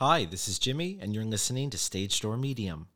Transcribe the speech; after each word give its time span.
Hi, 0.00 0.26
this 0.26 0.46
is 0.46 0.60
Jimmy, 0.60 0.96
and 1.02 1.12
you're 1.12 1.24
listening 1.24 1.70
to 1.70 1.76
Stage 1.76 2.20
Door 2.20 2.36
Medium. 2.36 2.86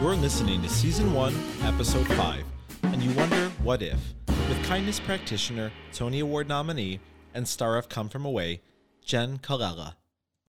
You're 0.00 0.14
listening 0.14 0.62
to 0.62 0.68
Season 0.68 1.12
1, 1.12 1.34
Episode 1.64 2.06
5, 2.06 2.44
and 2.84 3.02
you 3.02 3.10
wonder 3.16 3.48
what 3.64 3.82
if, 3.82 3.98
with 4.28 4.64
kindness 4.66 5.00
practitioner, 5.00 5.72
Tony 5.92 6.20
Award 6.20 6.46
nominee, 6.46 7.00
and 7.34 7.48
star 7.48 7.76
of 7.76 7.88
Come 7.88 8.08
From 8.08 8.24
Away, 8.24 8.62
Jenn 9.04 9.38
Colella. 9.38 9.94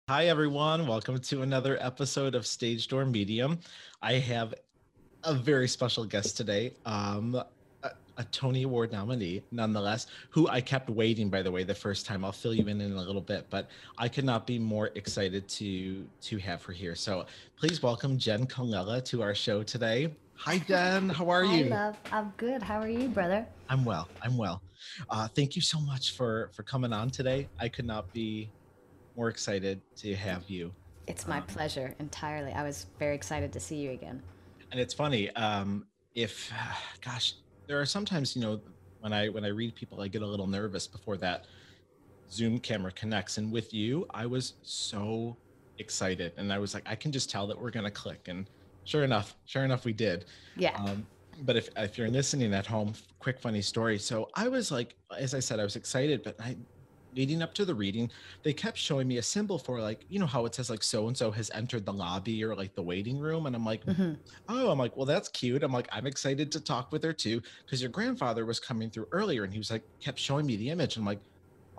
Hi, 0.07 0.27
everyone. 0.27 0.87
Welcome 0.87 1.19
to 1.19 1.41
another 1.41 1.77
episode 1.81 2.33
of 2.33 2.47
Stage 2.47 2.87
Door 2.87 3.07
Medium. 3.07 3.59
I 4.01 4.13
have 4.13 4.53
a 5.23 5.33
very 5.33 5.67
special 5.67 6.05
guest 6.05 6.37
today, 6.37 6.73
um, 6.85 7.35
a, 7.83 7.91
a, 8.17 8.23
Tony 8.31 8.63
Award 8.63 8.91
nominee, 8.91 9.43
nonetheless, 9.51 10.07
who 10.29 10.47
I 10.47 10.61
kept 10.61 10.89
waiting. 10.89 11.29
By 11.29 11.41
the 11.41 11.51
way, 11.51 11.63
the 11.63 11.75
first 11.75 12.05
time 12.05 12.25
I'll 12.25 12.31
fill 12.31 12.53
you 12.53 12.67
in 12.67 12.81
in 12.81 12.93
a 12.93 13.01
little 13.01 13.21
bit, 13.21 13.47
but 13.49 13.69
I 13.97 14.07
could 14.07 14.25
not 14.25 14.47
be 14.47 14.57
more 14.59 14.89
excited 14.95 15.47
to 15.49 16.05
to 16.21 16.37
have 16.39 16.63
her 16.65 16.73
here. 16.73 16.95
So 16.95 17.25
please 17.55 17.81
welcome 17.83 18.17
Jenn 18.17 18.45
Colella 18.47 19.03
to 19.05 19.21
our 19.21 19.35
show 19.35 19.63
today. 19.63 20.13
Hi, 20.35 20.57
Jen. 20.57 21.09
How 21.09 21.29
are 21.29 21.43
Hi, 21.45 21.55
you? 21.55 21.65
love. 21.65 21.97
I'm 22.11 22.33
good. 22.37 22.63
How 22.63 22.79
are 22.79 22.89
you, 22.89 23.07
brother? 23.09 23.45
I'm 23.69 23.85
well. 23.85 24.07
I'm 24.23 24.37
well. 24.37 24.61
Uh, 25.09 25.27
thank 25.27 25.55
you 25.55 25.61
so 25.61 25.79
much 25.79 26.13
for 26.15 26.49
for 26.53 26.63
coming 26.63 26.93
on 26.93 27.09
today. 27.11 27.47
I 27.59 27.69
could 27.69 27.85
not 27.85 28.11
be 28.11 28.49
more 29.15 29.29
excited 29.29 29.81
to 29.97 30.15
have 30.15 30.49
you. 30.49 30.71
It's 31.07 31.27
my 31.27 31.37
Um, 31.37 31.43
pleasure 31.45 31.93
entirely. 31.99 32.53
I 32.53 32.63
was 32.63 32.87
very 32.97 33.15
excited 33.15 33.51
to 33.53 33.59
see 33.59 33.75
you 33.75 33.91
again. 33.91 34.21
And 34.71 34.79
it's 34.79 34.93
funny 34.93 35.29
um 35.35 35.85
if 36.15 36.51
gosh 37.01 37.33
there 37.67 37.79
are 37.79 37.85
sometimes 37.85 38.35
you 38.35 38.41
know 38.41 38.59
when 38.99 39.13
i 39.13 39.29
when 39.29 39.43
i 39.43 39.49
read 39.49 39.73
people 39.75 40.01
i 40.01 40.07
get 40.07 40.21
a 40.21 40.27
little 40.27 40.47
nervous 40.47 40.87
before 40.87 41.17
that 41.17 41.45
zoom 42.31 42.59
camera 42.59 42.91
connects. 42.91 43.37
And 43.37 43.51
with 43.51 43.73
you 43.73 44.07
i 44.11 44.25
was 44.25 44.53
so 44.63 45.35
excited. 45.77 46.33
And 46.37 46.51
i 46.51 46.57
was 46.57 46.73
like 46.73 46.83
i 46.85 46.95
can 46.95 47.11
just 47.11 47.29
tell 47.29 47.45
that 47.47 47.59
we're 47.59 47.71
going 47.71 47.85
to 47.85 47.91
click. 47.91 48.27
And 48.27 48.49
sure 48.85 49.03
enough 49.03 49.35
sure 49.45 49.63
enough 49.63 49.85
we 49.85 49.93
did. 49.93 50.25
Yeah. 50.55 50.75
um 50.77 51.05
but 51.43 51.55
if 51.55 51.69
if 51.77 51.97
you're 51.97 52.09
listening 52.09 52.53
at 52.53 52.65
home 52.65 52.93
quick 53.19 53.39
funny 53.39 53.61
story. 53.61 53.97
So 53.99 54.29
i 54.35 54.47
was 54.47 54.71
like 54.71 54.95
as 55.17 55.33
i 55.33 55.39
said 55.39 55.59
i 55.59 55.63
was 55.63 55.75
excited 55.75 56.23
but 56.23 56.39
i 56.39 56.55
leading 57.15 57.41
up 57.41 57.53
to 57.53 57.65
the 57.65 57.73
reading 57.75 58.09
they 58.43 58.53
kept 58.53 58.77
showing 58.77 59.07
me 59.07 59.17
a 59.17 59.21
symbol 59.21 59.57
for 59.57 59.79
like 59.81 60.05
you 60.09 60.19
know 60.19 60.25
how 60.25 60.45
it 60.45 60.55
says 60.55 60.69
like 60.69 60.83
so 60.83 61.07
and 61.07 61.17
so 61.17 61.31
has 61.31 61.51
entered 61.53 61.85
the 61.85 61.93
lobby 61.93 62.43
or 62.43 62.55
like 62.55 62.73
the 62.75 62.81
waiting 62.83 63.17
room? 63.19 63.45
And 63.45 63.55
i'm 63.55 63.65
like 63.65 63.85
Mhm. 63.85 64.17
oh 64.49 64.71
i'm 64.71 64.79
like 64.79 64.95
well 64.97 65.05
that's 65.05 65.29
cute. 65.29 65.63
I'm 65.63 65.71
like 65.73 65.87
i'm 65.91 66.07
excited 66.07 66.51
to 66.51 66.59
talk 66.61 66.91
with 66.91 67.03
her 67.03 67.13
too. 67.13 67.41
Because 67.65 67.81
your 67.81 67.91
grandfather 67.91 68.45
was 68.45 68.59
coming 68.59 68.89
through 68.89 69.07
earlier 69.11 69.43
and 69.43 69.51
he 69.53 69.59
was 69.59 69.71
like 69.71 69.83
kept 69.99 70.19
showing 70.19 70.45
me 70.45 70.55
the 70.57 70.69
image. 70.69 70.97
I'm 70.97 71.05
like 71.05 71.21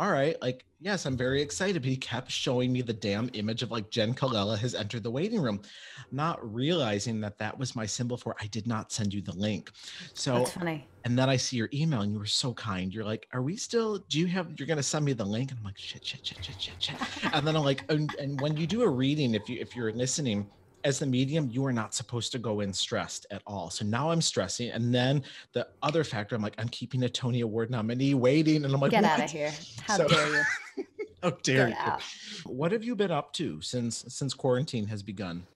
all 0.03 0.11
right 0.11 0.37
like 0.43 0.65
yes 0.81 1.07
i'm 1.07 1.17
very 1.17 1.41
excited 1.41 1.81
but 1.81 1.89
he 1.89 1.97
kept 1.97 2.29
showing 2.29 2.73
me 2.73 2.83
the 2.83 2.93
damn 2.93 3.31
image 3.35 3.63
of 3.63 3.71
like 3.71 3.89
jenn 3.89 4.13
colella 4.13 4.59
has 4.59 4.75
entered 4.75 5.05
the 5.05 5.11
waiting 5.11 5.41
room 5.41 5.63
not 6.11 6.41
realizing 6.53 7.21
that 7.21 7.39
that 7.39 7.57
was 7.57 7.77
my 7.77 7.87
symbol 7.87 8.17
for 8.17 8.35
i 8.41 8.47
did 8.49 8.67
not 8.67 8.91
send 8.91 9.15
you 9.15 9.23
the 9.23 9.33
link 9.37 9.71
so 10.13 10.39
That's 10.39 10.55
funny. 10.55 10.89
and 11.05 11.17
then 11.17 11.31
I 11.31 11.37
see 11.37 11.57
your 11.57 11.69
email 11.73 12.01
and 12.01 12.13
you 12.13 12.19
were 12.19 12.27
so 12.27 12.53
kind. 12.55 12.93
You're 12.95 13.05
like, 13.05 13.27
are 13.33 13.43
we 13.43 13.57
still, 13.57 13.99
do 14.09 14.19
you 14.21 14.27
have, 14.29 14.53
you're 14.57 14.67
going 14.67 14.77
to 14.77 14.83
send 14.83 15.05
me 15.05 15.13
the 15.15 15.25
link? 15.25 15.51
And 15.51 15.59
I'm 15.59 15.65
like, 15.65 15.79
shit, 15.79 16.05
shit, 16.05 16.25
shit, 16.25 16.45
shit, 16.45 16.61
shit, 16.61 16.75
shit. 16.79 16.95
and 17.35 17.47
then 17.47 17.57
I'm 17.57 17.65
like, 17.65 17.85
and, 17.91 18.15
and 18.21 18.41
when 18.41 18.57
you 18.57 18.67
do 18.67 18.83
a 18.83 18.89
reading, 18.89 19.35
if 19.35 19.49
you, 19.49 19.59
if 19.61 19.75
you're 19.75 19.93
listening 19.93 20.49
as 20.85 20.99
the 20.99 21.07
medium, 21.07 21.49
you 21.51 21.65
are 21.65 21.73
not 21.73 21.95
supposed 21.95 22.33
to 22.33 22.39
go 22.39 22.61
in 22.61 22.73
stressed 22.73 23.27
at 23.31 23.43
all. 23.47 23.71
So 23.71 23.85
now 23.85 24.11
I'm 24.11 24.21
stressing. 24.21 24.71
And 24.71 24.95
then 24.95 25.23
the 25.53 25.67
other 25.83 26.05
factor, 26.05 26.35
I'm 26.35 26.43
like, 26.43 26.55
I'm 26.59 26.69
keeping 26.69 27.05
a 27.05 27.09
Tony 27.09 27.41
Award 27.41 27.71
nominee 27.71 28.15
waiting. 28.15 28.65
And 28.65 28.75
I'm 28.75 28.81
like, 28.81 28.91
Get 28.91 29.03
what? 29.05 29.13
out 29.13 29.25
of 29.25 29.31
here. 29.31 29.53
How 29.83 29.97
So- 29.99 30.09
dare 30.09 30.29
you? 30.29 30.43
How 31.23 31.31
dare 31.31 31.69
Get 31.69 31.79
you? 31.79 31.85
out. 31.93 32.03
What 32.47 32.73
have 32.73 32.83
you 32.83 32.97
been 32.97 33.13
up 33.13 33.33
to 33.35 33.61
since, 33.61 34.05
since 34.09 34.35
quarantine 34.35 34.89
has 34.89 35.05
begun? 35.05 35.47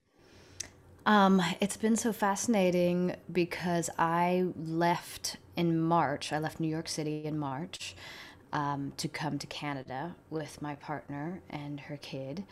Um, 1.07 1.43
it's 1.61 1.77
been 1.77 1.97
so 1.97 2.13
fascinating 2.13 3.17
because 3.33 3.91
I 3.99 4.47
left 4.57 5.39
in 5.57 5.81
March. 5.81 6.33
I 6.33 6.39
left 6.39 6.61
New 6.61 6.69
York 6.69 6.89
City 6.89 7.25
in 7.25 7.37
March 7.39 7.97
um, 8.53 8.93
to 8.97 9.09
come 9.09 9.39
to 9.39 9.47
Canada 9.49 10.15
with 10.31 10.63
my 10.63 10.77
partner 10.77 11.41
and 11.51 11.81
her 11.81 11.97
kid, 11.97 12.45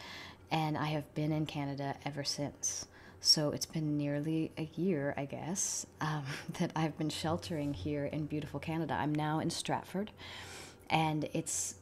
and 0.55 0.79
I 0.79 0.87
have 0.87 1.13
been 1.17 1.33
in 1.33 1.47
Canada 1.47 1.97
ever 2.07 2.23
since. 2.23 2.87
So 3.21 3.51
it's 3.51 3.67
been 3.67 3.97
nearly 3.97 4.53
a 4.57 4.71
year, 4.77 5.13
I 5.17 5.25
guess, 5.25 5.85
um, 6.01 6.25
that 6.61 6.71
I've 6.77 6.97
been 6.97 7.11
sheltering 7.11 7.75
here 7.75 8.07
in 8.07 8.27
beautiful 8.27 8.61
Canada. 8.61 8.95
I'm 8.95 9.13
now 9.13 9.41
in 9.41 9.51
Stratford, 9.51 10.13
and 10.89 11.29
it's 11.33 11.75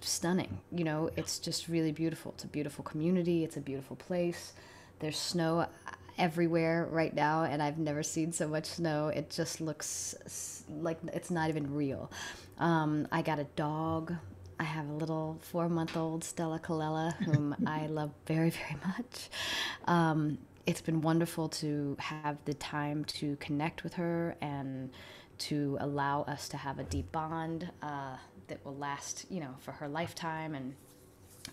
stunning. 0.00 0.58
You 0.72 0.82
know, 0.82 1.10
it's 1.16 1.38
just 1.38 1.68
really 1.68 1.92
beautiful. 1.92 2.32
It's 2.32 2.42
a 2.42 2.48
beautiful 2.48 2.82
community. 2.82 3.44
It's 3.44 3.56
a 3.56 3.60
beautiful 3.60 3.94
place. 3.94 4.52
There's 4.98 5.16
snow 5.16 5.68
everywhere 6.18 6.88
right 6.90 7.14
now, 7.14 7.44
and 7.44 7.62
I've 7.62 7.78
never 7.78 8.02
seen 8.02 8.32
so 8.32 8.48
much 8.48 8.66
snow. 8.66 9.08
It 9.08 9.30
just 9.30 9.60
looks 9.60 10.64
like 10.68 10.98
it's 11.12 11.30
not 11.30 11.50
even 11.50 11.72
real. 11.72 12.10
Um, 12.58 13.06
I 13.12 13.22
got 13.22 13.38
a 13.38 13.44
dog. 13.54 14.12
I 14.58 14.64
have 14.64 14.88
a 14.88 14.92
little 14.92 15.38
four 15.40 15.68
month 15.68 15.96
old 15.96 16.24
Stella 16.24 16.58
Colella, 16.58 17.14
whom 17.24 17.54
I 17.66 17.86
love 17.86 18.10
very, 18.26 18.50
very 18.50 18.76
much. 18.84 19.30
Um, 19.86 20.38
it's 20.66 20.80
been 20.80 21.00
wonderful 21.00 21.48
to 21.48 21.96
have 21.98 22.36
the 22.44 22.54
time 22.54 23.04
to 23.06 23.36
connect 23.36 23.84
with 23.84 23.94
her 23.94 24.36
and 24.40 24.90
to 25.38 25.78
allow 25.80 26.22
us 26.22 26.48
to 26.48 26.56
have 26.56 26.78
a 26.78 26.84
deep 26.84 27.10
bond 27.12 27.70
uh, 27.82 28.16
that 28.48 28.64
will 28.64 28.76
last, 28.76 29.24
you 29.30 29.40
know, 29.40 29.54
for 29.60 29.72
her 29.72 29.88
lifetime. 29.88 30.54
And 30.54 30.74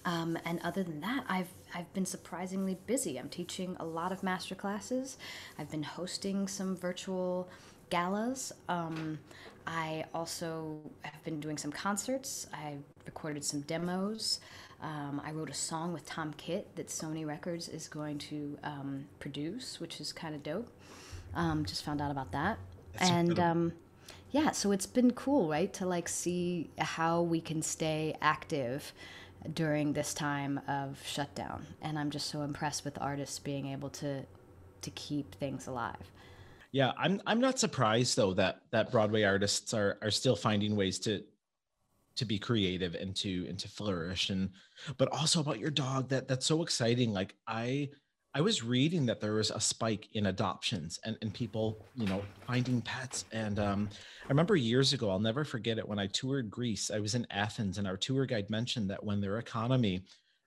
um, 0.03 0.37
and 0.43 0.59
other 0.63 0.83
than 0.83 0.99
that, 1.01 1.23
I've 1.29 1.49
I've 1.73 1.91
been 1.93 2.05
surprisingly 2.05 2.77
busy. 2.87 3.17
I'm 3.17 3.29
teaching 3.29 3.77
a 3.79 3.85
lot 3.85 4.11
of 4.11 4.23
master 4.23 4.55
classes. 4.55 5.17
I've 5.57 5.69
been 5.69 5.83
hosting 5.83 6.47
some 6.47 6.75
virtual 6.75 7.47
galas. 7.89 8.51
Um, 8.67 9.19
I 9.67 10.05
also 10.13 10.79
have 11.01 11.23
been 11.23 11.39
doing 11.39 11.57
some 11.57 11.71
concerts. 11.71 12.47
I 12.53 12.75
recorded 13.05 13.43
some 13.43 13.61
demos. 13.61 14.39
Um, 14.81 15.21
I 15.25 15.31
wrote 15.31 15.49
a 15.49 15.53
song 15.55 15.93
with 15.93 16.05
Tom 16.05 16.33
Kitt 16.37 16.75
that 16.75 16.87
Sony 16.87 17.25
Records 17.25 17.69
is 17.69 17.87
going 17.87 18.17
to 18.19 18.57
um, 18.63 19.05
produce, 19.19 19.79
which 19.79 19.99
is 19.99 20.13
kind 20.13 20.35
of 20.35 20.43
dope. 20.43 20.69
Um, 21.33 21.65
just 21.65 21.83
found 21.83 22.01
out 22.01 22.11
about 22.11 22.31
that. 22.33 22.59
That's 22.93 23.09
and 23.09 23.39
um, 23.39 23.73
yeah, 24.31 24.51
so 24.51 24.71
it's 24.71 24.85
been 24.85 25.11
cool, 25.11 25.49
right, 25.49 25.71
to 25.73 25.85
like 25.85 26.07
see 26.07 26.69
how 26.77 27.21
we 27.21 27.41
can 27.41 27.61
stay 27.61 28.15
active 28.21 28.93
during 29.53 29.93
this 29.93 30.13
time 30.13 30.59
of 30.67 31.01
shutdown. 31.05 31.65
And 31.81 31.97
I'm 31.97 32.09
just 32.09 32.29
so 32.29 32.41
impressed 32.41 32.83
with 32.85 32.97
artists 33.01 33.39
being 33.39 33.67
able 33.67 33.89
to 33.91 34.25
to 34.81 34.91
keep 34.91 35.33
things 35.35 35.65
alive. 35.65 36.11
Yeah, 36.75 36.91
I'm 36.97 37.21
I'm 37.25 37.39
not 37.39 37.57
surprised 37.57 38.17
though 38.17 38.33
that 38.33 38.59
that 38.73 38.91
Broadway 38.91 39.23
artists 39.23 39.73
are 39.73 39.97
are 40.01 40.11
still 40.11 40.35
finding 40.35 40.75
ways 40.75 40.99
to 40.99 41.23
to 42.17 42.25
be 42.25 42.37
creative 42.37 42.95
and 42.95 43.15
to 43.15 43.45
and 43.47 43.57
to 43.59 43.69
flourish. 43.69 44.29
And 44.29 44.49
but 44.97 45.07
also 45.13 45.39
about 45.39 45.57
your 45.57 45.71
dog 45.71 46.09
that 46.09 46.27
that's 46.27 46.45
so 46.45 46.61
exciting. 46.63 47.13
Like 47.13 47.33
I 47.47 47.91
I 48.33 48.41
was 48.41 48.61
reading 48.61 49.05
that 49.05 49.21
there 49.21 49.35
was 49.35 49.51
a 49.51 49.61
spike 49.61 50.09
in 50.15 50.25
adoptions 50.25 50.99
and 51.05 51.17
and 51.21 51.33
people, 51.33 51.87
you 51.95 52.07
know, 52.07 52.21
finding 52.45 52.81
pets. 52.81 53.23
And 53.31 53.57
um 53.57 53.89
I 54.25 54.27
remember 54.27 54.57
years 54.57 54.91
ago, 54.91 55.09
I'll 55.09 55.17
never 55.17 55.45
forget 55.45 55.77
it 55.77 55.87
when 55.87 55.97
I 55.97 56.07
toured 56.07 56.51
Greece. 56.51 56.91
I 56.91 56.99
was 56.99 57.15
in 57.15 57.25
Athens 57.31 57.77
and 57.77 57.87
our 57.87 57.95
tour 57.95 58.25
guide 58.25 58.49
mentioned 58.49 58.89
that 58.89 59.01
when 59.01 59.21
their 59.21 59.37
economy 59.37 60.03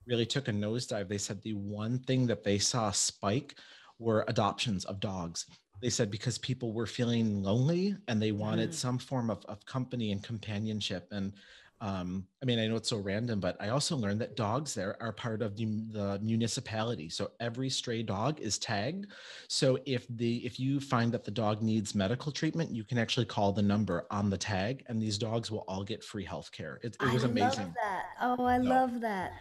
really 0.07 0.27
took 0.27 0.49
a 0.49 0.53
nosedive, 0.53 1.09
they 1.09 1.17
said 1.17 1.41
the 1.41 1.55
one 1.55 2.01
thing 2.01 2.27
that 2.27 2.45
they 2.45 2.59
saw 2.59 2.91
spike 2.91 3.55
were 3.99 4.27
adoptions 4.29 4.85
of 4.85 5.01
dogs 5.01 5.47
they 5.81 5.91
said 5.91 6.11
because 6.11 6.39
people 6.39 6.73
were 6.73 6.87
feeling 6.87 7.43
lonely 7.43 7.97
and 8.09 8.21
they 8.21 8.33
wanted 8.33 8.71
Mm. 8.71 8.75
some 8.75 8.99
form 8.99 9.31
of, 9.31 9.45
of 9.47 9.65
company 9.67 10.13
and 10.13 10.23
companionship 10.23 11.09
and 11.13 11.33
um, 11.81 12.27
i 12.43 12.45
mean 12.45 12.59
i 12.59 12.67
know 12.67 12.75
it's 12.75 12.89
so 12.89 12.97
random 12.99 13.39
but 13.39 13.57
i 13.61 13.69
also 13.69 13.97
learned 13.97 14.21
that 14.21 14.35
dogs 14.35 14.75
there 14.75 15.01
are 15.01 15.13
part 15.13 15.43
of 15.43 15.57
the, 15.57 15.65
the 15.93 16.19
municipality 16.21 17.09
so 17.09 17.31
every 17.39 17.71
stray 17.71 18.03
dog 18.03 18.41
is 18.41 18.59
tagged 18.59 19.07
so 19.49 19.79
if 19.87 20.05
the 20.17 20.45
if 20.45 20.59
you 20.59 20.81
find 20.81 21.13
that 21.13 21.23
the 21.23 21.31
dog 21.31 21.63
needs 21.63 21.95
medical 21.95 22.33
treatment 22.33 22.69
you 22.75 22.83
can 22.83 22.99
actually 22.99 23.27
call 23.27 23.53
the 23.53 23.63
number 23.63 24.07
on 24.11 24.29
the 24.29 24.37
tag 24.37 24.83
and 24.89 25.01
these 25.01 25.17
dogs 25.19 25.53
will 25.53 25.65
all 25.69 25.85
get 25.85 26.03
free 26.03 26.25
health 26.25 26.51
care 26.51 26.81
it, 26.83 26.97
it 27.01 27.13
was 27.13 27.23
I 27.23 27.29
amazing 27.29 27.67
love 27.67 27.75
that. 27.85 28.05
Oh, 28.21 28.45
I 28.45 28.59
love 28.59 29.01
that. 29.03 29.33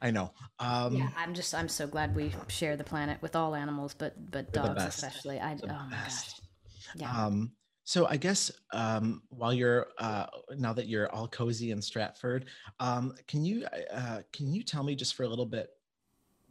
I 0.00 0.10
know 0.10 0.32
um, 0.60 0.94
yeah, 0.94 1.08
I'm 1.16 1.32
just 1.32 1.54
I'm 1.54 1.68
so 1.68 1.86
glad 1.86 2.14
we 2.14 2.32
share 2.48 2.76
the 2.76 2.84
planet 2.84 3.20
with 3.22 3.34
all 3.34 3.54
animals, 3.54 3.94
but 3.94 4.30
but 4.30 4.52
dogs 4.52 4.84
best. 4.84 4.98
especially. 4.98 5.40
I 5.40 5.54
the 5.54 5.64
oh 5.64 5.68
my 5.68 5.90
gosh. 5.90 5.90
best. 5.90 6.42
Yeah. 6.96 7.10
Um, 7.10 7.52
so 7.84 8.06
I 8.06 8.18
guess 8.18 8.50
um, 8.74 9.22
while 9.30 9.54
you're 9.54 9.86
uh, 9.96 10.26
now 10.56 10.74
that 10.74 10.86
you're 10.86 11.10
all 11.10 11.26
cozy 11.28 11.70
in 11.70 11.80
Stratford, 11.80 12.44
um, 12.78 13.14
can 13.26 13.42
you 13.42 13.64
uh, 13.90 14.20
can 14.34 14.52
you 14.52 14.62
tell 14.62 14.82
me 14.82 14.94
just 14.94 15.14
for 15.14 15.22
a 15.22 15.28
little 15.28 15.46
bit 15.46 15.70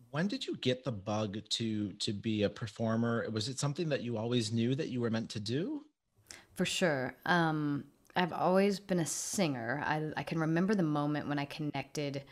when 0.10 0.28
did 0.28 0.48
you 0.48 0.57
get 0.57 0.84
the 0.84 0.92
bug 0.92 1.38
to 1.50 1.94
to 1.94 2.13
be 2.13 2.44
a 2.44 2.50
performer? 2.50 3.30
Was 3.31 3.48
it 3.48 3.60
something 3.60 3.90
that 3.90 4.02
you 4.02 4.18
always 4.18 4.52
knew 4.52 4.74
that 4.74 4.90
you 4.90 5.02
were 5.02 5.12
meant 5.12 5.30
to 5.30 5.40
do? 5.40 5.86
for 6.56 6.66
sure. 6.66 7.16
Um, 7.25 7.86
I've 8.18 8.34
always 8.34 8.81
been 8.81 9.00
a 9.00 9.06
singer. 9.06 9.81
I, 9.86 10.12
I 10.18 10.24
can 10.24 10.40
remember 10.40 10.75
the 10.75 10.84
moment 10.84 11.30
when 11.30 11.40
I 11.40 11.45
connected 11.45 12.24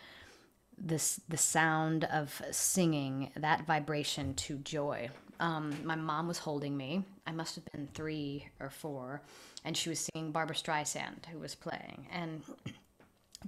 this 0.77 1.19
the 1.27 1.38
sound 1.38 2.03
of 2.06 2.41
singing 2.51 3.31
that 3.35 3.65
vibration 3.65 4.33
to 4.35 4.57
joy. 4.57 5.09
Um, 5.39 5.75
my 5.83 5.95
mom 5.95 6.27
was 6.27 6.39
holding 6.39 6.75
me. 6.75 7.03
I 7.25 7.31
must 7.31 7.56
have 7.56 7.65
been 7.65 7.88
three 7.94 8.47
or 8.59 8.69
four, 8.69 9.21
and 9.63 9.75
she 9.75 9.89
was 9.89 10.07
singing 10.13 10.31
barbra 10.31 10.56
Streisand, 10.56 11.25
who 11.31 11.39
was 11.39 11.56
playing 11.56 12.07
and 12.12 12.41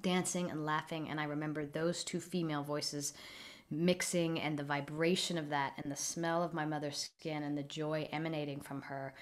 dancing 0.02 0.52
and 0.52 0.66
laughing. 0.66 1.10
And 1.10 1.20
I 1.20 1.26
remember 1.26 1.66
those 1.66 2.04
two 2.04 2.20
female 2.20 2.64
voices 2.64 3.14
mixing, 3.72 4.40
and 4.40 4.58
the 4.58 4.64
vibration 4.64 5.38
of 5.38 5.50
that, 5.50 5.74
and 5.78 5.92
the 5.92 5.96
smell 5.96 6.44
of 6.44 6.54
my 6.54 6.66
mother's 6.66 6.98
skin, 6.98 7.44
and 7.44 7.58
the 7.58 7.64
joy 7.64 8.08
emanating 8.12 8.62
from 8.62 8.82
her 8.84 9.14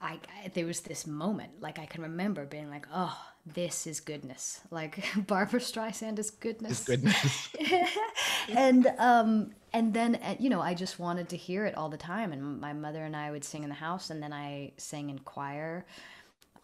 I, 0.00 0.18
I, 0.44 0.48
there 0.48 0.66
was 0.66 0.80
this 0.80 1.06
moment 1.06 1.60
like 1.60 1.78
I 1.78 1.86
can 1.86 2.02
remember 2.02 2.44
being 2.44 2.70
like, 2.70 2.86
oh, 2.92 3.18
this 3.54 3.86
is 3.86 4.00
goodness. 4.00 4.60
Like 4.70 5.04
Barbra 5.26 5.60
Streisand 5.60 6.18
is 6.18 6.30
goodness. 6.30 6.80
Is 6.80 6.84
goodness. 6.84 7.48
and 8.48 8.86
um 8.98 9.52
and 9.72 9.94
then 9.94 10.16
uh, 10.16 10.34
you 10.38 10.50
know 10.50 10.60
I 10.60 10.74
just 10.74 10.98
wanted 10.98 11.28
to 11.30 11.36
hear 11.36 11.64
it 11.66 11.76
all 11.76 11.88
the 11.88 11.96
time. 11.96 12.32
And 12.32 12.60
my 12.60 12.72
mother 12.72 13.04
and 13.04 13.14
I 13.14 13.30
would 13.30 13.44
sing 13.44 13.62
in 13.62 13.68
the 13.68 13.76
house, 13.76 14.10
and 14.10 14.22
then 14.22 14.32
I 14.32 14.72
sang 14.76 15.10
in 15.10 15.20
choir 15.20 15.86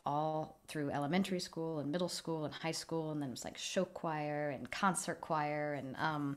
all 0.05 0.58
through 0.67 0.90
elementary 0.90 1.38
school 1.38 1.79
and 1.79 1.93
middle 1.93 2.08
school 2.08 2.44
and 2.44 2.52
high 2.52 2.73
school, 2.73 3.12
and 3.12 3.23
then 3.23 3.29
it 3.29 3.32
was 3.32 3.44
like 3.44 3.56
show 3.56 3.84
choir 3.84 4.50
and 4.50 4.69
concert 4.70 5.20
choir, 5.20 5.75
and 5.75 5.94
um, 5.96 6.37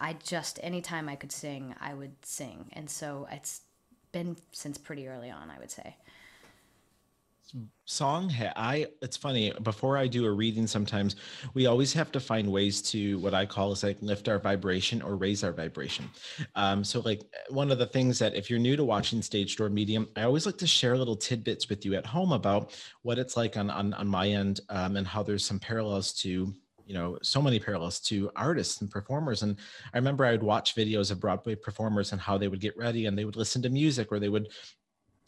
I 0.00 0.14
just 0.14 0.58
anytime 0.62 1.08
I 1.08 1.16
could 1.16 1.32
sing, 1.32 1.74
I 1.80 1.92
would 1.92 2.24
sing, 2.24 2.70
and 2.72 2.88
so 2.88 3.28
it's 3.30 3.60
been 4.12 4.36
since 4.52 4.78
pretty 4.78 5.08
early 5.08 5.30
on, 5.30 5.50
I 5.50 5.58
would 5.58 5.70
say 5.70 5.96
song 7.84 8.32
i 8.56 8.86
it's 9.02 9.16
funny 9.16 9.52
before 9.62 9.98
i 9.98 10.06
do 10.06 10.24
a 10.24 10.30
reading 10.30 10.66
sometimes 10.66 11.16
we 11.52 11.66
always 11.66 11.92
have 11.92 12.10
to 12.12 12.20
find 12.20 12.50
ways 12.50 12.80
to 12.80 13.18
what 13.18 13.34
i 13.34 13.44
call 13.44 13.72
is 13.72 13.82
like 13.82 14.00
lift 14.00 14.28
our 14.28 14.38
vibration 14.38 15.02
or 15.02 15.16
raise 15.16 15.44
our 15.44 15.52
vibration. 15.52 16.08
Um, 16.54 16.84
so 16.84 17.00
like 17.00 17.22
one 17.50 17.70
of 17.70 17.78
the 17.78 17.86
things 17.86 18.18
that 18.20 18.34
if 18.34 18.48
you're 18.48 18.58
new 18.58 18.76
to 18.76 18.84
watching 18.84 19.20
stage 19.20 19.56
door 19.56 19.68
medium 19.68 20.08
i 20.16 20.22
always 20.22 20.46
like 20.46 20.56
to 20.58 20.66
share 20.66 20.96
little 20.96 21.16
tidbits 21.16 21.68
with 21.68 21.84
you 21.84 21.94
at 21.94 22.06
home 22.06 22.32
about 22.32 22.72
what 23.02 23.18
it's 23.18 23.36
like 23.36 23.56
on 23.56 23.68
on, 23.68 23.92
on 23.94 24.06
my 24.06 24.28
end 24.28 24.60
um, 24.68 24.96
and 24.96 25.06
how 25.06 25.22
there's 25.22 25.44
some 25.44 25.58
parallels 25.58 26.12
to 26.14 26.54
you 26.86 26.94
know 26.94 27.18
so 27.22 27.42
many 27.42 27.58
parallels 27.58 28.00
to 28.00 28.30
artists 28.36 28.80
and 28.80 28.90
performers. 28.90 29.42
And 29.42 29.56
i 29.92 29.98
remember 29.98 30.24
i 30.24 30.32
would 30.32 30.42
watch 30.42 30.74
videos 30.74 31.10
of 31.10 31.20
broadway 31.20 31.54
performers 31.54 32.12
and 32.12 32.20
how 32.20 32.38
they 32.38 32.48
would 32.48 32.60
get 32.60 32.76
ready 32.76 33.06
and 33.06 33.18
they 33.18 33.24
would 33.24 33.36
listen 33.36 33.60
to 33.62 33.68
music 33.68 34.08
or 34.10 34.18
they 34.18 34.28
would 34.28 34.48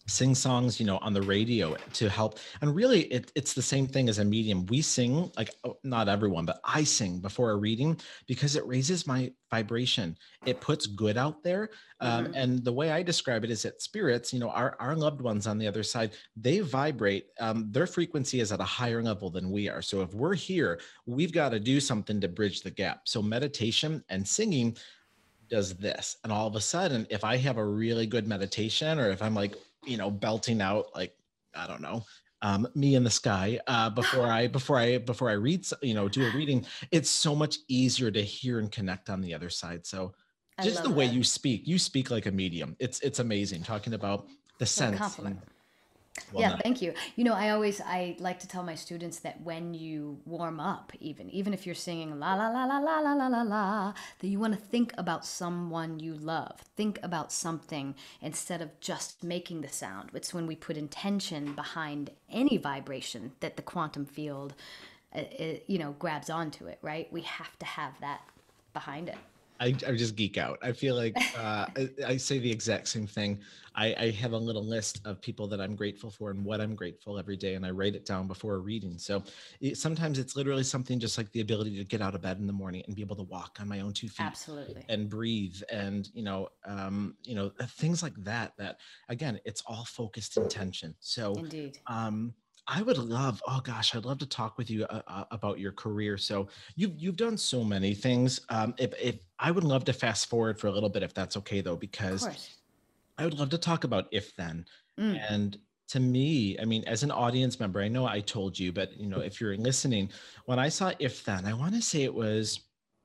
sing 0.06 0.35
songs 0.35 0.79
you 0.79 0.85
know 0.85 0.99
on 0.99 1.12
the 1.12 1.23
radio 1.23 1.77
to 1.93 2.09
help 2.11 2.39
and 2.61 2.75
really 2.75 3.03
it, 3.05 3.33
it's 3.35 3.55
the 3.55 3.62
same 3.62 3.87
thing 3.87 4.09
as 4.09 4.19
a 4.19 4.25
medium. 4.25 4.67
We 4.67 4.83
sing 4.83 5.31
like 5.37 5.51
oh, 5.65 5.79
not 5.83 6.09
everyone 6.09 6.45
but 6.45 6.61
i 6.65 6.85
sing 6.85 7.21
before 7.21 7.53
a 7.53 7.56
reading 7.56 7.99
because 8.27 8.56
it 8.56 8.67
raises 8.67 9.06
my 9.06 9.33
vibration. 9.51 10.17
It 10.45 10.61
puts 10.61 10.87
good 10.87 11.17
out 11.17 11.43
there 11.43 11.71
um, 12.01 12.27
mm-hmm. 12.27 12.35
and 12.35 12.65
the 12.65 12.73
way 12.73 12.91
i 12.91 13.03
describe 13.03 13.45
it 13.45 13.51
is 13.51 13.62
that 13.62 13.81
spirits 13.81 14.33
you 14.33 14.41
know 14.41 14.51
our, 14.51 14.77
our 14.79 14.95
loved 14.95 15.21
ones 15.21 15.47
on 15.47 15.59
the 15.59 15.67
other 15.67 15.83
side 15.83 16.12
they 16.37 16.61
vibrate 16.61 17.27
um, 17.41 17.69
their 17.71 17.87
frequency 17.87 18.41
is 18.41 18.53
at 18.53 18.61
a 18.61 18.65
higher 18.65 19.03
level 19.03 19.31
than 19.31 19.50
we 19.50 19.69
are. 19.69 19.83
So 19.83 20.03
if 20.03 20.12
we're 20.12 20.35
here 20.35 20.81
we've 21.07 21.33
got 21.33 21.50
to 21.50 21.61
do 21.61 21.81
something 21.81 22.21
to 22.21 22.29
bridge 22.29 22.61
the 22.61 22.71
gap. 22.71 23.03
So 23.05 23.23
meditation 23.23 24.05
and 24.09 24.27
singing 24.27 24.77
does 25.49 25.75
this 25.75 26.17
and 26.25 26.33
all 26.33 26.47
of 26.47 26.57
a 26.57 26.61
sudden 26.61 27.07
if 27.11 27.23
i 27.23 27.37
have 27.37 27.59
a 27.59 27.65
really 27.65 28.07
good 28.07 28.27
meditation 28.27 28.99
or 28.99 29.11
if 29.11 29.21
i'm 29.21 29.35
like 29.35 29.55
you 29.87 29.97
know, 29.97 30.11
belting 30.11 30.61
out 30.61 30.87
like 30.95 31.15
I 31.55 31.67
don't 31.67 31.83
know, 31.83 32.05
um, 32.43 32.69
me 32.75 32.95
in 32.95 33.05
the 33.05 33.11
sky 33.11 33.59
uh, 33.67 33.91
before 33.91 34.27
I 34.27 34.49
before 34.49 34.79
I 34.79 34.99
before 34.99 35.31
I 35.31 35.35
read 35.35 35.67
you 35.83 35.95
know 35.95 36.09
do 36.09 36.27
a 36.27 36.31
reading. 36.37 36.67
It's 36.91 37.11
so 37.11 37.35
much 37.35 37.59
easier 37.69 38.11
to 38.11 38.23
hear 38.23 38.59
and 38.59 38.71
connect 38.71 39.11
on 39.11 39.21
the 39.21 39.35
other 39.35 39.51
side. 39.51 39.87
So 39.87 40.15
just 40.63 40.83
the 40.83 40.91
way 40.91 41.07
that. 41.07 41.15
you 41.15 41.25
speak, 41.25 41.67
you 41.67 41.79
speak 41.79 42.11
like 42.11 42.27
a 42.27 42.31
medium. 42.31 42.77
It's 42.79 43.01
it's 43.01 43.19
amazing 43.19 43.63
talking 43.63 43.95
about 43.95 44.27
the 44.59 44.67
sense. 44.67 45.19
Well, 46.32 46.43
yeah, 46.43 46.56
thank 46.58 46.81
you. 46.81 46.94
You 47.16 47.25
know, 47.25 47.34
I 47.34 47.50
always 47.50 47.81
I 47.81 48.16
like 48.19 48.38
to 48.40 48.49
tell 48.49 48.62
my 48.62 48.76
students 48.76 49.19
that 49.20 49.40
when 49.40 49.75
you 49.75 50.20
warm 50.25 50.61
up, 50.61 50.93
even 51.00 51.28
even 51.31 51.52
if 51.52 51.66
you're 51.66 51.75
singing 51.75 52.19
la 52.19 52.34
la 52.34 52.49
la 52.50 52.64
la 52.66 52.78
la 52.78 53.00
la 53.00 53.14
la 53.14 53.26
la 53.26 53.43
la, 53.43 53.94
that 54.20 54.26
you 54.28 54.38
want 54.38 54.52
to 54.55 54.58
think 54.58 54.93
about 54.96 55.26
someone 55.26 55.99
you 55.99 56.14
love. 56.14 56.61
Think 56.76 57.00
about 57.02 57.32
something 57.32 57.96
instead 58.20 58.62
of 58.62 58.78
just 58.81 59.25
making 59.25 59.62
the 59.62 59.69
sound. 59.69 60.11
It's 60.14 60.32
when 60.32 60.46
we 60.46 60.55
put 60.55 60.76
intention 60.76 61.52
behind 61.55 62.11
any 62.31 62.58
vibration 62.58 63.32
that 63.40 63.56
the 63.56 63.62
quantum 63.62 64.06
field, 64.06 64.55
uh, 65.14 65.20
uh, 65.40 65.44
you 65.66 65.78
know, 65.78 65.96
grabs 65.99 66.31
onto 66.31 66.66
it. 66.66 66.78
Right? 66.81 67.12
We 67.12 67.22
have 67.22 67.58
to 67.58 67.66
have 67.66 67.99
that 68.00 68.20
behind 68.72 69.08
it. 69.08 69.16
I, 69.61 69.67
I 69.87 69.93
just 69.93 70.17
geek 70.17 70.37
out. 70.37 70.59
I 70.62 70.73
feel 70.73 70.97
like 70.97 71.17
uh, 71.39 71.67
I, 71.77 71.89
I, 72.06 72.17
say 72.17 72.39
the 72.39 72.51
exact 72.51 72.89
same 72.89 73.06
thing. 73.06 73.41
I, 73.77 73.95
I, 73.99 74.11
have 74.11 74.33
a 74.33 74.39
little 74.39 74.65
list 74.65 75.01
of 75.05 75.21
people 75.21 75.47
that 75.49 75.61
I'm 75.61 75.77
grateful 75.77 76.11
for 76.11 76.31
and 76.31 76.45
what 76.45 76.61
I'm 76.61 76.75
grateful 76.75 77.19
every 77.19 77.37
day, 77.37 77.55
and 77.55 77.65
I 77.65 77.71
write 77.71 77.95
it 77.95 78.05
down 78.05 78.27
before 78.27 78.55
a 78.55 78.59
reading. 78.59 78.99
So 78.99 79.23
it, 79.61 79.77
sometimes 79.77 80.19
it's 80.19 80.35
literally 80.35 80.65
something 80.65 80.99
just 80.99 81.19
like 81.19 81.31
the 81.33 81.41
ability 81.41 81.77
to 81.77 81.85
get 81.85 82.03
out 82.03 82.15
of 82.15 82.23
bed 82.23 82.39
in 82.39 82.47
the 82.47 82.53
morning 82.53 82.83
and 82.87 82.97
be 82.97 83.03
able 83.03 83.17
to 83.17 83.23
walk 83.23 83.59
on 83.61 83.69
my 83.69 83.81
own 83.81 83.93
two 83.93 84.09
feet, 84.09 84.27
absolutely, 84.27 84.85
and 84.89 85.09
breathe, 85.09 85.61
and 85.71 86.09
you 86.15 86.25
know, 86.25 86.49
um, 86.67 87.17
you 87.25 87.35
know, 87.35 87.50
things 87.69 88.03
like 88.03 88.15
that. 88.19 88.53
That 88.59 88.79
again, 89.09 89.41
it's 89.45 89.62
all 89.67 89.85
focused 89.85 90.37
intention. 90.37 90.95
So 91.00 91.33
indeed. 91.35 91.79
Um, 91.87 92.35
I 92.66 92.82
would 92.82 92.99
love, 92.99 93.43
oh 93.46 93.61
gosh, 93.62 93.94
I'd 93.94 94.05
love 94.05 94.19
to 94.19 94.26
talk 94.26 94.56
with 94.56 94.70
you 94.70 94.84
uh, 94.84 95.02
uh, 95.06 95.25
about 95.31 95.58
your 95.58 95.72
career. 95.72 96.16
So 96.16 96.49
you've 96.76 96.93
you've 96.96 97.16
done 97.16 97.37
so 97.37 97.62
many 97.62 97.94
things. 97.94 98.40
Um, 98.49 98.75
if 98.78 98.94
if 99.00 99.19
I 99.38 99.50
would 99.50 99.64
love 99.64 99.84
to 99.84 99.93
fast 99.93 100.31
forward 100.31 100.58
for 100.58 100.69
a 100.69 100.70
little 100.70 100.88
bit, 100.88 101.02
if 101.02 101.12
that's 101.12 101.37
okay 101.38 101.61
though, 101.61 101.76
because 101.76 102.26
I 103.19 103.25
would 103.25 103.38
love 103.38 103.50
to 103.50 103.58
talk 103.58 103.84
about 103.84 104.06
if 104.12 104.34
then. 104.37 104.64
Mm. 104.99 105.20
And 105.28 105.58
to 105.88 106.00
me, 106.00 106.58
I 106.58 106.64
mean, 106.64 106.84
as 106.87 107.02
an 107.02 107.11
audience 107.11 107.61
member, 107.61 107.81
I 107.81 107.88
know 107.88 108.06
I 108.06 108.20
told 108.20 108.58
you, 108.58 108.72
but 108.72 108.96
you 108.99 109.08
know, 109.08 109.20
if 109.20 109.40
you're 109.40 109.56
listening, 109.56 110.11
when 110.46 110.58
I 110.58 110.70
saw 110.70 110.93
if 110.99 111.25
then, 111.25 111.44
I 111.44 111.52
want 111.52 111.75
to 111.75 111.82
say 111.82 112.02
it 112.02 112.14
was 112.14 112.61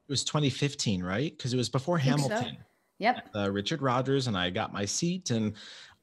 it 0.08 0.12
was 0.12 0.24
2015, 0.24 1.04
right? 1.04 1.36
Because 1.36 1.54
it 1.54 1.58
was 1.58 1.70
before 1.70 1.98
Hamilton. 1.98 2.58
So. 2.60 2.64
Yep. 3.00 3.30
Uh, 3.34 3.50
Richard 3.52 3.82
Rodgers 3.82 4.28
and 4.28 4.38
I 4.38 4.50
got 4.50 4.74
my 4.74 4.84
seat 4.84 5.32
and 5.32 5.54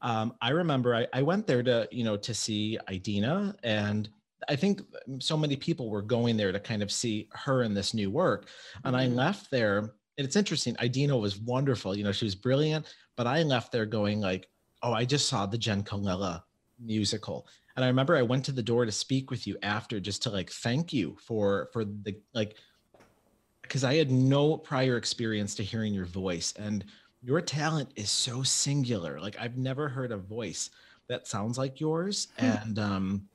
um, 0.01 0.33
I 0.41 0.49
remember 0.51 0.95
I, 0.95 1.07
I 1.13 1.21
went 1.21 1.47
there 1.47 1.63
to, 1.63 1.87
you 1.91 2.03
know, 2.03 2.17
to 2.17 2.33
see 2.33 2.77
Idina 2.89 3.55
and 3.63 4.09
I 4.47 4.55
think 4.55 4.81
so 5.19 5.35
many 5.35 5.55
people 5.55 5.89
were 5.89 6.01
going 6.01 6.37
there 6.37 6.51
to 6.51 6.59
kind 6.59 6.83
of 6.83 6.91
see 6.91 7.27
her 7.33 7.63
in 7.63 7.73
this 7.73 7.93
new 7.93 8.09
work. 8.09 8.47
And 8.83 8.95
mm-hmm. 8.95 9.13
I 9.13 9.15
left 9.15 9.49
there, 9.51 9.79
and 9.79 9.91
it's 10.17 10.35
interesting. 10.35 10.75
Idina 10.81 11.17
was 11.17 11.39
wonderful. 11.39 11.97
You 11.97 12.03
know, 12.03 12.11
she 12.11 12.25
was 12.25 12.35
brilliant, 12.35 12.93
but 13.15 13.27
I 13.27 13.43
left 13.43 13.71
there 13.71 13.85
going 13.85 14.21
like, 14.21 14.47
oh, 14.83 14.93
I 14.93 15.05
just 15.05 15.27
saw 15.27 15.45
the 15.45 15.57
Jenn 15.57 15.83
Colella 15.83 16.43
musical. 16.79 17.47
And 17.75 17.83
I 17.83 17.87
remember 17.87 18.15
I 18.15 18.21
went 18.21 18.45
to 18.45 18.51
the 18.51 18.63
door 18.63 18.85
to 18.85 18.91
speak 18.91 19.29
with 19.31 19.47
you 19.47 19.57
after 19.63 19.99
just 19.99 20.23
to 20.23 20.29
like 20.29 20.49
thank 20.49 20.93
you 20.93 21.15
for 21.19 21.69
for 21.73 21.85
the 21.85 22.15
like 22.33 22.55
because 23.61 23.83
I 23.83 23.95
had 23.95 24.09
no 24.09 24.57
prior 24.57 24.97
experience 24.97 25.53
to 25.55 25.63
hearing 25.63 25.93
your 25.93 26.05
voice. 26.05 26.53
And 26.57 26.85
your 27.21 27.41
talent 27.41 27.89
is 27.95 28.09
so 28.09 28.43
singular. 28.43 29.19
Like 29.19 29.37
I've 29.39 29.57
never 29.57 29.89
heard 29.89 30.11
a 30.11 30.17
voice 30.17 30.69
that 31.09 31.27
sounds 31.27 31.57
like 31.57 31.79
yours. 31.79 32.27
Hmm. 32.37 32.45
And 32.45 32.79
um, 32.79 33.29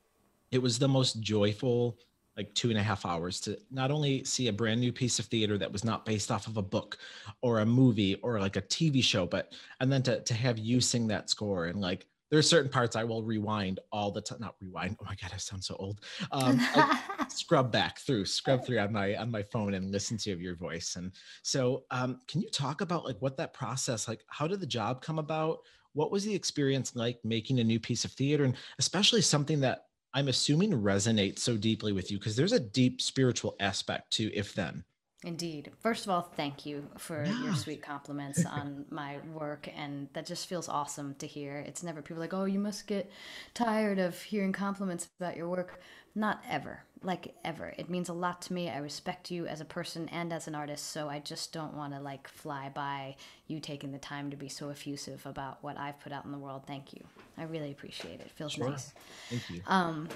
it 0.51 0.61
was 0.61 0.79
the 0.79 0.87
most 0.87 1.21
joyful 1.21 1.97
like 2.35 2.53
two 2.55 2.69
and 2.69 2.79
a 2.79 2.83
half 2.83 3.05
hours 3.05 3.39
to 3.39 3.57
not 3.69 3.91
only 3.91 4.23
see 4.23 4.47
a 4.47 4.53
brand 4.53 4.81
new 4.81 4.91
piece 4.91 5.19
of 5.19 5.25
theater 5.25 5.57
that 5.57 5.71
was 5.71 5.83
not 5.83 6.03
based 6.03 6.31
off 6.31 6.47
of 6.47 6.57
a 6.57 6.61
book 6.63 6.97
or 7.41 7.59
a 7.59 7.65
movie 7.65 8.15
or 8.15 8.39
like 8.39 8.55
a 8.55 8.61
TV 8.61 9.03
show, 9.03 9.25
but 9.25 9.53
and 9.79 9.91
then 9.91 10.01
to 10.03 10.19
to 10.21 10.33
have 10.33 10.57
you 10.57 10.81
sing 10.81 11.07
that 11.07 11.29
score 11.29 11.65
and 11.65 11.79
like 11.79 12.07
there 12.33 12.39
are 12.39 12.41
certain 12.41 12.71
parts 12.71 12.95
I 12.95 13.03
will 13.03 13.21
rewind 13.21 13.79
all 13.91 14.09
the 14.09 14.19
time. 14.19 14.39
Not 14.41 14.55
rewind. 14.59 14.97
Oh 14.99 15.05
my 15.05 15.13
god, 15.13 15.29
I 15.35 15.37
sound 15.37 15.63
so 15.63 15.75
old. 15.77 16.01
Um, 16.31 16.59
scrub 17.27 17.71
back 17.71 17.99
through, 17.99 18.25
scrub 18.25 18.65
through 18.65 18.79
on 18.79 18.91
my 18.91 19.15
on 19.17 19.29
my 19.29 19.43
phone 19.43 19.75
and 19.75 19.91
listen 19.91 20.17
to 20.17 20.31
your 20.31 20.55
voice. 20.55 20.95
And 20.95 21.11
so, 21.43 21.83
um, 21.91 22.21
can 22.27 22.41
you 22.41 22.49
talk 22.49 22.81
about 22.81 23.05
like 23.05 23.17
what 23.19 23.37
that 23.37 23.53
process 23.53 24.07
like? 24.07 24.21
How 24.29 24.47
did 24.47 24.61
the 24.61 24.65
job 24.65 24.99
come 24.99 25.19
about? 25.19 25.59
What 25.93 26.09
was 26.09 26.25
the 26.25 26.33
experience 26.33 26.95
like 26.95 27.19
making 27.23 27.59
a 27.59 27.63
new 27.63 27.79
piece 27.79 28.03
of 28.03 28.11
theater, 28.13 28.45
and 28.45 28.55
especially 28.79 29.21
something 29.21 29.59
that 29.59 29.85
I'm 30.15 30.27
assuming 30.27 30.71
resonates 30.71 31.37
so 31.37 31.55
deeply 31.55 31.91
with 31.91 32.09
you 32.09 32.17
because 32.17 32.35
there's 32.35 32.51
a 32.51 32.59
deep 32.59 32.99
spiritual 32.99 33.55
aspect 33.59 34.09
to 34.13 34.33
If 34.33 34.55
Then. 34.55 34.83
Indeed. 35.23 35.71
First 35.79 36.05
of 36.05 36.11
all, 36.11 36.21
thank 36.21 36.65
you 36.65 36.87
for 36.97 37.23
yeah. 37.23 37.43
your 37.43 37.55
sweet 37.55 37.81
compliments 37.81 38.45
on 38.49 38.85
my 38.89 39.17
work. 39.33 39.69
And 39.75 40.09
that 40.13 40.25
just 40.25 40.47
feels 40.47 40.67
awesome 40.67 41.15
to 41.15 41.27
hear. 41.27 41.63
It's 41.65 41.83
never 41.83 42.01
people 42.01 42.19
like, 42.19 42.33
oh, 42.33 42.45
you 42.45 42.59
must 42.59 42.87
get 42.87 43.09
tired 43.53 43.99
of 43.99 44.21
hearing 44.21 44.51
compliments 44.51 45.07
about 45.19 45.37
your 45.37 45.47
work. 45.47 45.79
Not 46.15 46.43
ever. 46.49 46.83
Like, 47.01 47.35
ever. 47.43 47.73
It 47.77 47.89
means 47.89 48.09
a 48.09 48.13
lot 48.13 48.41
to 48.43 48.53
me. 48.53 48.69
I 48.69 48.77
respect 48.77 49.31
you 49.31 49.47
as 49.47 49.61
a 49.61 49.65
person 49.65 50.07
and 50.09 50.31
as 50.31 50.47
an 50.47 50.55
artist. 50.55 50.91
So 50.91 51.09
I 51.09 51.19
just 51.19 51.51
don't 51.51 51.75
want 51.75 51.93
to, 51.93 51.99
like, 51.99 52.27
fly 52.27 52.69
by 52.73 53.15
you 53.47 53.59
taking 53.59 53.91
the 53.91 53.97
time 53.97 54.29
to 54.29 54.37
be 54.37 54.47
so 54.47 54.69
effusive 54.69 55.25
about 55.25 55.63
what 55.63 55.77
I've 55.77 55.99
put 55.99 56.11
out 56.11 56.25
in 56.25 56.31
the 56.31 56.37
world. 56.37 56.63
Thank 56.67 56.93
you. 56.93 57.03
I 57.37 57.43
really 57.43 57.71
appreciate 57.71 58.19
it. 58.19 58.27
it 58.27 58.31
feels 58.31 58.53
sure. 58.53 58.69
nice. 58.69 58.93
Thank 59.29 59.49
you. 59.49 59.61
Um, 59.67 60.07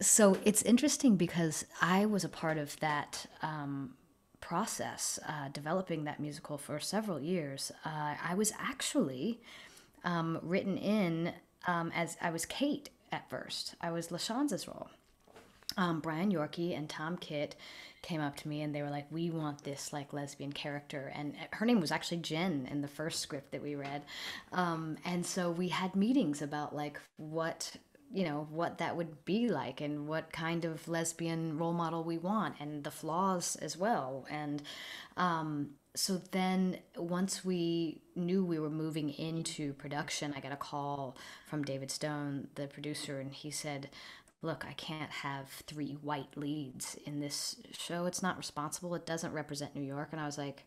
so 0.00 0.36
it's 0.44 0.62
interesting 0.62 1.16
because 1.16 1.64
I 1.80 2.06
was 2.06 2.24
a 2.24 2.28
part 2.28 2.58
of 2.58 2.78
that. 2.80 3.26
Um, 3.42 3.94
process 4.44 5.18
uh, 5.26 5.48
developing 5.48 6.04
that 6.04 6.20
musical 6.20 6.58
for 6.58 6.78
several 6.78 7.18
years. 7.18 7.72
Uh, 7.84 8.14
I 8.22 8.34
was 8.34 8.52
actually 8.60 9.40
um, 10.04 10.38
written 10.42 10.76
in 10.76 11.32
um, 11.66 11.90
as 11.94 12.18
I 12.20 12.30
was 12.30 12.44
Kate 12.44 12.90
at 13.10 13.28
first. 13.30 13.74
I 13.80 13.90
was 13.90 14.08
LaChanze's 14.08 14.68
role. 14.68 14.90
Um, 15.78 16.00
Brian 16.00 16.30
Yorkey 16.30 16.76
and 16.76 16.90
Tom 16.90 17.16
Kitt 17.16 17.56
came 18.02 18.20
up 18.20 18.36
to 18.36 18.48
me 18.48 18.60
and 18.60 18.74
they 18.74 18.82
were 18.82 18.90
like, 18.90 19.06
"We 19.10 19.30
want 19.30 19.64
this 19.64 19.94
like 19.94 20.12
lesbian 20.12 20.52
character," 20.52 21.10
and 21.14 21.34
her 21.52 21.64
name 21.64 21.80
was 21.80 21.90
actually 21.90 22.18
Jen 22.18 22.68
in 22.70 22.82
the 22.82 22.88
first 22.88 23.20
script 23.20 23.50
that 23.52 23.62
we 23.62 23.74
read. 23.74 24.02
Um, 24.52 24.98
and 25.06 25.24
so 25.24 25.50
we 25.50 25.68
had 25.68 25.96
meetings 25.96 26.42
about 26.42 26.76
like 26.76 27.00
what 27.16 27.72
you 28.12 28.24
know 28.24 28.46
what 28.50 28.78
that 28.78 28.96
would 28.96 29.24
be 29.24 29.48
like 29.48 29.80
and 29.80 30.06
what 30.06 30.32
kind 30.32 30.64
of 30.64 30.86
lesbian 30.88 31.58
role 31.58 31.72
model 31.72 32.04
we 32.04 32.18
want 32.18 32.54
and 32.60 32.84
the 32.84 32.90
flaws 32.90 33.56
as 33.56 33.76
well. 33.76 34.26
And 34.30 34.62
um, 35.16 35.70
so 35.96 36.20
then 36.32 36.78
once 36.96 37.44
we 37.44 38.00
knew 38.16 38.44
we 38.44 38.58
were 38.58 38.70
moving 38.70 39.10
into 39.10 39.72
production 39.74 40.34
i 40.36 40.40
got 40.40 40.50
a 40.50 40.56
call 40.56 41.16
from 41.46 41.62
david 41.62 41.88
stone 41.88 42.48
the 42.56 42.66
producer 42.66 43.20
and 43.20 43.32
he 43.32 43.48
said 43.48 43.88
look 44.44 44.64
i 44.68 44.72
can't 44.74 45.10
have 45.10 45.48
three 45.66 45.92
white 46.02 46.36
leads 46.36 46.96
in 47.06 47.20
this 47.20 47.56
show. 47.72 48.06
It's 48.06 48.22
not 48.22 48.36
responsible. 48.36 48.94
It 48.94 49.06
doesn't 49.06 49.32
represent 49.32 49.74
new 49.74 49.82
york. 49.82 50.08
And 50.12 50.20
i 50.20 50.26
was 50.26 50.38
like 50.38 50.64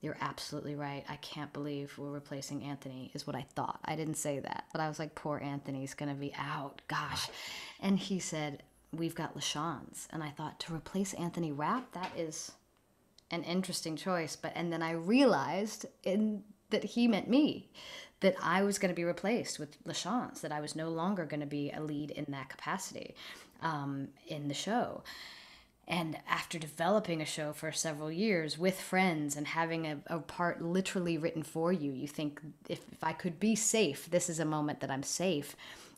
you're 0.00 0.16
absolutely 0.20 0.74
right. 0.74 1.04
I 1.08 1.16
can't 1.16 1.52
believe 1.52 1.96
we're 1.98 2.10
replacing 2.10 2.62
Anthony, 2.64 3.10
is 3.14 3.26
what 3.26 3.36
I 3.36 3.46
thought. 3.54 3.80
I 3.84 3.96
didn't 3.96 4.14
say 4.14 4.38
that, 4.40 4.64
but 4.72 4.80
I 4.80 4.88
was 4.88 4.98
like, 4.98 5.14
poor 5.14 5.38
Anthony's 5.42 5.94
going 5.94 6.08
to 6.08 6.14
be 6.14 6.32
out. 6.38 6.80
Gosh. 6.88 7.28
And 7.80 7.98
he 7.98 8.18
said, 8.18 8.62
We've 8.92 9.14
got 9.14 9.38
LaChanze. 9.38 10.08
And 10.10 10.20
I 10.20 10.30
thought, 10.30 10.58
to 10.60 10.74
replace 10.74 11.14
Anthony 11.14 11.52
Rapp, 11.52 11.92
that 11.92 12.10
is 12.16 12.50
an 13.30 13.44
interesting 13.44 13.94
choice. 13.94 14.34
But, 14.34 14.52
and 14.56 14.72
then 14.72 14.82
I 14.82 14.92
realized 14.92 15.86
in, 16.02 16.42
that 16.70 16.82
he 16.82 17.06
meant 17.06 17.28
me, 17.28 17.70
that 18.18 18.34
I 18.42 18.62
was 18.64 18.80
going 18.80 18.88
to 18.88 18.96
be 18.96 19.04
replaced 19.04 19.60
with 19.60 19.82
LaChanze, 19.84 20.40
that 20.40 20.50
I 20.50 20.60
was 20.60 20.74
no 20.74 20.88
longer 20.88 21.24
going 21.24 21.40
to 21.40 21.46
be 21.46 21.70
a 21.70 21.80
lead 21.80 22.10
in 22.10 22.26
that 22.30 22.48
capacity 22.48 23.14
um, 23.62 24.08
in 24.26 24.48
the 24.48 24.54
show. 24.54 25.04
And 25.88 26.18
after 26.28 26.58
developing 26.58 27.20
a 27.20 27.24
show 27.26 27.52
for 27.52 27.72
several 27.72 28.12
years 28.12 28.56
with 28.56 28.80
friends 28.80 29.36
and 29.36 29.46
having 29.48 29.86
a, 29.86 29.98
a 30.06 30.20
part 30.20 30.62
literally 30.62 31.18
written 31.18 31.42
for 31.42 31.72
you, 31.72 31.92
you 31.92 32.06
think, 32.06 32.40
if, 32.68 32.80
if 32.92 33.02
I 33.02 33.12
could 33.12 33.40
be 33.40 33.56
safe, 33.56 34.08
this 34.08 34.28
is 34.28 34.38
a 34.38 34.44
moment 34.44 34.80
that 34.80 34.90
I'm 34.90 35.02
safe. 35.02 35.56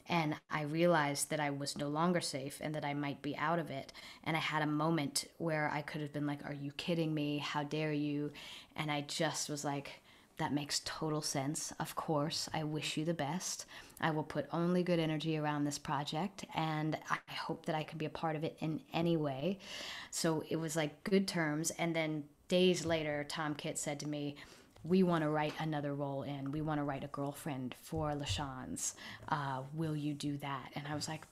And 0.08 0.34
I 0.50 0.62
realized 0.62 1.30
that 1.30 1.40
I 1.40 1.50
was 1.50 1.76
no 1.78 1.88
longer 1.88 2.20
safe 2.20 2.58
and 2.60 2.74
that 2.74 2.84
I 2.84 2.94
might 2.94 3.22
be 3.22 3.36
out 3.36 3.58
of 3.58 3.70
it. 3.70 3.92
And 4.24 4.36
I 4.36 4.40
had 4.40 4.62
a 4.62 4.66
moment 4.66 5.26
where 5.38 5.70
I 5.72 5.82
could 5.82 6.00
have 6.00 6.12
been 6.12 6.26
like, 6.26 6.44
Are 6.44 6.54
you 6.54 6.72
kidding 6.72 7.14
me? 7.14 7.38
How 7.38 7.62
dare 7.62 7.92
you? 7.92 8.32
And 8.76 8.90
I 8.90 9.02
just 9.02 9.48
was 9.48 9.64
like, 9.64 10.01
that 10.42 10.52
makes 10.52 10.82
total 10.84 11.22
sense. 11.22 11.72
Of 11.78 11.94
course, 11.94 12.48
I 12.52 12.64
wish 12.64 12.96
you 12.96 13.04
the 13.04 13.14
best. 13.14 13.64
I 14.00 14.10
will 14.10 14.24
put 14.24 14.48
only 14.52 14.82
good 14.82 14.98
energy 14.98 15.38
around 15.38 15.62
this 15.62 15.78
project, 15.78 16.44
and 16.52 16.98
I 17.08 17.18
hope 17.32 17.66
that 17.66 17.76
I 17.76 17.84
can 17.84 17.96
be 17.96 18.06
a 18.06 18.10
part 18.10 18.34
of 18.34 18.42
it 18.42 18.56
in 18.58 18.80
any 18.92 19.16
way. 19.16 19.60
So 20.10 20.42
it 20.50 20.56
was 20.56 20.74
like 20.74 21.04
good 21.04 21.28
terms. 21.28 21.70
And 21.78 21.94
then 21.94 22.24
days 22.48 22.84
later, 22.84 23.24
Tom 23.28 23.54
Kitt 23.54 23.78
said 23.78 24.00
to 24.00 24.08
me, 24.08 24.34
we 24.82 25.04
want 25.04 25.22
to 25.22 25.30
write 25.30 25.54
another 25.60 25.94
role 25.94 26.24
in. 26.24 26.50
We 26.50 26.60
want 26.60 26.80
to 26.80 26.84
write 26.84 27.04
a 27.04 27.08
girlfriend 27.08 27.76
for 27.80 28.10
LaChanze. 28.10 28.94
Uh, 29.28 29.62
will 29.74 29.94
you 29.94 30.12
do 30.12 30.36
that? 30.38 30.72
And 30.74 30.88
I 30.88 30.96
was 30.96 31.06
like, 31.06 31.22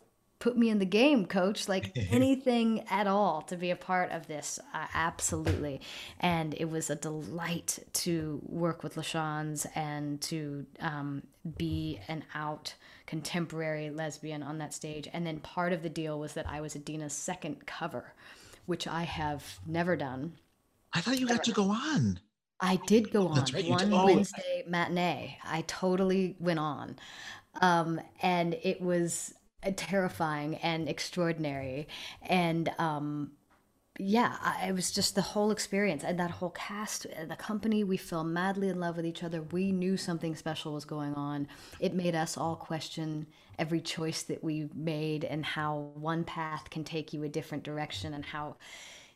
put 0.40 0.56
me 0.56 0.70
in 0.70 0.80
the 0.80 0.87
game, 0.87 1.26
coach. 1.26 1.68
Like 1.68 1.92
anything 2.11 2.85
at 2.90 3.06
all 3.06 3.42
to 3.42 3.56
be 3.56 3.70
a 3.70 3.76
part 3.76 4.11
of 4.11 4.26
this. 4.26 4.59
Uh, 4.75 4.87
absolutely. 4.92 5.80
And 6.18 6.54
it 6.59 6.68
was 6.68 6.90
a 6.90 6.97
delight 6.97 7.78
to 7.92 8.40
work 8.44 8.82
with 8.82 8.97
LaChanze 8.97 9.66
and 9.76 10.20
to 10.23 10.66
um, 10.80 11.23
be 11.56 12.00
an 12.09 12.25
out 12.35 12.75
contemporary 13.06 13.90
lesbian 13.90 14.42
on 14.42 14.59
that 14.59 14.75
stage. 14.75 15.09
And 15.12 15.25
then 15.25 15.38
part 15.38 15.73
of 15.73 15.82
the 15.82 15.90
deal 15.90 16.18
was 16.18 16.32
that 16.32 16.49
I 16.49 16.61
was 16.61 16.75
Idina's 16.75 17.12
second 17.12 17.66
cover, 17.66 18.14
which 18.66 18.88
I 18.88 19.04
have 19.04 19.61
never 19.66 19.94
done. 19.94 20.32
I 20.92 21.00
thought 21.00 21.20
you 21.20 21.28
got 21.28 21.44
to 21.44 21.52
go 21.52 21.70
on. 21.70 22.18
I 22.62 22.76
did 22.87 23.11
go 23.11 23.28
on 23.28 23.44
right, 23.54 23.68
one 23.68 23.92
oh. 23.92 24.06
Wednesday 24.06 24.64
matinee. 24.66 25.38
I 25.44 25.62
totally 25.62 26.37
went 26.38 26.59
on. 26.59 26.97
Um, 27.61 28.00
and 28.23 28.54
it 28.62 28.80
was 28.80 29.35
terrifying 29.76 30.57
and 30.57 30.88
extraordinary. 30.88 31.88
And 32.23 32.71
um 32.79 33.33
yeah 33.99 34.67
it 34.67 34.75
was 34.75 34.90
just 34.90 35.14
the 35.14 35.21
whole 35.21 35.50
experience 35.50 36.02
and 36.05 36.19
that 36.19 36.31
whole 36.31 36.50
cast 36.50 37.07
uh, 37.07 37.26
the 37.26 37.37
company 37.37 37.85
we 37.85 37.99
fell 37.99 38.25
madly 38.25 38.69
in 38.69 38.81
love 38.81 38.97
with 38.97 39.05
each 39.05 39.23
other. 39.23 39.43
We 39.43 39.73
knew 39.73 39.97
something 39.97 40.35
special 40.35 40.73
was 40.73 40.85
going 40.87 41.14
on. 41.14 41.49
It 41.81 41.93
made 41.95 42.14
us 42.14 42.38
all 42.38 42.57
question 42.57 43.26
every 43.59 43.81
choice 43.81 44.23
that 44.23 44.43
we 44.43 44.71
made 44.75 45.25
and 45.25 45.45
how 45.45 45.90
one 45.95 46.25
path 46.25 46.71
can 46.71 46.83
take 46.83 47.12
you 47.12 47.25
a 47.25 47.29
different 47.29 47.62
direction 47.62 48.14
and 48.14 48.25
how 48.25 48.57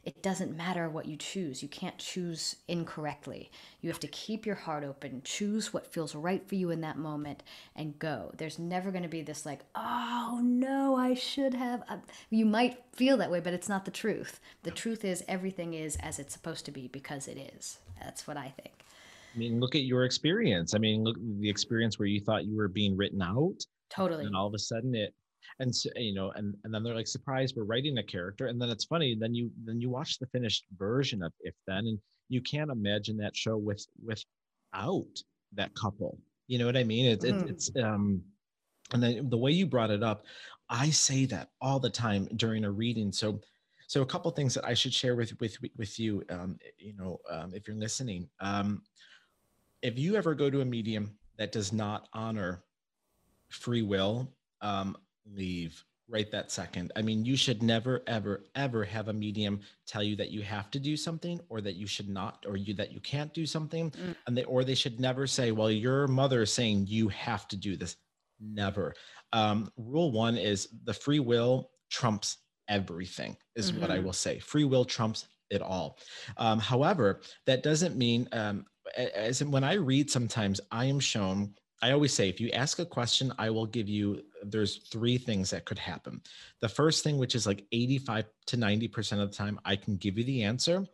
it 0.05 0.23
doesn't 0.23 0.57
matter 0.57 0.89
what 0.89 1.07
you 1.07 1.17
choose. 1.17 1.63
You 1.63 1.69
can't 1.69 1.99
choose 1.99 2.57
incorrectly. 2.69 3.51
You 3.81 3.91
have 3.91 4.01
to 4.01 4.09
keep 4.09 4.47
your 4.47 4.55
heart 4.55 4.85
open, 4.85 5.23
choose 5.25 5.73
what 5.73 5.93
feels 5.93 6.15
right 6.15 6.47
for 6.47 6.55
you 6.55 6.71
in 6.71 6.81
that 6.83 6.99
moment, 6.99 7.43
and 7.75 7.99
go. 7.99 8.33
There's 8.37 8.59
never 8.59 8.91
going 8.91 9.03
to 9.03 9.09
be 9.09 9.23
this, 9.23 9.47
like, 9.47 9.61
oh 9.75 10.41
no, 10.43 10.97
I 10.97 11.15
should 11.15 11.55
have. 11.55 11.83
Uh, 11.89 11.99
you 12.31 12.47
might 12.47 12.83
feel 12.93 13.17
that 13.17 13.31
way, 13.31 13.41
but 13.41 13.55
it's 13.55 13.69
not 13.69 13.85
the 13.85 13.91
truth. 13.91 14.41
The 14.63 14.71
truth 14.71 15.05
is, 15.05 15.25
everything 15.29 15.75
is 15.75 15.97
as 15.97 16.19
it's 16.19 16.33
supposed 16.33 16.65
to 16.67 16.73
be 16.73 16.89
because 16.89 17.29
it 17.29 17.53
is. 17.57 17.79
That's 18.01 18.27
what 18.27 18.37
I 18.37 18.53
think. 18.63 18.85
I 19.35 19.39
mean, 19.39 19.59
look 19.59 19.75
at 19.75 19.83
your 19.83 20.05
experience. 20.05 20.75
I 20.75 20.79
mean, 20.79 21.03
look 21.03 21.17
the 21.41 21.51
experience 21.51 21.99
where 21.99 22.07
you 22.07 22.21
thought 22.21 22.45
you 22.45 22.57
were 22.57 22.69
being 22.69 22.97
written 22.97 23.21
out. 23.21 23.57
Totally. 23.91 24.27
And 24.27 24.37
all 24.37 24.47
of 24.47 24.55
a 24.55 24.59
sudden 24.59 24.95
it 24.95 25.15
and 25.61 25.75
so 25.75 25.91
you 25.97 26.15
know 26.15 26.31
and 26.33 26.57
and 26.65 26.75
then 26.75 26.83
they're 26.83 26.95
like 26.95 27.07
surprised 27.07 27.55
we're 27.57 27.65
writing 27.65 27.99
a 27.99 28.03
character. 28.03 28.47
And 28.47 28.61
then 28.61 28.71
it's 28.71 28.85
funny 28.85 29.17
then 29.19 29.35
you 29.35 29.51
then 29.65 29.81
you 29.81 29.91
watch 29.91 30.19
the 30.19 30.27
finished 30.27 30.65
version 30.77 31.23
of 31.23 31.33
if 31.41 31.55
then 31.67 31.87
and 31.87 31.99
you 32.29 32.41
can't 32.41 32.71
imagine 32.71 33.17
that 33.19 33.37
show 33.37 33.57
with 33.57 33.87
without 34.05 35.07
that 35.53 35.75
couple. 35.75 36.19
You 36.47 36.59
know 36.59 36.67
what 36.67 36.77
i 36.77 36.85
mean? 36.85 37.07
It, 37.07 37.21
mm. 37.21 37.43
it, 37.43 37.51
it's 37.51 37.71
um 37.83 38.23
and 38.93 39.03
then 39.03 39.31
the 39.31 39.39
way 39.39 39.51
you 39.51 39.67
brought 39.67 39.91
it 39.91 40.03
up 40.03 40.25
i 40.69 40.91
say 40.91 41.27
that 41.27 41.49
all 41.61 41.79
the 41.79 41.91
time 41.91 42.29
during 42.37 42.65
a 42.65 42.71
reading. 42.71 43.13
So 43.13 43.41
so 43.87 44.03
a 44.03 44.07
couple 44.07 44.31
things 44.31 44.55
that 44.55 44.65
i 44.65 44.75
should 44.75 44.95
share 44.95 45.15
with 45.15 45.39
with 45.41 45.57
with 45.77 45.99
you 45.99 46.25
um 46.31 46.59
you 46.79 46.95
know 46.97 47.19
um, 47.31 47.55
if 47.55 47.69
you're 47.69 47.77
listening. 47.77 48.29
Um 48.41 48.83
if 49.83 49.99
you 49.99 50.17
ever 50.17 50.35
go 50.35 50.49
to 50.49 50.63
a 50.63 50.65
medium 50.65 51.15
that 51.37 51.53
does 51.53 51.73
not 51.73 52.09
honor 52.15 52.65
free 53.51 53.83
will 53.83 54.33
um, 54.65 54.97
leave 55.31 55.85
right 56.09 56.31
that 56.31 56.51
second. 56.51 56.93
I 56.97 57.03
mean, 57.03 57.25
you 57.25 57.37
should 57.37 57.63
never, 57.63 58.03
ever, 58.07 58.45
ever 58.55 58.85
have 58.85 59.09
a 59.09 59.13
medium 59.13 59.61
tell 59.87 60.03
you 60.03 60.17
that 60.17 60.31
you 60.31 60.43
have 60.43 60.71
to 60.73 60.79
do 60.79 60.97
something 60.97 61.41
or 61.49 61.61
that 61.63 61.77
you 61.77 61.87
should 61.87 62.09
not, 62.09 62.45
or 62.47 62.57
you 62.57 62.75
that 62.75 62.93
you 62.93 63.01
can't 63.01 63.33
do 63.33 63.47
something. 63.47 63.91
Mm. 63.91 64.15
And 64.27 64.37
they 64.37 64.45
or 64.45 64.65
they 64.65 64.75
should 64.75 65.01
never 65.01 65.27
say, 65.27 65.51
Well, 65.51 65.71
your 65.71 66.07
mother 66.07 66.43
is 66.43 66.53
saying 66.53 66.87
you 66.89 67.09
have 67.09 67.49
to 67.49 67.57
do 67.57 67.77
this. 67.77 67.97
Never. 68.41 68.95
Um, 69.33 69.71
rule 69.77 70.13
one 70.13 70.37
is 70.37 70.69
the 70.85 70.95
free 70.95 71.21
will 71.21 71.71
trumps 71.91 72.39
everything, 72.69 73.37
is 73.57 73.71
mm-hmm. 73.71 73.81
what 73.81 73.91
I 73.91 73.97
mm-hmm. 73.97 74.07
will 74.07 74.13
say. 74.13 74.39
Free 74.39 74.65
will 74.65 74.85
trumps 74.85 75.27
it 75.51 75.63
all. 75.63 75.99
Um, 76.37 76.59
however, 76.59 77.21
that 77.47 77.63
doesn't 77.63 77.97
mean 77.97 78.29
um, 78.33 78.67
as 78.97 79.43
when 79.43 79.65
I 79.65 79.75
read 79.75 80.11
sometimes 80.11 80.61
I 80.71 80.87
am 80.87 81.01
shown 81.01 81.55
I 81.85 81.93
always 81.93 82.15
say 82.15 82.31
if 82.31 82.41
you 82.41 82.49
ask 82.53 82.79
a 82.79 82.87
question, 82.87 83.31
I 83.39 83.51
will 83.51 83.67
give 83.67 83.91
you 83.91 84.23
there's 84.43 84.77
three 84.91 85.19
things 85.19 85.51
that 85.51 85.67
could 85.67 85.79
happen. 85.79 86.23
The 86.61 86.69
first 86.69 87.05
thing, 87.05 87.19
which 87.19 87.35
is 87.35 87.47
like 87.47 87.67
85 87.73 88.25
to 88.47 88.57
90% 88.57 89.13
of 89.21 89.31
the 89.31 89.37
time, 89.37 89.61
I 89.67 89.77
can 89.77 89.99
give 89.99 90.17
you 90.17 90.25
the 90.25 90.45
answer. 90.45 90.87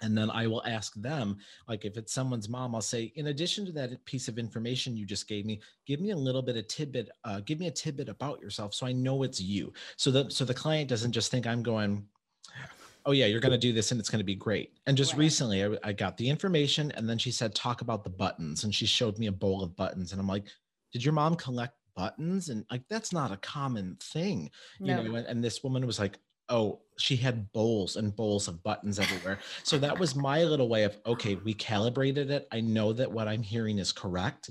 And 0.00 0.16
then 0.16 0.30
I 0.30 0.46
will 0.46 0.64
ask 0.64 0.94
them, 0.94 1.36
like 1.68 1.84
if 1.84 1.98
it's 1.98 2.14
someone's 2.14 2.48
mom, 2.48 2.74
I'll 2.74 2.80
say, 2.80 3.12
in 3.16 3.26
addition 3.26 3.66
to 3.66 3.72
that 3.72 4.02
piece 4.06 4.26
of 4.26 4.38
information 4.38 4.96
you 4.96 5.04
just 5.04 5.28
gave 5.28 5.44
me, 5.44 5.60
give 5.86 6.00
me 6.00 6.12
a 6.12 6.16
little 6.16 6.42
bit 6.42 6.56
of 6.56 6.68
tidbit, 6.68 7.10
uh, 7.24 7.40
give 7.40 7.60
me 7.60 7.66
a 7.66 7.70
tidbit 7.70 8.08
about 8.08 8.40
yourself 8.40 8.72
so 8.72 8.86
I 8.86 8.92
know 8.92 9.24
it's 9.24 9.42
you. 9.42 9.74
So 9.98 10.10
that 10.12 10.32
so 10.32 10.46
the 10.46 10.54
client 10.54 10.88
doesn't 10.88 11.12
just 11.12 11.30
think 11.30 11.46
I'm 11.46 11.62
going, 11.62 12.06
oh 13.06 13.12
yeah, 13.12 13.26
you're 13.26 13.40
going 13.40 13.52
to 13.52 13.58
do 13.58 13.72
this 13.72 13.90
and 13.90 14.00
it's 14.00 14.10
going 14.10 14.20
to 14.20 14.24
be 14.24 14.34
great. 14.34 14.72
And 14.86 14.96
just 14.96 15.12
right. 15.12 15.20
recently 15.20 15.64
I, 15.64 15.76
I 15.82 15.92
got 15.92 16.16
the 16.16 16.28
information 16.28 16.90
and 16.92 17.08
then 17.08 17.18
she 17.18 17.30
said, 17.30 17.54
talk 17.54 17.80
about 17.80 18.04
the 18.04 18.10
buttons. 18.10 18.64
And 18.64 18.74
she 18.74 18.86
showed 18.86 19.18
me 19.18 19.26
a 19.26 19.32
bowl 19.32 19.62
of 19.62 19.76
buttons. 19.76 20.12
And 20.12 20.20
I'm 20.20 20.28
like, 20.28 20.44
did 20.92 21.04
your 21.04 21.12
mom 21.12 21.34
collect 21.34 21.74
buttons? 21.94 22.48
And 22.48 22.64
like, 22.70 22.82
that's 22.88 23.12
not 23.12 23.32
a 23.32 23.36
common 23.38 23.96
thing, 24.00 24.50
you 24.80 24.86
no. 24.86 25.02
know? 25.02 25.14
And, 25.16 25.26
and 25.26 25.44
this 25.44 25.62
woman 25.62 25.86
was 25.86 25.98
like, 25.98 26.18
oh, 26.48 26.80
she 26.98 27.16
had 27.16 27.50
bowls 27.52 27.96
and 27.96 28.14
bowls 28.14 28.48
of 28.48 28.62
buttons 28.62 28.98
everywhere. 28.98 29.38
So 29.62 29.78
that 29.78 29.98
was 29.98 30.14
my 30.14 30.44
little 30.44 30.68
way 30.68 30.84
of, 30.84 30.96
okay, 31.06 31.36
we 31.36 31.54
calibrated 31.54 32.30
it. 32.30 32.46
I 32.52 32.60
know 32.60 32.92
that 32.92 33.10
what 33.10 33.28
I'm 33.28 33.42
hearing 33.42 33.78
is 33.78 33.92
correct. 33.92 34.50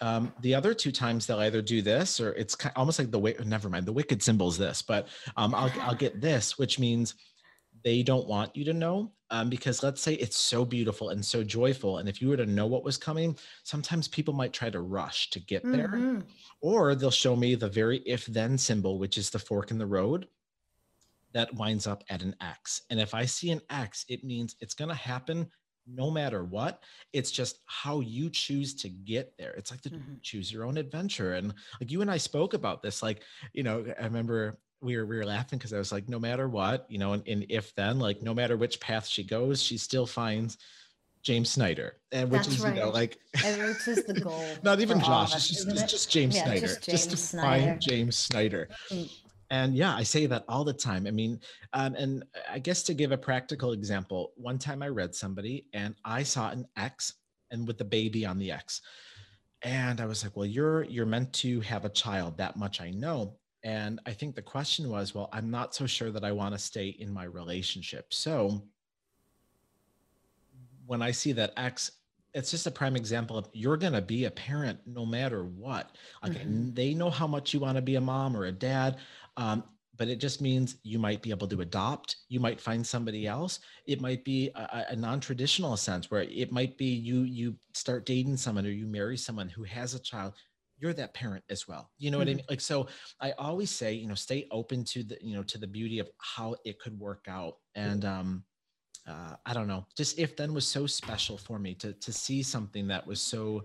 Um, 0.00 0.32
the 0.42 0.54
other 0.54 0.74
two 0.74 0.92
times 0.92 1.26
they'll 1.26 1.40
either 1.40 1.62
do 1.62 1.82
this 1.82 2.20
or 2.20 2.32
it's 2.32 2.54
kind 2.54 2.72
of 2.74 2.78
almost 2.78 2.98
like 2.98 3.10
the 3.10 3.18
way, 3.18 3.34
never 3.44 3.68
mind 3.68 3.86
the 3.86 3.92
wicked 3.92 4.22
symbol 4.22 4.48
is 4.48 4.58
this, 4.58 4.82
but 4.82 5.08
um, 5.36 5.54
I'll, 5.54 5.72
I'll 5.80 5.94
get 5.94 6.20
this, 6.20 6.58
which 6.58 6.78
means 6.78 7.14
they 7.84 8.02
don't 8.02 8.26
want 8.26 8.54
you 8.56 8.64
to 8.64 8.72
know 8.72 9.10
um, 9.30 9.50
because 9.50 9.82
let's 9.82 10.00
say 10.00 10.14
it's 10.14 10.38
so 10.38 10.64
beautiful 10.64 11.10
and 11.10 11.24
so 11.24 11.44
joyful 11.44 11.98
and 11.98 12.08
if 12.08 12.20
you 12.20 12.28
were 12.28 12.36
to 12.36 12.46
know 12.46 12.66
what 12.66 12.84
was 12.84 12.96
coming 12.96 13.36
sometimes 13.62 14.08
people 14.08 14.34
might 14.34 14.52
try 14.52 14.70
to 14.70 14.80
rush 14.80 15.30
to 15.30 15.40
get 15.40 15.62
there 15.64 15.88
mm-hmm. 15.88 16.20
or 16.60 16.94
they'll 16.94 17.10
show 17.10 17.36
me 17.36 17.54
the 17.54 17.68
very 17.68 17.98
if 17.98 18.26
then 18.26 18.56
symbol 18.56 18.98
which 18.98 19.18
is 19.18 19.30
the 19.30 19.38
fork 19.38 19.70
in 19.70 19.78
the 19.78 19.86
road 19.86 20.26
that 21.32 21.52
winds 21.54 21.86
up 21.86 22.04
at 22.08 22.22
an 22.22 22.34
x 22.40 22.82
and 22.90 23.00
if 23.00 23.14
i 23.14 23.24
see 23.24 23.50
an 23.50 23.60
x 23.70 24.04
it 24.08 24.24
means 24.24 24.56
it's 24.60 24.74
going 24.74 24.88
to 24.88 24.94
happen 24.94 25.46
no 25.90 26.10
matter 26.10 26.44
what 26.44 26.82
it's 27.12 27.30
just 27.30 27.60
how 27.66 28.00
you 28.00 28.28
choose 28.28 28.74
to 28.74 28.88
get 28.88 29.32
there 29.38 29.52
it's 29.52 29.70
like 29.70 29.82
the 29.82 29.90
mm-hmm. 29.90 30.14
choose 30.22 30.52
your 30.52 30.64
own 30.64 30.76
adventure 30.76 31.34
and 31.34 31.54
like 31.80 31.90
you 31.90 32.02
and 32.02 32.10
i 32.10 32.16
spoke 32.16 32.54
about 32.54 32.82
this 32.82 33.02
like 33.02 33.22
you 33.52 33.62
know 33.62 33.84
i 34.00 34.04
remember 34.04 34.58
we 34.80 34.96
were 34.96 35.06
we 35.06 35.16
were 35.16 35.24
laughing 35.24 35.58
because 35.58 35.72
I 35.72 35.78
was 35.78 35.92
like, 35.92 36.08
no 36.08 36.18
matter 36.18 36.48
what, 36.48 36.86
you 36.88 36.98
know, 36.98 37.12
and, 37.14 37.26
and, 37.26 37.46
if 37.48 37.74
then, 37.74 37.98
like, 37.98 38.22
no 38.22 38.32
matter 38.32 38.56
which 38.56 38.80
path 38.80 39.06
she 39.06 39.24
goes, 39.24 39.62
she 39.62 39.76
still 39.76 40.06
finds 40.06 40.58
James 41.22 41.50
Snyder, 41.50 41.96
and 42.12 42.30
which 42.30 42.42
That's 42.42 42.54
is 42.54 42.60
right. 42.60 42.74
you 42.74 42.80
know 42.80 42.90
like 42.90 43.18
which 43.34 43.88
is 43.88 44.04
the 44.04 44.20
goal. 44.20 44.44
not 44.62 44.80
even 44.80 45.00
Josh, 45.00 45.34
it's 45.34 45.48
just 45.48 45.68
it's 45.68 45.82
just 45.82 46.10
James 46.10 46.36
yeah, 46.36 46.44
Snyder, 46.44 46.60
just, 46.60 46.82
James 46.82 46.98
just 46.98 47.10
to 47.10 47.16
Snyder. 47.16 47.66
find 47.66 47.80
James 47.80 48.16
Snyder. 48.16 48.68
Mm. 48.90 49.10
And 49.50 49.74
yeah, 49.74 49.94
I 49.94 50.02
say 50.02 50.26
that 50.26 50.44
all 50.48 50.62
the 50.62 50.74
time. 50.74 51.06
I 51.06 51.10
mean, 51.10 51.40
um, 51.72 51.94
and 51.94 52.24
I 52.50 52.58
guess 52.58 52.82
to 52.84 52.94
give 52.94 53.12
a 53.12 53.18
practical 53.18 53.72
example, 53.72 54.32
one 54.36 54.58
time 54.58 54.82
I 54.82 54.88
read 54.88 55.14
somebody 55.14 55.66
and 55.72 55.94
I 56.04 56.22
saw 56.22 56.50
an 56.50 56.66
X 56.76 57.14
and 57.50 57.66
with 57.66 57.78
the 57.78 57.84
baby 57.84 58.26
on 58.26 58.38
the 58.38 58.52
X. 58.52 58.82
And 59.62 60.00
I 60.00 60.06
was 60.06 60.22
like, 60.22 60.36
well, 60.36 60.46
you're 60.46 60.84
you're 60.84 61.06
meant 61.06 61.32
to 61.34 61.60
have 61.60 61.84
a 61.84 61.88
child. 61.88 62.36
That 62.36 62.56
much 62.56 62.80
I 62.80 62.90
know. 62.90 63.37
And 63.64 64.00
I 64.06 64.12
think 64.12 64.34
the 64.34 64.42
question 64.42 64.88
was, 64.88 65.14
well, 65.14 65.28
I'm 65.32 65.50
not 65.50 65.74
so 65.74 65.86
sure 65.86 66.10
that 66.10 66.24
I 66.24 66.32
want 66.32 66.54
to 66.54 66.58
stay 66.58 66.88
in 66.88 67.12
my 67.12 67.24
relationship. 67.24 68.14
So 68.14 68.62
when 70.86 71.02
I 71.02 71.10
see 71.10 71.32
that 71.32 71.52
X, 71.56 71.92
it's 72.34 72.50
just 72.50 72.66
a 72.66 72.70
prime 72.70 72.94
example 72.94 73.36
of 73.36 73.48
you're 73.52 73.76
going 73.76 73.94
to 73.94 74.02
be 74.02 74.26
a 74.26 74.30
parent 74.30 74.78
no 74.86 75.04
matter 75.04 75.44
what. 75.44 75.96
Like 76.22 76.32
mm-hmm. 76.32 76.72
they 76.74 76.94
know 76.94 77.10
how 77.10 77.26
much 77.26 77.52
you 77.52 77.60
want 77.60 77.76
to 77.76 77.82
be 77.82 77.96
a 77.96 78.00
mom 78.00 78.36
or 78.36 78.46
a 78.46 78.52
dad. 78.52 78.98
Um, 79.36 79.64
but 79.98 80.08
it 80.08 80.20
just 80.20 80.40
means 80.40 80.76
you 80.84 80.98
might 80.98 81.20
be 81.22 81.30
able 81.30 81.48
to 81.48 81.60
adopt 81.60 82.16
you 82.28 82.40
might 82.40 82.60
find 82.60 82.86
somebody 82.86 83.26
else 83.26 83.58
it 83.86 84.00
might 84.00 84.24
be 84.24 84.50
a, 84.54 84.86
a, 84.90 84.96
non-traditional 84.96 85.76
sense 85.76 86.10
where 86.10 86.22
it 86.22 86.52
might 86.52 86.78
be 86.78 86.86
you 86.86 87.22
you 87.22 87.54
start 87.74 88.06
dating 88.06 88.36
someone 88.36 88.64
or 88.64 88.70
you 88.70 88.86
marry 88.86 89.16
someone 89.16 89.48
who 89.48 89.64
has 89.64 89.94
a 89.94 89.98
child 89.98 90.34
you're 90.78 90.92
that 90.92 91.14
parent 91.14 91.44
as 91.50 91.66
well 91.66 91.90
you 91.98 92.10
know 92.10 92.16
mm-hmm. 92.16 92.20
what 92.20 92.28
i 92.28 92.30
mm-hmm. 92.30 92.36
mean 92.38 92.46
like 92.48 92.60
so 92.60 92.86
i 93.20 93.32
always 93.32 93.70
say 93.70 93.92
you 93.92 94.06
know 94.06 94.14
stay 94.14 94.46
open 94.50 94.84
to 94.84 95.02
the 95.02 95.16
you 95.20 95.34
know 95.34 95.42
to 95.42 95.58
the 95.58 95.66
beauty 95.66 95.98
of 95.98 96.08
how 96.18 96.54
it 96.64 96.78
could 96.78 96.98
work 96.98 97.26
out 97.28 97.56
and 97.74 98.04
um 98.04 98.42
uh, 99.06 99.34
i 99.46 99.52
don't 99.52 99.68
know 99.68 99.86
just 99.96 100.18
if 100.18 100.36
then 100.36 100.52
was 100.52 100.66
so 100.66 100.86
special 100.86 101.36
for 101.36 101.58
me 101.58 101.74
to 101.74 101.92
to 101.94 102.12
see 102.12 102.42
something 102.42 102.86
that 102.86 103.06
was 103.06 103.20
so 103.20 103.62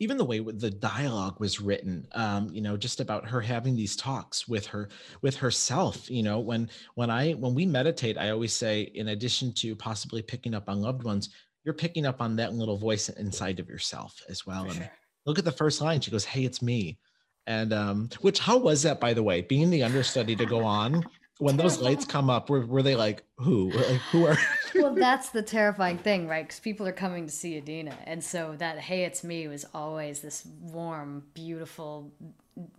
even 0.00 0.16
the 0.16 0.24
way 0.24 0.38
the 0.38 0.70
dialogue 0.70 1.40
was 1.40 1.60
written 1.60 2.06
um, 2.12 2.48
you 2.52 2.60
know 2.60 2.76
just 2.76 3.00
about 3.00 3.26
her 3.26 3.40
having 3.40 3.74
these 3.74 3.96
talks 3.96 4.46
with 4.46 4.66
her 4.66 4.88
with 5.22 5.36
herself 5.36 6.10
you 6.10 6.22
know 6.22 6.38
when 6.38 6.68
when 6.94 7.10
i 7.10 7.32
when 7.32 7.54
we 7.54 7.66
meditate 7.66 8.18
i 8.18 8.30
always 8.30 8.52
say 8.52 8.82
in 8.94 9.08
addition 9.08 9.52
to 9.52 9.74
possibly 9.74 10.22
picking 10.22 10.54
up 10.54 10.68
on 10.68 10.80
loved 10.80 11.02
ones 11.02 11.30
you're 11.64 11.74
picking 11.74 12.06
up 12.06 12.22
on 12.22 12.36
that 12.36 12.54
little 12.54 12.76
voice 12.76 13.08
inside 13.08 13.58
of 13.58 13.68
yourself 13.68 14.22
as 14.28 14.46
well 14.46 14.64
For 14.64 14.70
and 14.70 14.78
sure 14.78 14.90
look 15.28 15.38
at 15.38 15.44
the 15.44 15.52
first 15.52 15.80
line. 15.80 16.00
She 16.00 16.10
goes, 16.10 16.24
Hey, 16.24 16.44
it's 16.44 16.62
me. 16.62 16.98
And 17.46 17.72
um, 17.72 18.10
which 18.20 18.40
how 18.40 18.58
was 18.58 18.82
that 18.82 19.00
by 19.00 19.14
the 19.14 19.22
way, 19.22 19.42
being 19.42 19.70
the 19.70 19.82
understudy 19.82 20.36
to 20.36 20.46
go 20.46 20.64
on 20.64 21.04
when 21.38 21.56
those 21.56 21.78
lights 21.78 22.04
come 22.04 22.30
up, 22.30 22.50
were, 22.50 22.66
were 22.66 22.82
they 22.82 22.96
like, 22.96 23.22
who? 23.36 23.70
Like, 23.70 24.00
who 24.10 24.26
are 24.26 24.36
Well, 24.74 24.94
that's 24.94 25.30
the 25.30 25.42
terrifying 25.42 25.98
thing, 25.98 26.26
right? 26.26 26.44
Because 26.44 26.60
people 26.60 26.86
are 26.86 26.92
coming 26.92 27.26
to 27.26 27.32
see 27.32 27.56
Idina. 27.56 27.96
And 28.04 28.22
so 28.22 28.54
that 28.58 28.78
hey, 28.78 29.04
it's 29.04 29.22
me 29.24 29.46
was 29.48 29.64
always 29.72 30.20
this 30.20 30.44
warm, 30.60 31.24
beautiful, 31.34 32.12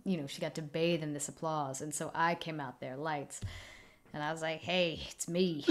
you 0.04 0.18
know, 0.18 0.26
she 0.26 0.40
got 0.40 0.54
to 0.56 0.62
bathe 0.62 1.02
in 1.02 1.14
this 1.14 1.28
applause. 1.28 1.80
And 1.80 1.94
so 1.94 2.10
I 2.14 2.34
came 2.34 2.60
out 2.60 2.80
there, 2.80 2.96
lights. 2.96 3.40
And 4.12 4.22
I 4.22 4.32
was 4.32 4.42
like, 4.42 4.60
hey, 4.60 5.00
it's 5.08 5.28
me. 5.28 5.64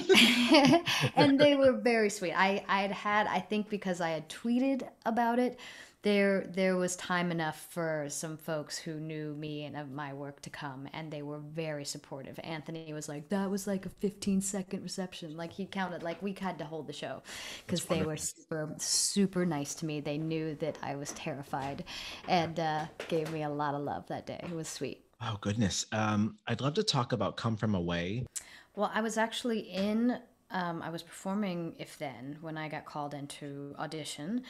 and 1.15 1.37
they 1.37 1.55
were 1.55 1.73
very 1.73 2.09
sweet. 2.09 2.33
I, 2.33 2.63
I 2.69 2.81
had 2.81 2.91
had, 2.91 3.27
I 3.27 3.39
think 3.39 3.69
because 3.69 3.99
I 3.99 4.11
had 4.11 4.29
tweeted 4.29 4.87
about 5.05 5.39
it, 5.39 5.59
there 6.01 6.49
there 6.53 6.77
was 6.77 6.95
time 6.95 7.29
enough 7.29 7.67
for 7.71 8.05
some 8.07 8.37
folks 8.37 8.77
who 8.77 8.93
knew 8.95 9.33
me 9.33 9.65
and 9.65 9.75
of 9.75 9.91
my 9.91 10.13
work 10.13 10.41
to 10.41 10.49
come 10.49 10.87
and 10.93 11.11
they 11.11 11.21
were 11.21 11.39
very 11.39 11.83
supportive. 11.83 12.39
Anthony 12.43 12.93
was 12.93 13.09
like 13.09 13.27
that 13.29 13.49
was 13.49 13.67
like 13.67 13.85
a 13.85 13.89
15 13.89 14.39
second 14.39 14.81
reception. 14.81 15.35
Like 15.35 15.51
he 15.51 15.65
counted 15.65 16.01
like 16.01 16.21
we 16.21 16.33
had 16.39 16.57
to 16.59 16.65
hold 16.65 16.87
the 16.87 16.93
show 16.93 17.21
because 17.65 17.83
they 17.85 18.03
were 18.03 18.15
super 18.15 18.73
super 18.77 19.45
nice 19.45 19.75
to 19.75 19.85
me. 19.85 19.99
They 19.99 20.17
knew 20.17 20.55
that 20.55 20.77
i 20.81 20.95
was 20.95 21.11
terrified 21.13 21.83
and 22.27 22.59
uh, 22.59 22.85
gave 23.09 23.31
me 23.33 23.43
a 23.43 23.49
lot 23.49 23.75
of 23.75 23.81
love 23.81 24.07
that 24.07 24.25
day. 24.25 24.39
It 24.41 24.51
was 24.51 24.69
sweet. 24.69 25.03
Oh 25.21 25.37
goodness. 25.41 25.85
Um, 25.91 26.37
i'd 26.47 26.61
love 26.61 26.75
to 26.75 26.83
talk 26.83 27.11
about 27.11 27.35
come 27.35 27.57
from 27.57 27.75
away. 27.75 28.25
Well 28.75 28.91
i 28.93 29.01
was 29.01 29.17
actually 29.17 29.59
in 29.59 30.17
um, 30.51 30.81
i 30.81 30.89
was 30.89 31.03
performing 31.03 31.75
if 31.77 31.97
then 31.99 32.37
when 32.41 32.57
i 32.57 32.69
got 32.69 32.85
called 32.85 33.13
into 33.13 33.75
audition 33.77 34.43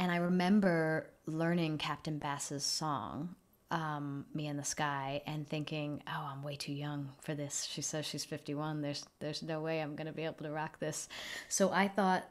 and 0.00 0.10
I 0.10 0.16
remember 0.16 1.10
learning 1.26 1.76
Captain 1.76 2.18
Bass's 2.18 2.64
song, 2.64 3.36
um, 3.70 4.24
"Me 4.32 4.46
in 4.46 4.56
the 4.56 4.64
Sky," 4.64 5.22
and 5.26 5.46
thinking, 5.46 6.02
"Oh, 6.06 6.30
I'm 6.32 6.42
way 6.42 6.56
too 6.56 6.72
young 6.72 7.12
for 7.20 7.34
this." 7.34 7.64
She 7.64 7.82
says 7.82 8.06
she's 8.06 8.24
51. 8.24 8.80
There's 8.80 9.04
there's 9.20 9.42
no 9.42 9.60
way 9.60 9.80
I'm 9.80 9.94
gonna 9.96 10.14
be 10.14 10.24
able 10.24 10.42
to 10.42 10.50
rock 10.50 10.78
this. 10.78 11.06
So 11.50 11.70
I 11.70 11.86
thought, 11.86 12.24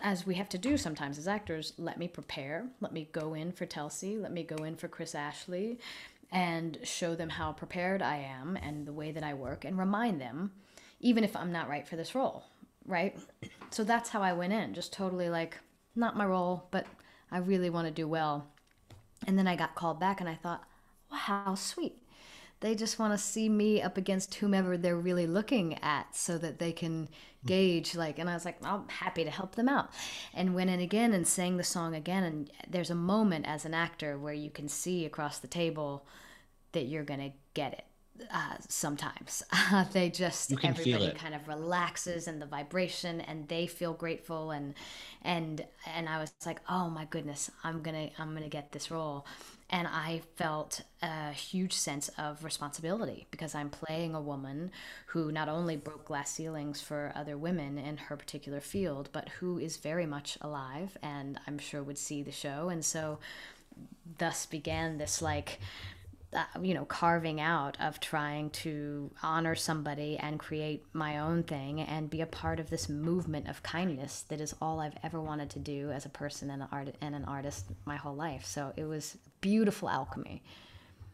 as 0.00 0.26
we 0.26 0.36
have 0.36 0.48
to 0.48 0.58
do 0.58 0.78
sometimes 0.78 1.18
as 1.18 1.28
actors, 1.28 1.74
let 1.76 1.98
me 1.98 2.08
prepare. 2.08 2.70
Let 2.80 2.92
me 2.92 3.10
go 3.12 3.34
in 3.34 3.52
for 3.52 3.66
Telsey. 3.66 4.18
Let 4.20 4.32
me 4.32 4.42
go 4.42 4.64
in 4.64 4.76
for 4.76 4.88
Chris 4.88 5.14
Ashley, 5.14 5.78
and 6.30 6.78
show 6.82 7.14
them 7.14 7.28
how 7.28 7.52
prepared 7.52 8.00
I 8.00 8.16
am 8.16 8.56
and 8.56 8.86
the 8.86 8.92
way 8.94 9.12
that 9.12 9.22
I 9.22 9.34
work, 9.34 9.66
and 9.66 9.78
remind 9.78 10.18
them, 10.18 10.54
even 10.98 11.24
if 11.24 11.36
I'm 11.36 11.52
not 11.52 11.68
right 11.68 11.86
for 11.86 11.96
this 11.96 12.14
role, 12.14 12.44
right? 12.86 13.18
So 13.68 13.84
that's 13.84 14.08
how 14.08 14.22
I 14.22 14.32
went 14.32 14.54
in, 14.54 14.72
just 14.72 14.94
totally 14.94 15.28
like 15.28 15.58
not 15.94 16.16
my 16.16 16.24
role, 16.24 16.68
but 16.70 16.86
I 17.32 17.38
really 17.38 17.70
want 17.70 17.88
to 17.88 17.92
do 17.92 18.06
well. 18.06 18.46
And 19.26 19.38
then 19.38 19.48
I 19.48 19.56
got 19.56 19.74
called 19.74 19.98
back 19.98 20.20
and 20.20 20.28
I 20.28 20.34
thought, 20.34 20.64
wow, 21.10 21.16
how 21.16 21.54
sweet. 21.54 21.96
They 22.60 22.76
just 22.76 22.98
want 22.98 23.12
to 23.12 23.18
see 23.18 23.48
me 23.48 23.82
up 23.82 23.96
against 23.96 24.36
whomever 24.36 24.76
they're 24.76 24.96
really 24.96 25.26
looking 25.26 25.82
at 25.82 26.14
so 26.14 26.38
that 26.38 26.60
they 26.60 26.70
can 26.70 27.08
gauge 27.44 27.96
like 27.96 28.20
and 28.20 28.30
I 28.30 28.34
was 28.34 28.44
like, 28.44 28.64
I'm 28.64 28.88
happy 28.88 29.24
to 29.24 29.30
help 29.30 29.56
them 29.56 29.68
out. 29.68 29.90
And 30.32 30.54
went 30.54 30.70
in 30.70 30.78
again 30.78 31.12
and 31.12 31.26
sang 31.26 31.56
the 31.56 31.64
song 31.64 31.96
again 31.96 32.22
and 32.22 32.50
there's 32.68 32.90
a 32.90 32.94
moment 32.94 33.46
as 33.48 33.64
an 33.64 33.74
actor 33.74 34.16
where 34.16 34.34
you 34.34 34.50
can 34.50 34.68
see 34.68 35.04
across 35.04 35.38
the 35.38 35.48
table 35.48 36.06
that 36.70 36.86
you're 36.86 37.02
going 37.02 37.20
to 37.20 37.32
get 37.54 37.72
it 37.72 37.84
uh, 38.32 38.56
sometimes. 38.68 39.42
Uh, 39.72 39.84
they 39.92 40.10
just 40.10 40.52
everybody 40.64 41.10
kind 41.12 41.34
of 41.34 41.48
relaxes 41.48 42.26
and 42.28 42.42
the 42.42 42.46
vibration 42.46 43.22
and 43.22 43.48
they 43.48 43.66
feel 43.66 43.94
grateful 43.94 44.50
and 44.50 44.74
and 45.22 45.64
and 45.94 46.08
I 46.08 46.18
was 46.18 46.30
like 46.44 46.60
oh 46.68 46.90
my 46.90 47.06
goodness 47.06 47.50
I'm 47.64 47.80
gonna 47.80 48.10
I'm 48.18 48.34
gonna 48.34 48.48
get 48.48 48.72
this 48.72 48.90
role. 48.90 49.24
And 49.70 49.88
I 49.88 50.20
felt 50.36 50.82
a 51.00 51.32
huge 51.32 51.72
sense 51.72 52.10
of 52.18 52.44
responsibility 52.44 53.26
because 53.30 53.54
I'm 53.54 53.70
playing 53.70 54.14
a 54.14 54.20
woman 54.20 54.70
who 55.06 55.32
not 55.32 55.48
only 55.48 55.76
broke 55.76 56.04
glass 56.04 56.32
ceilings 56.32 56.82
for 56.82 57.12
other 57.14 57.38
women 57.38 57.78
in 57.78 57.96
her 57.96 58.16
particular 58.16 58.60
field 58.60 59.08
but 59.12 59.30
who 59.40 59.58
is 59.58 59.78
very 59.78 60.04
much 60.06 60.36
alive 60.42 60.98
and 61.02 61.40
I'm 61.46 61.58
sure 61.58 61.82
would 61.82 61.98
see 61.98 62.22
the 62.22 62.32
show. 62.32 62.68
And 62.68 62.84
so 62.84 63.18
thus 64.18 64.44
began 64.46 64.98
this 64.98 65.22
like 65.22 65.58
you 66.60 66.72
know 66.72 66.84
carving 66.84 67.40
out 67.40 67.76
of 67.80 68.00
trying 68.00 68.48
to 68.50 69.10
honor 69.22 69.54
somebody 69.54 70.16
and 70.16 70.38
create 70.38 70.82
my 70.92 71.18
own 71.18 71.42
thing 71.42 71.80
and 71.80 72.08
be 72.08 72.20
a 72.20 72.26
part 72.26 72.58
of 72.58 72.70
this 72.70 72.88
movement 72.88 73.48
of 73.48 73.62
kindness 73.62 74.24
that 74.28 74.40
is 74.40 74.54
all 74.60 74.80
I've 74.80 74.96
ever 75.02 75.20
wanted 75.20 75.50
to 75.50 75.58
do 75.58 75.90
as 75.90 76.06
a 76.06 76.08
person 76.08 76.50
and 76.50 76.62
an 76.62 76.68
art 76.72 76.94
and 77.00 77.14
an 77.14 77.24
artist 77.24 77.66
my 77.84 77.96
whole 77.96 78.14
life. 78.14 78.44
So 78.46 78.72
it 78.76 78.84
was 78.84 79.18
beautiful 79.40 79.90
alchemy. 79.90 80.42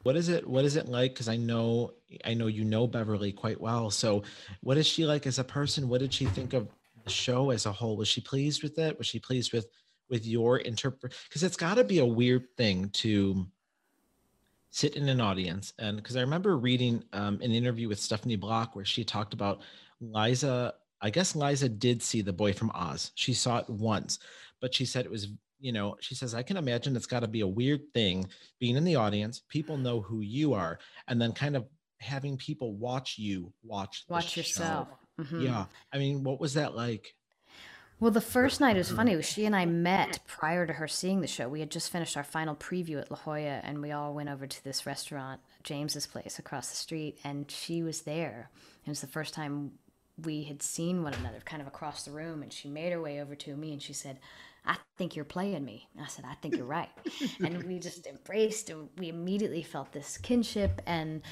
what 0.05 0.15
is 0.17 0.29
it 0.29 0.47
what 0.47 0.65
is 0.65 0.77
it 0.77 0.89
like? 0.89 1.15
Because 1.15 1.29
i 1.29 1.37
know 1.37 1.93
i 2.25 2.35
know 2.35 2.47
you 2.47 2.65
know 2.65 2.87
beverley 2.87 3.33
quite 3.33 3.61
well. 3.61 3.91
So 3.91 4.23
what 4.61 4.79
is 4.79 4.87
she 4.87 5.05
like 5.05 5.27
as 5.27 5.39
a 5.39 5.45
person? 5.45 5.89
What 5.89 6.01
did 6.01 6.13
she 6.13 6.27
think 6.27 6.53
of 6.53 6.69
the 7.05 7.11
show 7.11 7.51
as 7.51 7.67
a 7.67 7.73
whole? 7.73 7.97
Was 7.97 8.09
she 8.09 8.21
pleased 8.21 8.63
with 8.63 8.79
it? 8.79 8.97
Was 8.99 9.09
she 9.09 9.19
pleased 9.19 9.53
with 9.53 9.67
with 10.09 10.25
your 10.25 10.59
interpret 10.59 11.13
because 11.29 11.43
it's 11.43 11.57
got 11.57 11.75
to 11.75 11.85
be 11.85 11.99
a 11.99 12.07
weird 12.07 12.47
thing 12.57 12.89
to 12.91 13.47
sit 14.71 14.97
in 14.97 15.09
an 15.09 15.21
audience 15.21 15.73
and 15.79 15.97
because 15.97 16.17
i 16.17 16.21
remember 16.21 16.57
reading 16.57 17.03
um, 17.13 17.41
an 17.43 17.53
interview 17.53 17.89
with 17.89 17.99
stephanie 17.99 18.37
block 18.37 18.77
where 18.77 18.85
she 18.85 19.05
talked 19.05 19.35
about 19.35 19.61
liza 20.01 20.75
i 21.01 21.11
guess 21.11 21.35
liza 21.35 21.69
did 21.69 22.03
see 22.03 22.21
the 22.21 22.33
boy 22.33 22.53
from 22.53 22.71
oz 22.75 23.13
she 23.15 23.33
saw 23.33 23.59
it 23.59 23.69
once 23.69 24.19
but 24.61 24.75
she 24.75 24.85
said 24.85 25.05
it 25.05 25.11
was 25.11 25.29
you 25.61 25.73
know, 25.73 25.97
she 26.01 26.15
says, 26.15 26.35
I 26.35 26.43
can 26.43 26.57
imagine 26.57 26.95
it's 26.97 27.07
got 27.07 27.21
to 27.21 27.29
be 27.29 27.41
a 27.41 27.47
weird 27.47 27.81
thing 27.93 28.29
being 28.61 28.77
in 28.77 28.85
the 28.85 28.97
audience. 28.97 29.43
People 29.49 29.77
know 29.77 30.01
who 30.01 30.21
you 30.21 30.55
are, 30.55 30.79
and 31.09 31.21
then 31.21 31.33
kind 31.33 31.57
of 31.57 31.67
having 32.01 32.37
people 32.37 32.77
watch 32.77 33.19
you 33.19 33.53
watch 33.63 34.05
watch 34.09 34.37
yourself. 34.37 34.89
Mm-hmm. 35.21 35.41
Yeah, 35.43 35.65
I 35.93 35.99
mean, 35.99 36.23
what 36.23 36.41
was 36.41 36.55
that 36.55 36.77
like? 36.77 37.13
Well, 38.01 38.13
the 38.13 38.21
first 38.21 38.61
night 38.61 38.77
was 38.77 38.93
funny. 38.93 39.21
She 39.23 39.45
and 39.45 39.57
I 39.57 39.67
met 39.67 40.21
prior 40.29 40.67
to 40.67 40.75
her 40.75 40.87
seeing 40.87 41.21
the 41.21 41.27
show. 41.27 41.49
We 41.49 41.59
had 41.59 41.71
just 41.71 41.91
finished 41.91 42.17
our 42.17 42.23
final 42.23 42.55
preview 42.55 43.01
at 43.01 43.11
La 43.11 43.17
Jolla, 43.17 43.61
and 43.65 43.83
we 43.83 43.91
all 43.91 44.15
went 44.15 44.29
over 44.29 44.47
to 44.47 44.65
this 44.65 44.87
restaurant, 44.87 45.41
James's 45.65 46.07
place, 46.07 46.39
across 46.39 46.71
the 46.71 46.77
street, 46.77 47.19
and 47.25 47.51
she 47.51 47.83
was 47.83 48.03
there. 48.03 48.51
It 48.87 48.89
was 48.89 49.01
the 49.01 49.09
first 49.09 49.35
time 49.35 49.73
we 50.23 50.45
had 50.45 50.63
seen 50.63 51.03
one 51.03 51.15
another, 51.15 51.41
kind 51.45 51.61
of 51.61 51.67
across 51.67 52.05
the 52.05 52.13
room, 52.13 52.43
and 52.43 52.53
she 52.53 52.69
made 52.69 52.93
her 52.93 53.03
way 53.03 53.21
over 53.21 53.35
to 53.35 53.57
me, 53.57 53.73
and 53.73 53.83
she 53.83 53.93
said, 53.93 54.21
I 54.65 54.77
think 54.97 55.17
you're 55.17 55.25
playing 55.25 55.65
me. 55.65 55.89
And 55.95 56.05
I 56.05 56.09
said, 56.09 56.25
I 56.29 56.35
think 56.35 56.57
you're 56.57 56.67
right. 56.67 56.91
and 57.45 57.65
we 57.65 57.79
just 57.79 58.07
embraced 58.07 58.71
and 58.71 58.89
we 58.99 59.09
immediately 59.09 59.63
felt 59.63 59.93
this 59.93 60.19
kinship. 60.19 60.83
And 60.87 61.23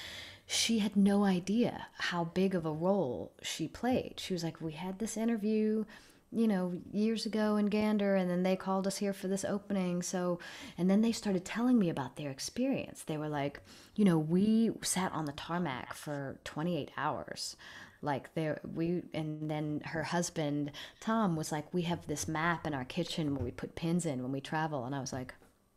she 0.46 0.78
had 0.78 0.96
no 0.96 1.24
idea 1.24 1.86
how 1.98 2.24
big 2.24 2.54
of 2.54 2.64
a 2.64 2.72
role 2.72 3.32
she 3.42 3.68
played. 3.68 4.14
She 4.16 4.32
was 4.32 4.42
like, 4.42 4.60
We 4.60 4.72
had 4.72 4.98
this 4.98 5.16
interview, 5.18 5.84
you 6.32 6.48
know, 6.48 6.74
years 6.92 7.26
ago 7.26 7.56
in 7.56 7.66
Gander, 7.66 8.16
and 8.16 8.30
then 8.30 8.42
they 8.42 8.56
called 8.56 8.86
us 8.86 8.98
here 8.98 9.12
for 9.12 9.28
this 9.28 9.44
opening. 9.44 10.02
So, 10.02 10.38
and 10.76 10.90
then 10.90 11.00
they 11.00 11.12
started 11.12 11.44
telling 11.44 11.78
me 11.78 11.88
about 11.88 12.16
their 12.16 12.30
experience. 12.30 13.02
They 13.04 13.16
were 13.16 13.28
like, 13.28 13.60
You 13.94 14.04
know, 14.04 14.18
we 14.18 14.72
sat 14.82 15.12
on 15.12 15.24
the 15.24 15.32
tarmac 15.32 15.94
for 15.94 16.38
28 16.44 16.90
hours 16.96 17.56
like 18.02 18.32
there 18.34 18.60
we 18.74 19.02
and 19.14 19.50
then 19.50 19.80
her 19.86 20.02
husband 20.02 20.70
tom 21.00 21.34
was 21.34 21.50
like 21.50 21.72
we 21.72 21.82
have 21.82 22.06
this 22.06 22.28
map 22.28 22.66
in 22.66 22.74
our 22.74 22.84
kitchen 22.84 23.34
where 23.34 23.44
we 23.44 23.50
put 23.50 23.74
pins 23.74 24.04
in 24.04 24.22
when 24.22 24.30
we 24.30 24.40
travel 24.40 24.84
and 24.84 24.94
i 24.94 25.00
was 25.00 25.14
like 25.14 25.34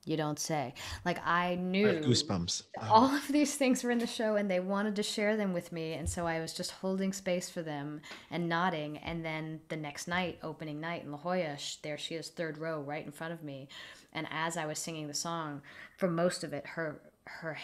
you 0.10 0.18
don't 0.18 0.40
say 0.40 0.74
like 1.06 1.20
i 1.26 1.56
knew 1.56 1.88
goosebumps 1.88 2.64
uh-huh. 2.78 2.94
all 2.94 3.14
of 3.14 3.28
these 3.28 3.56
things 3.56 3.84
were 3.84 3.92
in 3.92 4.00
the 4.00 4.08
show 4.08 4.36
and 4.36 4.50
they 4.50 4.60
wanted 4.60 4.96
to 4.96 5.04
share 5.04 5.38
them 5.38 5.54
with 5.54 5.72
me 5.72 5.94
and 5.94 6.10
so 6.10 6.26
i 6.26 6.40
was 6.40 6.54
just 6.54 6.72
holding 6.72 7.14
space 7.14 7.50
for 7.50 7.62
them 7.62 8.02
and 8.32 8.50
nodding 8.50 8.98
and 8.98 9.24
then 9.24 9.60
the 9.70 9.76
next 9.76 10.08
night 10.08 10.40
opening 10.42 10.80
night 10.80 11.04
in 11.04 11.12
la 11.12 11.18
jolla 11.18 11.56
there 11.84 11.98
she 11.98 12.16
is 12.16 12.30
third 12.30 12.58
row 12.58 12.82
right 12.82 13.06
in 13.06 13.12
front 13.12 13.32
of 13.32 13.44
me 13.44 13.68
and 14.14 14.28
as 14.32 14.58
i 14.58 14.66
was 14.66 14.80
singing 14.80 15.08
the 15.08 15.14
song 15.14 15.62
for 15.98 16.10
most 16.10 16.44
of 16.44 16.54
it 16.54 16.66
her 16.66 17.00
her 17.26 17.56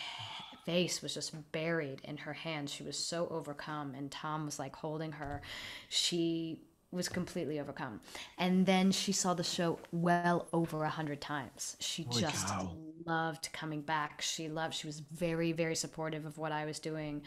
face 0.65 1.01
was 1.01 1.13
just 1.13 1.51
buried 1.51 2.01
in 2.03 2.17
her 2.17 2.33
hands. 2.33 2.71
She 2.71 2.83
was 2.83 2.97
so 2.97 3.27
overcome, 3.29 3.93
and 3.95 4.11
Tom 4.11 4.45
was 4.45 4.57
like 4.59 4.75
holding 4.75 5.13
her. 5.13 5.41
She 5.89 6.61
was 6.95 7.09
completely 7.09 7.59
overcome. 7.59 8.01
And 8.37 8.65
then 8.65 8.91
she 8.91 9.11
saw 9.11 9.33
the 9.33 9.43
show 9.43 9.79
well 9.91 10.47
over 10.53 10.83
a 10.83 10.89
hundred 10.89 11.21
times. 11.21 11.77
She 11.79 12.03
Holy 12.03 12.21
just 12.21 12.47
cow. 12.47 12.71
loved 13.05 13.49
coming 13.53 13.81
back. 13.81 14.21
She 14.21 14.47
loved, 14.47 14.73
she 14.73 14.87
was 14.87 14.99
very, 14.99 15.51
very 15.51 15.75
supportive 15.75 16.25
of 16.25 16.37
what 16.37 16.51
I 16.51 16.65
was 16.65 16.79
doing. 16.79 17.21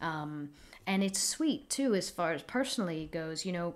Um, 0.00 0.50
and 0.86 1.02
it's 1.02 1.18
sweet 1.18 1.70
too, 1.70 1.94
as 1.94 2.10
far 2.10 2.32
as 2.32 2.42
personally 2.42 3.08
goes, 3.12 3.44
you 3.44 3.52
know, 3.52 3.74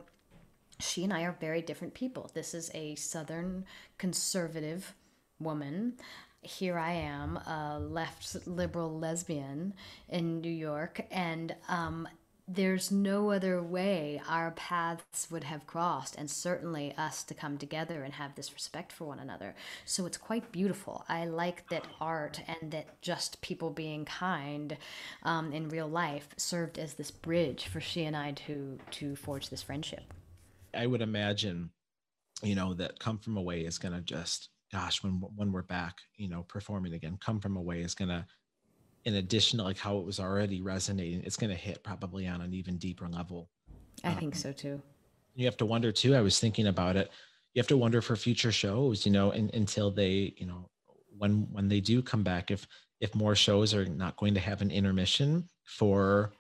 she 0.81 1.03
and 1.03 1.13
I 1.13 1.23
are 1.23 1.37
very 1.41 1.63
different 1.63 1.95
people. 1.95 2.31
This 2.35 2.55
is 2.55 2.71
a 2.75 2.95
Southern 2.95 3.65
conservative 3.97 4.95
woman 5.41 5.95
here 6.43 6.79
I 6.79 6.93
am, 6.93 7.37
a 7.37 7.79
left 7.81 8.47
liberal 8.47 8.97
lesbian 8.97 9.75
in 10.09 10.41
New 10.41 10.51
York, 10.51 11.05
and 11.11 11.55
um, 11.69 12.09
there's 12.49 12.91
no 12.91 13.31
other 13.31 13.63
way 13.63 14.21
our 14.27 14.53
paths 14.53 15.29
would 15.31 15.45
have 15.45 15.67
crossed, 15.67 16.17
and 16.17 16.31
certainly 16.31 16.95
us 16.97 17.23
to 17.25 17.35
come 17.35 17.59
together 17.59 18.03
and 18.03 18.15
have 18.15 18.35
this 18.35 18.53
respect 18.53 18.91
for 18.91 19.05
one 19.05 19.19
another. 19.19 19.55
So 19.85 20.07
it's 20.07 20.17
quite 20.17 20.51
beautiful. 20.51 21.05
I 21.09 21.27
like 21.27 21.69
that 21.69 21.87
art 22.01 22.41
and 22.49 22.73
that 22.73 23.01
just 23.03 23.41
people 23.43 23.71
being 23.71 24.05
kind 24.05 24.77
um, 25.23 25.53
in 25.53 25.69
real 25.69 25.89
life 25.89 26.29
served 26.37 26.79
as 26.79 26.95
this 26.95 27.11
bridge 27.11 27.67
for 27.67 27.81
she 27.81 28.05
and 28.05 28.17
I 28.17 28.33
to 28.33 28.79
to 28.93 29.15
forge 29.15 29.51
this 29.51 29.63
friendship. 29.63 30.15
I 30.75 30.87
would 30.87 31.03
imagine, 31.03 31.71
you 32.43 32.55
know, 32.55 32.75
that 32.75 32.99
come 32.99 33.19
from 33.19 33.37
away 33.37 33.61
is 33.61 33.79
going 33.79 33.95
to 33.95 34.01
just 34.01 34.49
gosh, 34.73 35.03
when 35.03 35.23
when 35.37 35.53
we're 35.53 35.63
back, 35.63 35.97
you 36.17 36.29
know, 36.29 36.43
performing 36.43 36.95
again, 36.95 37.19
come 37.21 37.41
from 37.41 37.57
away 37.57 37.81
is 37.81 37.95
gonna, 37.95 38.27
in 39.09 39.17
addition 39.17 39.59
to 39.59 39.65
like 39.65 39.79
how 39.79 39.99
it 39.99 40.05
was 40.05 40.21
already 40.21 40.61
resonating, 40.61 41.23
it's 41.25 41.37
gonna 41.37 41.55
hit 41.55 41.83
probably 41.83 42.27
on 42.27 42.41
an 42.41 42.55
even 42.55 42.77
deeper 42.77 43.09
level. 43.09 43.51
I 44.05 44.11
um, 44.11 44.17
think 44.17 44.37
so 44.37 44.53
too. 44.53 44.81
You 45.35 45.47
have 45.47 45.57
to 45.59 45.67
wonder 45.67 45.93
too. 45.93 46.15
I 46.15 46.21
was 46.21 46.39
thinking 46.39 46.67
about 46.67 46.97
it. 46.97 47.11
You 47.55 47.61
have 47.61 47.67
to 47.69 47.77
wonder 47.77 48.01
for 48.01 48.17
future 48.17 48.53
shows, 48.53 49.07
you 49.07 49.13
know, 49.13 49.31
in, 49.31 49.51
until 49.55 49.91
they, 49.91 50.35
you 50.37 50.47
know, 50.47 50.71
when 51.17 51.49
when 51.51 51.69
they 51.69 51.81
do 51.81 52.03
come 52.03 52.23
back, 52.23 52.51
if 52.51 52.67
if 53.01 53.15
more 53.15 53.35
shows 53.35 53.75
are 53.75 53.87
not 53.87 54.17
going 54.17 54.35
to 54.35 54.41
have 54.41 54.63
an 54.63 54.71
intermission 54.71 55.49
for 55.65 56.33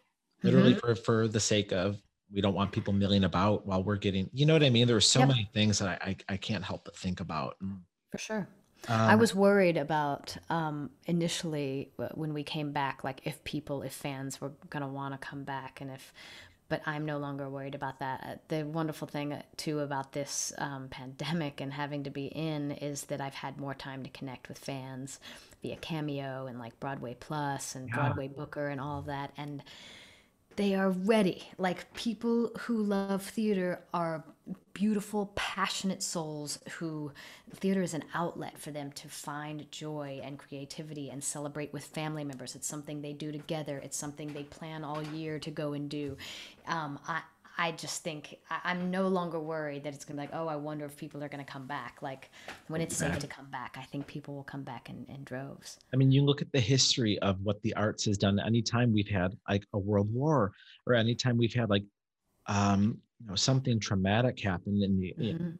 literally 0.42 0.74
mm-hmm. 0.74 0.81
for 0.81 0.94
for 0.94 1.28
the 1.28 1.40
sake 1.40 1.72
of 1.72 2.00
we 2.33 2.40
don't 2.40 2.54
want 2.54 2.72
people 2.72 2.92
milling 2.92 3.24
about 3.24 3.66
while 3.66 3.83
we're 3.83 3.96
getting 3.96 4.28
you 4.33 4.46
know 4.46 4.52
what 4.52 4.62
i 4.62 4.70
mean 4.70 4.87
there's 4.87 5.07
so 5.07 5.20
yep. 5.20 5.28
many 5.28 5.50
things 5.52 5.78
that 5.78 5.88
I, 5.88 6.11
I, 6.11 6.35
I 6.35 6.37
can't 6.37 6.62
help 6.62 6.85
but 6.85 6.96
think 6.96 7.20
about 7.20 7.57
for 8.11 8.18
sure. 8.18 8.48
Um, 8.87 9.01
I 9.01 9.14
was 9.17 9.35
worried 9.35 9.77
about 9.77 10.37
um, 10.49 10.91
initially 11.07 11.91
when 12.14 12.33
we 12.33 12.45
came 12.45 12.73
back, 12.73 13.03
like 13.03 13.21
if 13.25 13.43
people, 13.45 13.83
if 13.83 13.93
fans 13.93 14.41
were 14.41 14.53
going 14.71 14.83
to 14.83 14.88
want 14.88 15.21
to 15.21 15.27
come 15.27 15.45
back, 15.45 15.81
and 15.81 15.91
if, 15.91 16.12
but 16.69 16.81
I'm 16.87 17.05
no 17.05 17.19
longer 17.19 17.49
worried 17.49 17.75
about 17.75 17.99
that. 17.99 18.25
Uh, 18.25 18.35
the 18.49 18.64
wonderful 18.64 19.09
thing 19.09 19.33
uh, 19.33 19.43
too 19.57 19.81
about 19.81 20.12
this 20.12 20.53
um, 20.59 20.88
pandemic 20.91 21.61
and 21.61 21.73
having 21.73 22.05
to 22.05 22.11
be 22.11 22.27
in 22.27 22.73
is 22.73 23.05
that 23.05 23.21
I've 23.21 23.35
had 23.35 23.59
more 23.59 23.75
time 23.75 24.05
to 24.05 24.11
connect 24.11 24.49
with 24.49 24.59
fans 24.59 25.19
via 25.62 25.77
Cameo 25.77 26.47
and 26.47 26.59
like 26.59 26.79
Broadway 26.79 27.17
Plus 27.19 27.75
and 27.75 27.88
yeah. 27.88 27.95
Broadway 27.95 28.29
Booker 28.29 28.69
and 28.69 28.81
all 28.81 29.01
of 29.01 29.07
that, 29.07 29.33
and 29.37 29.62
they 30.59 30.75
are 30.75 30.90
ready. 30.90 31.49
Like 31.57 31.94
people 31.94 32.51
who 32.59 32.83
love 32.83 33.23
theater 33.23 33.81
are 33.94 34.25
beautiful, 34.75 35.33
passionate 35.37 36.03
souls 36.03 36.59
who 36.79 37.12
theater 37.55 37.81
is 37.81 37.94
an 37.94 38.03
outlet 38.12 38.59
for 38.59 38.73
them 38.73 38.90
to 38.92 39.09
find 39.09 39.71
joy 39.71 40.21
and 40.23 40.37
creativity 40.37 41.11
and 41.11 41.23
celebrate 41.23 41.73
with 41.73 41.85
family 41.85 42.25
members. 42.25 42.57
It's 42.57 42.66
something 42.66 43.01
they 43.01 43.12
do 43.12 43.31
together. 43.31 43.79
It's 43.79 43.97
something 43.97 44.33
they 44.33 44.42
plan 44.42 44.83
all 44.83 45.01
year 45.01 45.38
to 45.38 45.51
go 45.53 45.75
and 45.75 45.88
do. 45.88 46.16
Um, 46.66 46.99
I, 47.07 47.23
I 47.61 47.73
just 47.73 48.05
think 48.05 48.38
I, 48.49 48.71
am 48.71 48.88
no 48.92 49.09
longer 49.09 49.40
worried 49.40 49.83
that 49.83 49.92
it's 49.92 50.05
gonna 50.05 50.16
be 50.16 50.29
like, 50.29 50.31
oh, 50.33 50.47
I 50.47 50.55
wonder 50.55 50.85
if 50.85 50.97
people 50.97 51.25
are 51.25 51.29
gonna 51.29 51.44
come 51.44 51.66
back. 51.66 51.99
Like 52.01 52.31
when 52.68 52.81
it's 52.81 52.97
safe 52.97 53.18
to 53.18 53.27
come 53.27 53.51
back, 53.51 53.77
I 53.77 53.83
think 53.83 54.07
people 54.07 54.37
will 54.37 54.44
come 54.44 54.62
back 54.62 54.88
in, 54.88 55.05
in 55.09 55.25
droves. 55.25 55.81
I 55.92 55.97
mean, 55.97 56.12
you 56.12 56.23
look 56.23 56.40
at 56.40 56.53
the 56.53 56.61
history 56.61 57.18
of 57.18 57.40
what 57.42 57.61
the 57.62 57.75
arts 57.75 58.05
has 58.05 58.16
done. 58.16 58.38
Anytime 58.38 58.94
we've 58.94 59.09
had 59.09 59.37
like 59.49 59.64
a 59.73 59.79
world 59.79 60.12
war, 60.14 60.53
or 60.87 60.94
anytime 60.94 61.37
we've 61.37 61.53
had 61.53 61.68
like, 61.68 61.83
um, 62.47 62.99
you 63.21 63.27
know, 63.27 63.35
something 63.35 63.81
traumatic 63.81 64.38
happen, 64.40 64.81
and 64.85 65.03
the, 65.03 65.14
mm-hmm. 65.18 65.44
know, 65.44 65.53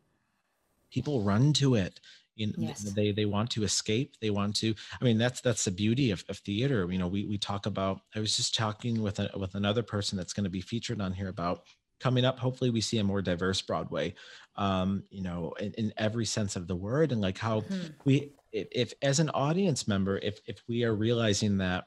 people 0.93 1.23
run 1.23 1.53
to 1.55 1.75
it. 1.75 1.99
You 2.37 2.47
know, 2.47 2.53
yes. 2.59 2.83
they 2.83 3.11
they 3.11 3.25
want 3.25 3.51
to 3.51 3.65
escape. 3.65 4.15
They 4.23 4.31
want 4.31 4.55
to. 4.57 4.73
I 5.01 5.05
mean, 5.05 5.19
that's 5.19 5.41
that's 5.41 5.65
the 5.65 5.73
beauty 5.73 6.13
of, 6.13 6.23
of 6.29 6.39
theater. 6.39 6.87
You 6.89 6.99
know, 6.99 7.09
we 7.09 7.25
we 7.25 7.39
talk 7.39 7.67
about. 7.67 8.03
I 8.15 8.21
was 8.21 8.37
just 8.37 8.55
talking 8.55 9.03
with 9.03 9.19
a, 9.19 9.29
with 9.37 9.57
another 9.57 9.83
person 9.83 10.17
that's 10.17 10.33
going 10.33 10.45
to 10.45 10.51
be 10.51 10.61
featured 10.61 11.01
on 11.01 11.13
here 11.13 11.29
about 11.29 11.63
coming 12.01 12.25
up 12.25 12.39
hopefully 12.39 12.71
we 12.71 12.81
see 12.81 12.99
a 12.99 13.05
more 13.05 13.23
diverse 13.23 13.61
broadway 13.61 14.15
um 14.57 15.03
you 15.11 15.23
know 15.23 15.53
in, 15.61 15.73
in 15.73 15.93
every 15.97 16.25
sense 16.25 16.57
of 16.57 16.67
the 16.67 16.77
word 16.77 17.13
and 17.13 17.21
like 17.21 17.39
how 17.39 17.61
mm-hmm. 17.61 17.89
we 18.05 18.33
if, 18.53 18.69
if, 18.73 18.95
as 19.03 19.21
an 19.21 19.31
audience 19.31 19.87
member 19.87 20.19
if 20.19 20.41
if 20.47 20.63
we 20.69 20.85
are 20.85 20.95
realizing 20.95 21.59
that 21.59 21.87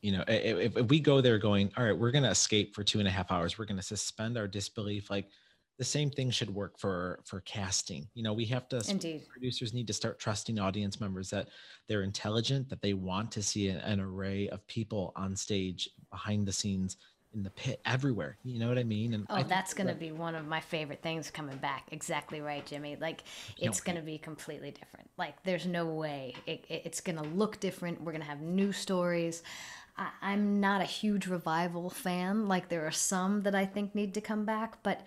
you 0.00 0.12
know 0.12 0.24
if, 0.28 0.76
if 0.76 0.88
we 0.88 1.00
go 1.00 1.20
there 1.20 1.38
going 1.38 1.70
all 1.76 1.84
right 1.84 1.98
we're 1.98 2.10
going 2.10 2.24
to 2.24 2.30
escape 2.30 2.74
for 2.74 2.84
two 2.84 2.98
and 2.98 3.08
a 3.08 3.10
half 3.10 3.30
hours 3.30 3.58
we're 3.58 3.64
going 3.64 3.76
to 3.76 3.82
suspend 3.82 4.36
our 4.38 4.48
disbelief 4.48 5.10
like 5.10 5.28
the 5.78 5.84
same 5.84 6.10
thing 6.10 6.30
should 6.30 6.52
work 6.52 6.78
for 6.78 7.20
for 7.24 7.40
casting 7.42 8.06
you 8.14 8.22
know 8.22 8.32
we 8.32 8.44
have 8.44 8.68
to 8.68 8.82
Indeed. 8.88 9.26
producers 9.28 9.72
need 9.72 9.86
to 9.86 9.92
start 9.92 10.18
trusting 10.18 10.58
audience 10.58 11.00
members 11.00 11.30
that 11.30 11.48
they're 11.88 12.02
intelligent 12.02 12.68
that 12.68 12.82
they 12.82 12.94
want 12.94 13.30
to 13.32 13.42
see 13.42 13.68
an, 13.68 13.78
an 13.78 14.00
array 14.00 14.48
of 14.48 14.66
people 14.66 15.12
on 15.16 15.36
stage 15.36 15.88
behind 16.10 16.46
the 16.46 16.52
scenes 16.52 16.96
in 17.34 17.42
the 17.42 17.50
pit 17.50 17.80
everywhere. 17.84 18.36
You 18.44 18.58
know 18.58 18.68
what 18.68 18.78
I 18.78 18.84
mean? 18.84 19.14
And 19.14 19.26
oh, 19.30 19.42
that's 19.42 19.74
going 19.74 19.86
to 19.88 19.94
be 19.94 20.12
one 20.12 20.34
of 20.34 20.46
my 20.46 20.60
favorite 20.60 21.02
things 21.02 21.30
coming 21.30 21.56
back. 21.58 21.88
Exactly 21.90 22.40
right, 22.40 22.64
Jimmy. 22.64 22.96
Like 23.00 23.24
it's 23.58 23.80
going 23.80 23.96
to 23.96 24.02
be 24.02 24.18
completely 24.18 24.70
different. 24.70 25.10
Like 25.18 25.42
there's 25.44 25.66
no 25.66 25.86
way 25.86 26.34
it, 26.46 26.64
it, 26.68 26.82
it's 26.84 27.00
going 27.00 27.18
to 27.18 27.24
look 27.24 27.60
different. 27.60 28.00
We're 28.00 28.12
going 28.12 28.22
to 28.22 28.28
have 28.28 28.40
new 28.40 28.72
stories. 28.72 29.42
I, 29.96 30.08
I'm 30.22 30.60
not 30.60 30.80
a 30.80 30.84
huge 30.84 31.26
revival 31.26 31.90
fan. 31.90 32.48
Like 32.48 32.68
there 32.68 32.86
are 32.86 32.92
some 32.92 33.42
that 33.42 33.54
I 33.54 33.66
think 33.66 33.94
need 33.94 34.14
to 34.14 34.20
come 34.20 34.44
back, 34.44 34.82
but 34.82 35.02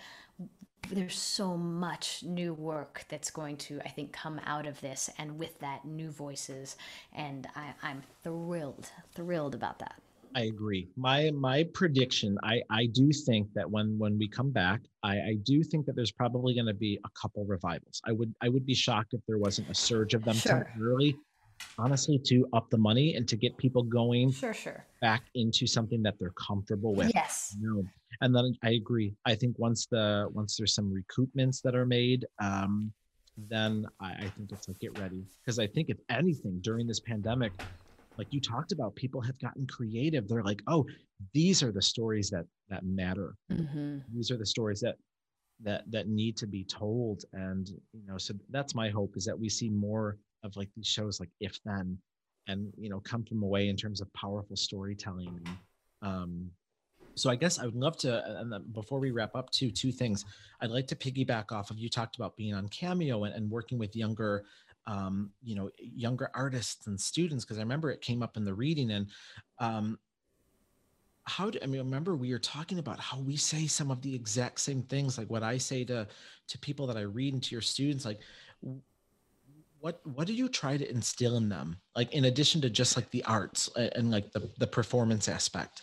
there's 0.89 1.17
so 1.17 1.55
much 1.55 2.23
new 2.23 2.53
work 2.53 3.05
that's 3.07 3.29
going 3.29 3.55
to 3.55 3.79
i 3.85 3.87
think 3.87 4.11
come 4.11 4.41
out 4.45 4.65
of 4.65 4.81
this 4.81 5.09
and 5.17 5.37
with 5.37 5.57
that 5.59 5.85
new 5.85 6.09
voices 6.09 6.75
and 7.13 7.47
I, 7.55 7.73
i'm 7.83 8.01
thrilled 8.23 8.89
thrilled 9.13 9.55
about 9.55 9.79
that 9.79 10.01
I 10.35 10.41
agree. 10.43 10.87
My 10.95 11.31
my 11.31 11.63
prediction, 11.73 12.37
I 12.43 12.61
I 12.69 12.85
do 12.87 13.11
think 13.11 13.47
that 13.53 13.69
when 13.69 13.97
when 13.97 14.17
we 14.17 14.27
come 14.27 14.51
back, 14.51 14.81
I 15.03 15.15
I 15.17 15.35
do 15.43 15.63
think 15.63 15.85
that 15.85 15.95
there's 15.95 16.11
probably 16.11 16.53
going 16.53 16.67
to 16.67 16.73
be 16.73 16.99
a 17.05 17.09
couple 17.19 17.45
revivals. 17.45 18.01
I 18.05 18.11
would 18.11 18.33
I 18.41 18.49
would 18.49 18.65
be 18.65 18.75
shocked 18.75 19.13
if 19.13 19.21
there 19.27 19.37
wasn't 19.37 19.69
a 19.69 19.75
surge 19.75 20.13
of 20.13 20.23
them 20.23 20.35
sure. 20.35 20.63
temporarily. 20.63 21.17
Honestly, 21.77 22.19
to 22.25 22.47
up 22.53 22.69
the 22.71 22.77
money 22.77 23.15
and 23.15 23.27
to 23.27 23.35
get 23.35 23.55
people 23.57 23.83
going 23.83 24.31
sure, 24.31 24.53
sure. 24.53 24.83
back 24.99 25.21
into 25.35 25.67
something 25.67 26.01
that 26.01 26.15
they're 26.19 26.31
comfortable 26.31 26.95
with. 26.95 27.11
Yes. 27.13 27.55
You 27.59 27.75
know? 27.75 27.83
And 28.21 28.35
then 28.35 28.55
I 28.63 28.71
agree. 28.71 29.13
I 29.25 29.35
think 29.35 29.59
once 29.59 29.85
the 29.85 30.27
once 30.33 30.57
there's 30.57 30.73
some 30.73 30.91
recoupments 30.91 31.61
that 31.61 31.75
are 31.75 31.85
made, 31.85 32.25
um, 32.41 32.91
then 33.37 33.85
I, 33.99 34.11
I 34.11 34.31
think 34.35 34.51
it's 34.51 34.67
like 34.67 34.79
get 34.79 34.97
ready 34.99 35.23
because 35.43 35.59
I 35.59 35.67
think 35.67 35.89
if 35.89 35.97
anything 36.09 36.59
during 36.61 36.87
this 36.87 36.99
pandemic, 36.99 37.53
like 38.21 38.31
you 38.31 38.39
talked 38.39 38.71
about 38.71 38.95
people 38.95 39.19
have 39.19 39.39
gotten 39.39 39.65
creative. 39.65 40.27
They're 40.27 40.43
like 40.43 40.61
oh 40.67 40.85
these 41.33 41.63
are 41.63 41.71
the 41.71 41.81
stories 41.81 42.29
that 42.29 42.45
that 42.69 42.85
matter. 42.85 43.33
Mm-hmm. 43.51 43.97
these 44.13 44.29
are 44.29 44.37
the 44.37 44.45
stories 44.45 44.79
that 44.81 44.97
that 45.63 45.89
that 45.89 46.07
need 46.07 46.37
to 46.37 46.47
be 46.47 46.63
told. 46.63 47.25
And 47.33 47.67
you 47.93 48.05
know 48.07 48.19
so 48.19 48.35
that's 48.51 48.75
my 48.75 48.89
hope 48.89 49.17
is 49.17 49.25
that 49.25 49.39
we 49.39 49.49
see 49.49 49.69
more 49.69 50.17
of 50.43 50.55
like 50.55 50.69
these 50.75 50.87
shows 50.87 51.19
like 51.19 51.31
if 51.39 51.59
then 51.65 51.97
and 52.47 52.71
you 52.77 52.89
know 52.89 52.99
come 52.99 53.23
from 53.23 53.41
away 53.41 53.69
in 53.69 53.75
terms 53.75 54.01
of 54.01 54.13
powerful 54.13 54.55
storytelling. 54.55 55.39
Um 56.03 56.51
so 57.15 57.29
i 57.29 57.35
guess 57.35 57.59
i 57.59 57.65
would 57.65 57.75
love 57.75 57.97
to 57.97 58.09
and 58.39 58.73
before 58.73 58.97
we 58.97 59.11
wrap 59.11 59.35
up 59.35 59.49
two 59.49 59.71
two 59.71 59.91
things. 59.91 60.23
I'd 60.61 60.69
like 60.69 60.87
to 60.87 60.95
piggyback 60.95 61.51
off 61.51 61.71
of 61.71 61.77
you 61.79 61.89
talked 61.89 62.15
about 62.15 62.37
being 62.37 62.53
on 62.53 62.67
cameo 62.69 63.23
and, 63.25 63.33
and 63.35 63.49
working 63.49 63.77
with 63.77 63.95
younger 63.95 64.45
um, 64.87 65.31
you 65.43 65.55
know 65.55 65.69
younger 65.77 66.29
artists 66.33 66.87
and 66.87 66.99
students 66.99 67.45
because 67.45 67.57
I 67.57 67.61
remember 67.61 67.91
it 67.91 68.01
came 68.01 68.23
up 68.23 68.37
in 68.37 68.45
the 68.45 68.53
reading 68.53 68.91
and 68.91 69.07
um, 69.59 69.99
how 71.23 71.49
do 71.49 71.59
I 71.61 71.67
mean 71.67 71.81
remember 71.81 72.15
we 72.15 72.31
were 72.31 72.39
talking 72.39 72.79
about 72.79 72.99
how 72.99 73.19
we 73.19 73.37
say 73.37 73.67
some 73.67 73.91
of 73.91 74.01
the 74.01 74.13
exact 74.13 74.59
same 74.59 74.83
things 74.83 75.17
like 75.17 75.29
what 75.29 75.43
I 75.43 75.57
say 75.57 75.83
to 75.85 76.07
to 76.47 76.59
people 76.59 76.87
that 76.87 76.97
I 76.97 77.01
read 77.01 77.33
and 77.33 77.43
to 77.43 77.55
your 77.55 77.61
students 77.61 78.05
like 78.05 78.19
what 79.81 79.99
what 80.05 80.27
do 80.27 80.33
you 80.33 80.47
try 80.47 80.77
to 80.77 80.89
instill 80.89 81.37
in 81.37 81.49
them? 81.49 81.75
Like 81.95 82.13
in 82.13 82.25
addition 82.25 82.61
to 82.61 82.69
just 82.69 82.95
like 82.95 83.09
the 83.09 83.23
arts 83.25 83.69
and, 83.75 83.91
and 83.95 84.11
like 84.11 84.31
the 84.31 84.49
the 84.59 84.67
performance 84.67 85.27
aspect 85.27 85.81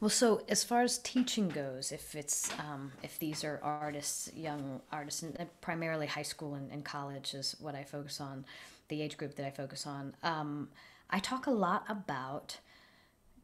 well, 0.00 0.08
so 0.10 0.42
as 0.48 0.64
far 0.64 0.82
as 0.82 0.98
teaching 0.98 1.48
goes, 1.48 1.92
if 1.92 2.14
it's 2.14 2.50
um, 2.58 2.92
if 3.02 3.18
these 3.18 3.44
are 3.44 3.60
artists, 3.62 4.30
young 4.34 4.80
artists, 4.90 5.22
and 5.22 5.36
primarily 5.60 6.06
high 6.06 6.22
school 6.22 6.54
and, 6.54 6.70
and, 6.70 6.84
college 6.84 7.34
is 7.34 7.56
what 7.60 7.74
I 7.74 7.84
focus 7.84 8.20
on, 8.20 8.44
the 8.88 9.02
age 9.02 9.16
group 9.16 9.34
that 9.36 9.46
I 9.46 9.50
focus 9.50 9.86
on. 9.86 10.14
Um, 10.22 10.68
I 11.10 11.18
talk 11.18 11.46
a 11.46 11.50
lot 11.50 11.84
about 11.88 12.58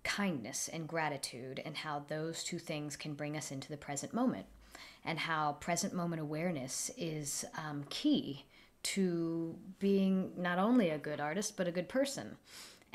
kindness 0.04 0.68
and 0.72 0.86
gratitude 0.86 1.60
and 1.64 1.76
how 1.76 2.04
those 2.08 2.44
two 2.44 2.58
things 2.58 2.96
can 2.96 3.14
bring 3.14 3.36
us 3.36 3.50
into 3.50 3.68
the 3.68 3.76
present 3.76 4.14
moment, 4.14 4.46
and 5.04 5.18
how 5.18 5.52
present 5.60 5.92
moment 5.92 6.22
awareness 6.22 6.90
is 6.96 7.44
um, 7.58 7.84
key 7.90 8.44
to 8.82 9.56
being 9.80 10.30
not 10.36 10.58
only 10.58 10.90
a 10.90 10.98
good 10.98 11.20
artist 11.20 11.56
but 11.56 11.66
a 11.66 11.72
good 11.72 11.88
person. 11.88 12.36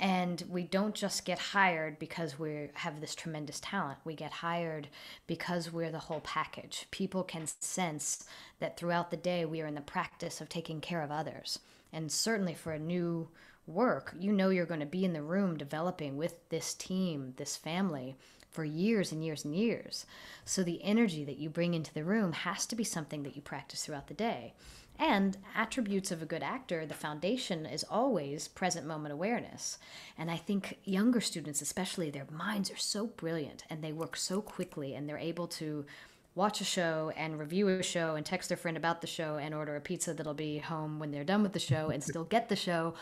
And 0.02 0.44
we 0.50 0.64
don't 0.64 0.96
just 0.96 1.26
get 1.26 1.38
hired 1.38 2.00
because 2.00 2.40
we 2.40 2.70
have 2.74 3.00
this 3.00 3.14
tremendous 3.14 3.60
talent. 3.60 4.00
We 4.04 4.16
get 4.16 4.32
hired 4.32 4.88
because 5.28 5.72
we're 5.72 5.92
the 5.92 6.00
whole 6.00 6.22
package. 6.22 6.88
People 6.90 7.24
can 7.24 7.46
sense 7.46 8.26
that 8.60 8.78
throughout 8.78 9.12
the 9.12 9.18
day 9.18 9.46
we 9.46 9.62
are 9.62 9.68
in 9.68 9.76
the 9.76 9.82
practice 9.82 10.42
of 10.42 10.50
taking 10.50 10.82
care 10.82 11.04
of 11.04 11.12
others. 11.12 11.60
And 11.94 12.12
certainly 12.12 12.56
for 12.56 12.74
a 12.74 12.80
new 12.80 13.30
work, 13.68 14.16
you 14.20 14.34
know 14.34 14.50
you're 14.50 14.66
going 14.66 14.80
to 14.80 14.88
be 14.88 15.06
in 15.06 15.14
the 15.14 15.22
room 15.22 15.56
developing 15.56 16.18
with 16.18 16.50
this 16.50 16.74
team, 16.74 17.36
this 17.38 17.56
family 17.56 18.16
for 18.50 18.66
years 18.66 19.12
and 19.12 19.24
years 19.24 19.46
and 19.46 19.56
years. 19.56 20.08
So 20.46 20.64
the 20.64 20.84
energy 20.84 21.24
that 21.26 21.38
you 21.38 21.48
bring 21.48 21.76
into 21.76 21.94
the 21.94 22.04
room 22.04 22.34
has 22.34 22.66
to 22.66 22.76
be 22.76 22.84
something 22.84 23.22
that 23.22 23.36
you 23.36 23.42
practice 23.44 23.86
throughout 23.86 24.08
the 24.08 24.16
day. 24.16 24.56
And 25.02 25.36
attributes 25.56 26.12
of 26.12 26.22
a 26.22 26.28
good 26.28 26.44
actor, 26.44 26.86
the 26.86 26.94
foundation 26.94 27.66
is 27.66 27.84
always 27.90 28.48
present 28.48 28.86
moment 28.86 29.12
awareness. 29.12 29.80
And 30.16 30.30
I 30.30 30.38
think 30.38 30.78
younger 30.84 31.20
students, 31.20 31.60
especially, 31.60 32.12
their 32.12 32.28
minds 32.32 32.70
are 32.70 32.78
so 32.78 33.08
brilliant 33.08 33.64
and 33.68 33.84
they 33.84 33.94
work 33.94 34.16
so 34.16 34.42
quickly 34.44 34.94
and 34.94 35.10
they're 35.10 35.18
able 35.18 35.48
to 35.48 35.88
watch 36.36 36.62
a 36.62 36.64
show 36.64 37.12
and 37.18 37.40
review 37.40 37.68
a 37.68 37.82
show 37.82 38.14
and 38.14 38.24
text 38.24 38.50
their 38.50 38.58
friend 38.58 38.78
about 38.78 39.02
the 39.02 39.08
show 39.08 39.38
and 39.38 39.56
order 39.56 39.76
a 39.76 39.82
pizza 39.82 40.14
that'll 40.14 40.36
be 40.36 40.60
home 40.60 41.00
when 41.00 41.10
they're 41.10 41.24
done 41.24 41.42
with 41.42 41.54
the 41.54 41.60
show 41.60 41.90
and 41.90 42.04
still 42.04 42.26
get 42.26 42.48
the 42.48 42.56
show, 42.56 42.94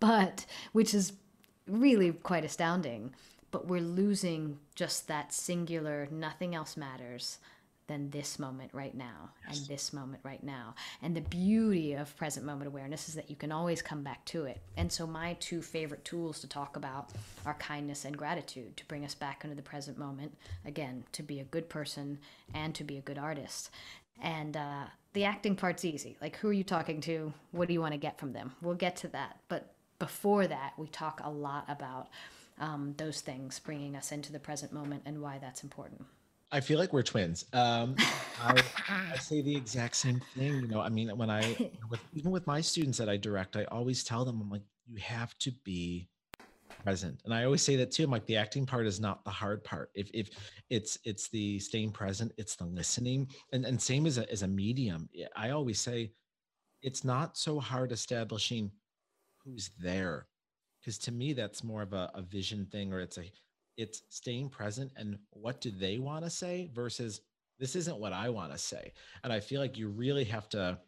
but 0.00 0.44
which 0.72 0.92
is 0.92 1.12
really 1.68 2.10
quite 2.10 2.44
astounding. 2.44 3.14
But 3.52 3.68
we're 3.68 3.80
losing 3.80 4.58
just 4.74 5.06
that 5.06 5.32
singular, 5.32 6.08
nothing 6.10 6.52
else 6.52 6.76
matters 6.76 7.38
than 7.86 8.10
this 8.10 8.38
moment 8.38 8.70
right 8.72 8.94
now 8.94 9.30
yes. 9.46 9.58
and 9.58 9.68
this 9.68 9.92
moment 9.92 10.20
right 10.22 10.42
now. 10.42 10.74
And 11.02 11.16
the 11.16 11.20
beauty 11.20 11.94
of 11.94 12.16
present 12.16 12.46
moment 12.46 12.68
awareness 12.68 13.08
is 13.08 13.14
that 13.14 13.30
you 13.30 13.36
can 13.36 13.52
always 13.52 13.82
come 13.82 14.02
back 14.02 14.24
to 14.26 14.44
it. 14.44 14.60
And 14.76 14.90
so, 14.90 15.06
my 15.06 15.36
two 15.40 15.62
favorite 15.62 16.04
tools 16.04 16.40
to 16.40 16.48
talk 16.48 16.76
about 16.76 17.10
are 17.44 17.54
kindness 17.54 18.04
and 18.04 18.16
gratitude 18.16 18.76
to 18.76 18.86
bring 18.86 19.04
us 19.04 19.14
back 19.14 19.44
into 19.44 19.56
the 19.56 19.62
present 19.62 19.98
moment, 19.98 20.36
again, 20.64 21.04
to 21.12 21.22
be 21.22 21.40
a 21.40 21.44
good 21.44 21.68
person 21.68 22.18
and 22.54 22.74
to 22.74 22.84
be 22.84 22.98
a 22.98 23.02
good 23.02 23.18
artist. 23.18 23.70
And 24.22 24.56
uh, 24.56 24.84
the 25.12 25.24
acting 25.24 25.56
part's 25.56 25.84
easy. 25.84 26.16
Like, 26.20 26.36
who 26.36 26.48
are 26.48 26.52
you 26.52 26.64
talking 26.64 27.00
to? 27.02 27.32
What 27.52 27.68
do 27.68 27.74
you 27.74 27.80
want 27.80 27.92
to 27.92 27.98
get 27.98 28.18
from 28.18 28.32
them? 28.32 28.52
We'll 28.62 28.74
get 28.74 28.96
to 28.96 29.08
that. 29.08 29.38
But 29.48 29.74
before 29.98 30.46
that, 30.46 30.72
we 30.76 30.86
talk 30.88 31.20
a 31.22 31.30
lot 31.30 31.64
about 31.68 32.08
um, 32.58 32.94
those 32.96 33.20
things 33.20 33.58
bringing 33.58 33.96
us 33.96 34.12
into 34.12 34.32
the 34.32 34.38
present 34.38 34.72
moment 34.72 35.02
and 35.06 35.20
why 35.20 35.38
that's 35.38 35.62
important. 35.62 36.04
I 36.54 36.60
feel 36.60 36.78
like 36.78 36.92
we're 36.92 37.02
twins. 37.02 37.46
Um, 37.52 37.96
I, 38.40 38.62
I, 39.12 39.18
say 39.18 39.42
the 39.42 39.56
exact 39.56 39.96
same 39.96 40.20
thing. 40.36 40.54
You 40.54 40.68
know, 40.68 40.80
I 40.80 40.88
mean, 40.88 41.08
when 41.18 41.28
I, 41.28 41.40
with, 41.90 41.98
even 42.12 42.30
with 42.30 42.46
my 42.46 42.60
students 42.60 42.96
that 42.98 43.08
I 43.08 43.16
direct, 43.16 43.56
I 43.56 43.64
always 43.64 44.04
tell 44.04 44.24
them, 44.24 44.40
I'm 44.40 44.50
like, 44.50 44.62
you 44.86 44.96
have 44.98 45.36
to 45.38 45.50
be 45.64 46.08
present. 46.84 47.20
And 47.24 47.34
I 47.34 47.42
always 47.42 47.60
say 47.60 47.74
that 47.74 47.90
too. 47.90 48.04
I'm 48.04 48.10
like, 48.12 48.26
the 48.26 48.36
acting 48.36 48.66
part 48.66 48.86
is 48.86 49.00
not 49.00 49.24
the 49.24 49.32
hard 49.32 49.64
part. 49.64 49.90
If, 49.96 50.08
if 50.14 50.30
it's, 50.70 50.96
it's 51.02 51.28
the 51.28 51.58
staying 51.58 51.90
present, 51.90 52.30
it's 52.38 52.54
the 52.54 52.66
listening. 52.66 53.26
And, 53.52 53.64
and 53.64 53.82
same 53.82 54.06
as 54.06 54.18
a, 54.18 54.30
as 54.30 54.42
a 54.42 54.48
medium, 54.48 55.08
I 55.34 55.50
always 55.50 55.80
say 55.80 56.12
it's 56.82 57.02
not 57.02 57.36
so 57.36 57.58
hard 57.58 57.90
establishing 57.90 58.70
who's 59.44 59.70
there. 59.82 60.28
Cause 60.84 60.98
to 60.98 61.10
me, 61.10 61.32
that's 61.32 61.64
more 61.64 61.82
of 61.82 61.94
a, 61.94 62.12
a 62.14 62.22
vision 62.22 62.66
thing, 62.70 62.92
or 62.92 63.00
it's 63.00 63.18
a, 63.18 63.24
it's 63.76 64.02
staying 64.08 64.48
present 64.48 64.92
and 64.96 65.18
what 65.30 65.60
do 65.60 65.70
they 65.70 65.98
want 65.98 66.24
to 66.24 66.30
say 66.30 66.70
versus 66.74 67.20
this 67.58 67.76
isn't 67.76 67.98
what 67.98 68.12
I 68.12 68.28
want 68.28 68.52
to 68.52 68.58
say. 68.58 68.92
And 69.22 69.32
I 69.32 69.40
feel 69.40 69.60
like 69.60 69.78
you 69.78 69.88
really 69.88 70.24
have 70.24 70.48
to, 70.50 70.78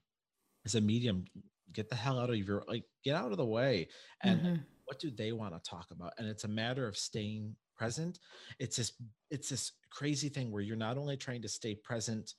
as 0.65 0.75
a 0.75 0.81
medium, 0.81 1.25
get 1.73 1.89
the 1.89 1.97
hell 1.97 2.19
out 2.19 2.31
of 2.31 2.37
your 2.37 2.65
like 2.67 2.85
get 3.05 3.15
out 3.15 3.33
of 3.33 3.37
the 3.37 3.45
way 3.45 3.89
and 4.23 4.41
mm-hmm. 4.41 4.55
what 4.87 4.99
do 4.99 5.11
they 5.11 5.33
want 5.33 5.53
to 5.53 5.71
talk 5.71 5.87
about? 5.91 6.13
And 6.19 6.27
it's 6.27 6.45
a 6.45 6.49
matter 6.49 6.87
of 6.87 6.97
staying 6.97 7.55
present. 7.77 8.19
It's 8.59 8.77
this 8.77 8.93
it's 9.31 9.49
this 9.49 9.73
crazy 9.91 10.29
thing 10.29 10.51
where 10.51 10.63
you're 10.63 10.77
not 10.77 10.97
only 10.97 11.17
trying 11.17 11.43
to 11.43 11.49
stay 11.49 11.75
present, 11.75 12.35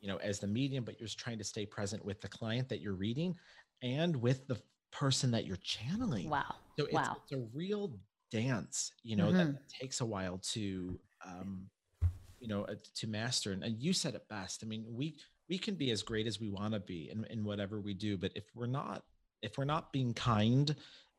you 0.00 0.08
know, 0.08 0.16
as 0.16 0.38
the 0.38 0.46
medium, 0.46 0.84
but 0.84 0.98
you're 0.98 1.06
just 1.06 1.18
trying 1.18 1.38
to 1.38 1.44
stay 1.44 1.66
present 1.66 2.04
with 2.04 2.20
the 2.20 2.28
client 2.28 2.68
that 2.70 2.80
you're 2.80 2.94
reading 2.94 3.34
and 3.82 4.16
with 4.16 4.46
the 4.46 4.60
person 4.90 5.30
that 5.32 5.44
you're 5.46 5.56
channeling. 5.56 6.30
Wow. 6.30 6.54
So 6.78 6.84
it's, 6.86 6.94
wow. 6.94 7.16
it's 7.22 7.32
a 7.32 7.44
real 7.54 7.92
dance 8.30 8.92
you 9.02 9.16
know 9.16 9.26
mm-hmm. 9.26 9.38
that 9.38 9.68
takes 9.68 10.00
a 10.00 10.06
while 10.06 10.38
to 10.38 10.98
um 11.26 11.68
you 12.40 12.48
know 12.48 12.64
uh, 12.64 12.74
to 12.94 13.06
master 13.06 13.52
and, 13.52 13.62
and 13.62 13.80
you 13.80 13.92
said 13.92 14.14
it 14.14 14.28
best 14.28 14.62
i 14.62 14.66
mean 14.66 14.84
we 14.88 15.16
we 15.48 15.58
can 15.58 15.74
be 15.74 15.90
as 15.90 16.02
great 16.02 16.26
as 16.26 16.40
we 16.40 16.50
want 16.50 16.74
to 16.74 16.80
be 16.80 17.10
in, 17.10 17.24
in 17.30 17.44
whatever 17.44 17.80
we 17.80 17.94
do 17.94 18.16
but 18.16 18.32
if 18.34 18.44
we're 18.54 18.66
not 18.66 19.04
if 19.42 19.56
we're 19.58 19.64
not 19.64 19.92
being 19.92 20.12
kind 20.14 20.74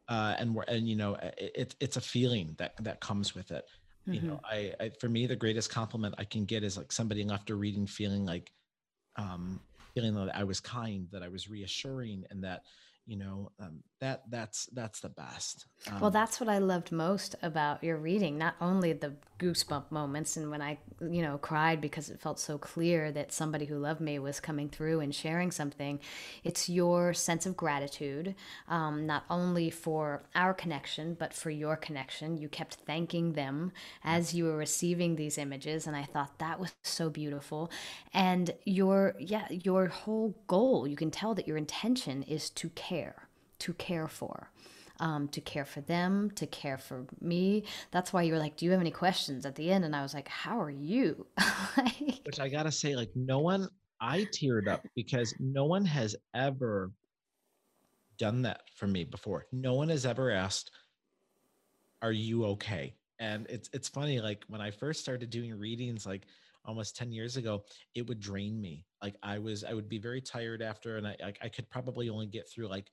uh 0.07 0.35
and 0.37 0.53
we're 0.53 0.63
and 0.63 0.87
you 0.87 0.95
know 0.95 1.15
it, 1.37 1.75
it's 1.79 1.97
a 1.97 2.01
feeling 2.01 2.55
that 2.57 2.73
that 2.83 2.99
comes 2.99 3.33
with 3.35 3.51
it 3.51 3.65
mm-hmm. 4.07 4.13
you 4.13 4.21
know 4.21 4.39
mm-hmm. 4.51 4.73
I, 4.81 4.85
I 4.85 4.91
for 4.99 5.09
me 5.09 5.25
the 5.25 5.35
greatest 5.35 5.69
compliment 5.69 6.15
i 6.17 6.23
can 6.23 6.45
get 6.45 6.63
is 6.63 6.77
like 6.77 6.91
somebody 6.91 7.27
after 7.29 7.55
reading 7.55 7.87
feeling 7.87 8.25
like 8.25 8.51
um 9.15 9.59
feeling 9.93 10.15
that 10.15 10.35
i 10.35 10.43
was 10.43 10.59
kind 10.59 11.07
that 11.11 11.23
i 11.23 11.27
was 11.27 11.49
reassuring 11.49 12.23
and 12.29 12.43
that 12.43 12.63
you 13.05 13.17
know 13.17 13.51
um, 13.59 13.83
that 13.99 14.23
that's 14.29 14.67
that's 14.67 15.01
the 15.01 15.09
best. 15.09 15.65
Um, 15.89 15.99
well 16.01 16.11
that's 16.11 16.39
what 16.39 16.49
i 16.49 16.57
loved 16.57 16.91
most 16.91 17.35
about 17.41 17.83
your 17.83 17.97
reading 17.97 18.37
not 18.37 18.55
only 18.59 18.91
the 18.91 19.13
goosebump 19.39 19.91
moments 19.91 20.35
and 20.35 20.51
when 20.51 20.61
i 20.61 20.77
you 20.99 21.21
know 21.21 21.37
cried 21.37 21.79
because 21.79 22.09
it 22.09 22.19
felt 22.19 22.39
so 22.39 22.57
clear 22.57 23.11
that 23.11 23.31
somebody 23.31 23.65
who 23.65 23.77
loved 23.77 24.01
me 24.01 24.19
was 24.19 24.41
coming 24.41 24.67
through 24.67 24.99
and 24.99 25.15
sharing 25.15 25.51
something 25.51 25.99
it's 26.43 26.67
your 26.67 27.13
sense 27.13 27.45
of 27.45 27.55
gratitude 27.55 28.35
um, 28.67 29.05
not 29.05 29.23
only 29.29 29.69
for 29.69 30.23
our 30.35 30.53
connection 30.53 31.15
but 31.17 31.33
for 31.33 31.49
your 31.49 31.75
connection. 31.75 32.37
You 32.37 32.49
kept 32.49 32.75
thanking 32.85 33.33
them 33.33 33.71
as 34.03 34.33
you 34.33 34.45
were 34.45 34.57
receiving 34.57 35.15
these 35.15 35.37
images 35.37 35.87
and 35.87 35.95
i 35.95 36.03
thought 36.03 36.39
that 36.39 36.59
was 36.59 36.73
so 36.83 37.09
beautiful. 37.09 37.71
And 38.13 38.51
your 38.65 39.15
yeah 39.19 39.47
your 39.49 39.87
whole 39.87 40.35
goal 40.47 40.87
you 40.87 40.95
can 40.95 41.11
tell 41.11 41.35
that 41.35 41.47
your 41.47 41.57
intention 41.57 42.23
is 42.23 42.49
to 42.51 42.69
care 42.69 43.28
to 43.59 43.73
care 43.73 44.07
for. 44.07 44.51
Um, 45.01 45.29
to 45.29 45.39
care 45.39 45.63
for 45.63 45.79
them, 45.79 46.29
to 46.31 46.45
care 46.45 46.77
for 46.77 47.05
me. 47.21 47.63
That's 47.91 48.11
why 48.11 48.23
you 48.23 48.33
were 48.33 48.39
like, 48.39 48.57
"Do 48.57 48.65
you 48.65 48.71
have 48.71 48.81
any 48.81 48.91
questions?" 48.91 49.45
at 49.45 49.55
the 49.55 49.71
end, 49.71 49.85
and 49.85 49.95
I 49.95 50.01
was 50.01 50.13
like, 50.13 50.27
"How 50.27 50.59
are 50.59 50.69
you?" 50.69 51.25
like, 51.77 52.19
Which 52.25 52.41
I 52.41 52.49
gotta 52.49 52.71
say, 52.71 52.95
like, 52.95 53.11
no 53.15 53.39
one. 53.39 53.69
I 54.01 54.25
teared 54.25 54.67
up 54.67 54.85
because 54.95 55.33
no 55.39 55.65
one 55.65 55.85
has 55.85 56.15
ever 56.33 56.91
done 58.17 58.41
that 58.43 58.61
for 58.75 58.87
me 58.87 59.05
before. 59.05 59.45
No 59.53 59.73
one 59.73 59.87
has 59.89 60.05
ever 60.05 60.31
asked, 60.31 60.71
"Are 62.01 62.11
you 62.11 62.45
okay?" 62.47 62.95
And 63.19 63.47
it's 63.49 63.69
it's 63.71 63.87
funny. 63.87 64.19
Like 64.19 64.43
when 64.47 64.59
I 64.59 64.71
first 64.71 64.99
started 64.99 65.29
doing 65.29 65.57
readings, 65.57 66.05
like 66.05 66.25
almost 66.65 66.95
10 66.95 67.11
years 67.11 67.37
ago 67.37 67.63
it 67.95 68.05
would 68.07 68.19
drain 68.19 68.59
me 68.61 68.85
like 69.01 69.15
i 69.23 69.39
was 69.39 69.63
i 69.63 69.73
would 69.73 69.89
be 69.89 69.97
very 69.97 70.21
tired 70.21 70.61
after 70.61 70.97
and 70.97 71.07
i 71.07 71.15
i, 71.23 71.33
I 71.43 71.49
could 71.49 71.69
probably 71.69 72.09
only 72.09 72.27
get 72.27 72.49
through 72.49 72.67
like 72.67 72.91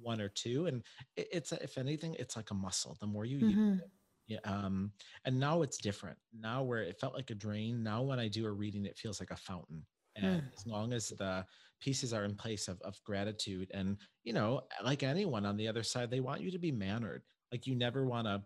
one 0.00 0.20
or 0.20 0.28
two 0.28 0.66
and 0.66 0.82
it, 1.16 1.28
it's 1.32 1.52
if 1.52 1.78
anything 1.78 2.14
it's 2.18 2.36
like 2.36 2.50
a 2.50 2.54
muscle 2.54 2.96
the 3.00 3.06
more 3.06 3.24
you 3.24 3.38
mm-hmm. 3.38 3.70
use 3.70 3.78
it 3.78 3.90
yeah 4.26 4.38
um 4.44 4.90
and 5.24 5.38
now 5.38 5.62
it's 5.62 5.78
different 5.78 6.16
now 6.38 6.62
where 6.62 6.82
it 6.82 6.98
felt 7.00 7.14
like 7.14 7.30
a 7.30 7.34
drain 7.34 7.82
now 7.82 8.02
when 8.02 8.18
i 8.18 8.28
do 8.28 8.46
a 8.46 8.50
reading 8.50 8.86
it 8.86 8.96
feels 8.96 9.20
like 9.20 9.30
a 9.30 9.36
fountain 9.36 9.84
and 10.16 10.42
mm. 10.42 10.52
as 10.56 10.66
long 10.66 10.92
as 10.92 11.08
the 11.08 11.44
pieces 11.80 12.12
are 12.12 12.24
in 12.24 12.34
place 12.34 12.68
of, 12.68 12.80
of 12.82 13.02
gratitude 13.04 13.70
and 13.74 13.96
you 14.22 14.32
know 14.32 14.62
like 14.82 15.02
anyone 15.02 15.44
on 15.44 15.56
the 15.56 15.68
other 15.68 15.82
side 15.82 16.10
they 16.10 16.20
want 16.20 16.40
you 16.40 16.50
to 16.50 16.58
be 16.58 16.72
mannered 16.72 17.22
like 17.52 17.66
you 17.66 17.74
never 17.74 18.06
want 18.06 18.26
to 18.26 18.42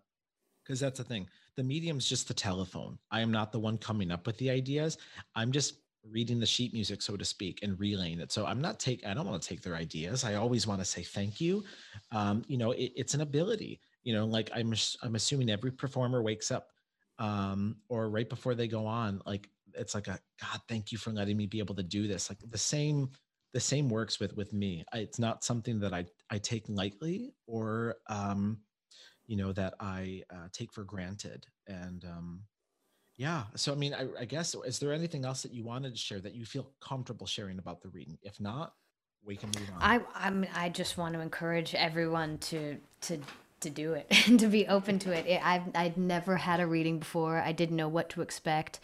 because 0.64 0.80
that's 0.80 0.98
the 0.98 1.04
thing 1.04 1.26
the 1.56 1.62
medium's 1.62 2.08
just 2.08 2.28
the 2.28 2.34
telephone 2.34 2.98
i 3.10 3.20
am 3.20 3.30
not 3.30 3.52
the 3.52 3.58
one 3.58 3.78
coming 3.78 4.10
up 4.10 4.26
with 4.26 4.36
the 4.38 4.50
ideas 4.50 4.98
i'm 5.36 5.52
just 5.52 5.74
reading 6.04 6.40
the 6.40 6.46
sheet 6.46 6.72
music, 6.72 7.02
so 7.02 7.16
to 7.16 7.24
speak, 7.24 7.60
and 7.62 7.78
relaying 7.78 8.20
it. 8.20 8.32
So 8.32 8.46
I'm 8.46 8.60
not 8.60 8.78
take 8.78 9.06
I 9.06 9.14
don't 9.14 9.26
want 9.26 9.42
to 9.42 9.48
take 9.48 9.62
their 9.62 9.76
ideas. 9.76 10.24
I 10.24 10.34
always 10.34 10.66
want 10.66 10.80
to 10.80 10.84
say 10.84 11.02
thank 11.02 11.40
you. 11.40 11.64
Um, 12.12 12.42
you 12.46 12.58
know, 12.58 12.72
it, 12.72 12.92
it's 12.96 13.14
an 13.14 13.20
ability. 13.20 13.80
You 14.04 14.14
know, 14.14 14.26
like 14.26 14.50
I'm 14.54 14.72
I'm 15.02 15.14
assuming 15.14 15.50
every 15.50 15.70
performer 15.70 16.22
wakes 16.22 16.50
up 16.50 16.68
um, 17.18 17.76
or 17.88 18.10
right 18.10 18.28
before 18.28 18.54
they 18.54 18.68
go 18.68 18.86
on, 18.86 19.20
like 19.26 19.48
it's 19.74 19.94
like 19.94 20.08
a 20.08 20.18
God, 20.40 20.60
thank 20.68 20.92
you 20.92 20.98
for 20.98 21.10
letting 21.10 21.36
me 21.36 21.46
be 21.46 21.58
able 21.58 21.74
to 21.74 21.82
do 21.82 22.06
this. 22.06 22.30
Like 22.30 22.38
the 22.48 22.58
same 22.58 23.10
the 23.54 23.60
same 23.60 23.88
works 23.88 24.20
with 24.20 24.36
with 24.36 24.52
me. 24.52 24.84
I, 24.92 24.98
it's 24.98 25.18
not 25.18 25.44
something 25.44 25.80
that 25.80 25.92
I 25.92 26.06
I 26.30 26.38
take 26.38 26.64
lightly 26.68 27.32
or 27.46 27.96
um, 28.08 28.58
you 29.26 29.36
know 29.36 29.52
that 29.52 29.74
I 29.80 30.22
uh, 30.32 30.48
take 30.52 30.72
for 30.72 30.84
granted. 30.84 31.46
And 31.66 32.04
um, 32.04 32.42
yeah. 33.18 33.42
So, 33.56 33.72
I 33.72 33.74
mean, 33.74 33.92
I, 33.92 34.06
I, 34.20 34.24
guess, 34.24 34.54
is 34.64 34.78
there 34.78 34.92
anything 34.92 35.24
else 35.24 35.42
that 35.42 35.52
you 35.52 35.64
wanted 35.64 35.92
to 35.92 35.98
share 35.98 36.20
that 36.20 36.34
you 36.34 36.46
feel 36.46 36.70
comfortable 36.80 37.26
sharing 37.26 37.58
about 37.58 37.82
the 37.82 37.88
reading? 37.88 38.16
If 38.22 38.40
not, 38.40 38.74
we 39.24 39.34
can 39.34 39.50
move 39.58 39.68
on. 39.74 39.82
I, 39.82 40.00
I 40.14 40.30
mean, 40.30 40.50
I 40.54 40.68
just 40.68 40.96
want 40.96 41.14
to 41.14 41.20
encourage 41.20 41.74
everyone 41.74 42.38
to, 42.38 42.76
to, 43.02 43.18
to 43.60 43.70
do 43.70 43.94
it 43.94 44.06
and 44.28 44.38
to 44.38 44.46
be 44.46 44.68
open 44.68 45.00
to 45.00 45.12
it. 45.12 45.26
it. 45.26 45.44
I've, 45.44 45.64
I'd 45.74 45.96
never 45.96 46.36
had 46.36 46.60
a 46.60 46.66
reading 46.66 47.00
before. 47.00 47.38
I 47.38 47.50
didn't 47.50 47.74
know 47.74 47.88
what 47.88 48.08
to 48.10 48.22
expect. 48.22 48.78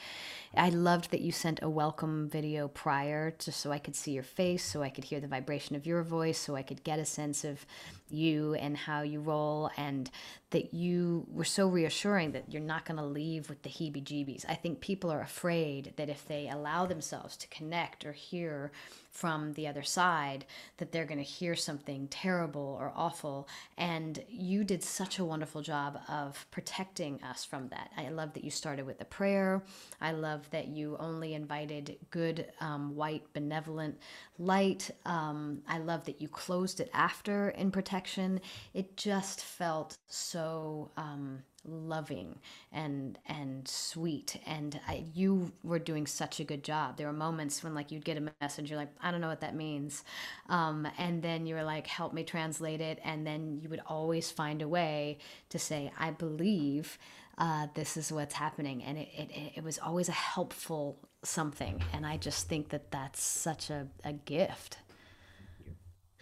I 0.57 0.68
loved 0.68 1.11
that 1.11 1.20
you 1.20 1.33
sent 1.33 1.61
a 1.62 1.68
welcome 1.68 2.29
video 2.29 2.68
prior 2.68 3.35
just 3.38 3.61
so 3.61 3.73
I 3.73 3.79
could 3.79 3.97
see 3.97 4.12
your 4.12 4.23
face, 4.23 4.64
so 4.64 4.83
I 4.83 4.90
could 4.90 5.05
hear 5.05 5.20
the 5.20 5.27
vibration 5.29 5.77
of 5.77 5.87
your 5.87 6.03
voice, 6.03 6.38
so 6.38 6.55
I 6.55 6.62
could 6.62 6.85
get 6.85 6.99
a 6.99 7.05
sense 7.05 7.44
of 7.44 7.64
you 8.09 8.55
and 8.55 8.77
how 8.77 9.03
you 9.03 9.20
roll, 9.20 9.70
and 9.77 10.11
that 10.55 10.73
you 10.73 11.27
were 11.33 11.43
so 11.43 11.67
reassuring 11.67 12.31
that 12.31 12.53
you're 12.53 12.62
not 12.62 12.85
going 12.85 12.97
to 12.97 13.05
leave 13.05 13.49
with 13.49 13.61
the 13.64 13.69
heebie 13.69 14.05
jeebies. 14.05 14.45
I 14.49 14.55
think 14.55 14.81
people 14.81 15.11
are 15.11 15.21
afraid 15.21 15.95
that 15.97 16.09
if 16.09 16.29
they 16.29 16.49
allow 16.49 16.87
themselves 16.87 17.37
to 17.38 17.49
connect 17.49 18.05
or 18.05 18.12
hear 18.12 18.71
from 19.11 19.53
the 19.55 19.67
other 19.67 19.83
side 19.83 20.45
that 20.77 20.93
they're 20.93 21.07
going 21.07 21.19
to 21.19 21.25
hear 21.25 21.57
something 21.57 22.09
terrible 22.09 22.77
or 22.81 22.93
awful. 22.95 23.49
And 23.79 24.23
you 24.29 24.64
did 24.64 24.83
such 24.83 25.19
a 25.19 25.25
wonderful 25.25 25.61
job 25.61 25.99
of 26.09 26.47
protecting 26.53 27.21
us 27.23 27.45
from 27.45 27.69
that. 27.69 27.90
I 27.97 28.09
love 28.11 28.33
that 28.35 28.45
you 28.45 28.51
started 28.51 28.87
with 28.87 29.01
a 29.01 29.05
prayer. 29.05 29.62
I 30.01 30.12
love 30.12 30.51
that 30.51 30.69
you 30.69 30.97
only 31.01 31.35
invited 31.35 31.97
good, 32.11 32.47
um, 32.61 32.95
white, 32.95 33.33
benevolent 33.33 33.99
light. 34.38 34.90
Um, 35.07 35.62
I 35.68 35.79
love 35.79 36.05
that 36.07 36.20
you 36.20 36.29
closed 36.29 36.81
it 36.81 36.90
after 36.94 37.51
in 37.51 37.70
protection. 37.70 38.40
It 38.75 38.97
just 38.97 39.42
felt 39.42 39.99
so. 40.09 40.90
Um, 40.97 41.42
loving 41.66 42.38
and 42.73 43.18
and 43.27 43.66
sweet 43.66 44.38
and 44.47 44.79
I, 44.87 45.05
you 45.14 45.53
were 45.62 45.79
doing 45.79 46.07
such 46.07 46.38
a 46.40 46.44
good 46.44 46.62
job 46.62 46.97
there 46.97 47.07
were 47.07 47.12
moments 47.12 47.62
when 47.64 47.75
like 47.75 47.90
you'd 47.90 48.05
get 48.05 48.18
a 48.18 48.33
message 48.42 48.70
you're 48.70 48.79
like 48.79 48.92
i 49.03 49.11
don't 49.11 49.20
know 49.20 49.29
what 49.29 49.40
that 49.40 49.55
means 49.55 50.05
um, 50.49 50.87
and 50.99 51.23
then 51.23 51.47
you 51.47 51.55
were 51.55 51.64
like 51.64 51.87
help 51.87 52.12
me 52.12 52.23
translate 52.23 52.81
it 52.81 53.01
and 53.05 53.27
then 53.27 53.59
you 53.62 53.68
would 53.68 53.81
always 53.87 54.31
find 54.31 54.62
a 54.62 54.68
way 54.68 55.18
to 55.49 55.59
say 55.59 55.90
i 55.99 56.11
believe 56.11 56.99
uh, 57.38 57.66
this 57.75 57.97
is 57.97 58.12
what's 58.12 58.35
happening 58.35 58.83
and 58.85 58.97
it, 58.99 59.09
it, 59.16 59.31
it 59.57 59.64
was 59.64 59.79
always 59.79 60.09
a 60.09 60.12
helpful 60.12 60.99
something 61.27 61.83
and 61.93 62.07
i 62.07 62.17
just 62.17 62.49
think 62.49 62.69
that 62.69 62.91
that's 62.91 63.23
such 63.23 63.71
a, 63.71 63.87
a 64.05 64.13
gift. 64.13 64.79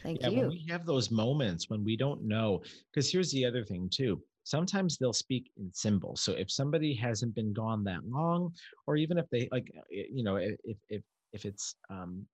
Thank 0.02 0.20
yeah, 0.20 0.30
you. 0.30 0.40
When 0.40 0.48
we 0.48 0.66
have 0.68 0.84
those 0.84 1.12
moments 1.12 1.70
when 1.70 1.84
we 1.84 1.96
don't 1.96 2.24
know, 2.24 2.60
because 2.92 3.12
here's 3.12 3.30
the 3.30 3.44
other 3.44 3.64
thing 3.64 3.88
too 3.88 4.20
sometimes 4.44 4.98
they'll 4.98 5.12
speak 5.12 5.50
in 5.56 5.70
symbols. 5.72 6.22
So 6.22 6.32
if 6.32 6.50
somebody 6.50 6.94
hasn't 6.94 7.34
been 7.34 7.52
gone 7.52 7.84
that 7.84 8.00
long 8.06 8.52
or 8.86 8.96
even 8.96 9.18
if 9.18 9.28
they 9.30 9.48
like 9.52 9.70
eh, 9.92 10.04
you 10.12 10.24
know 10.24 10.36
if 10.36 10.56
if 10.88 11.02
if 11.32 11.44
it's 11.44 11.74
um 11.90 12.26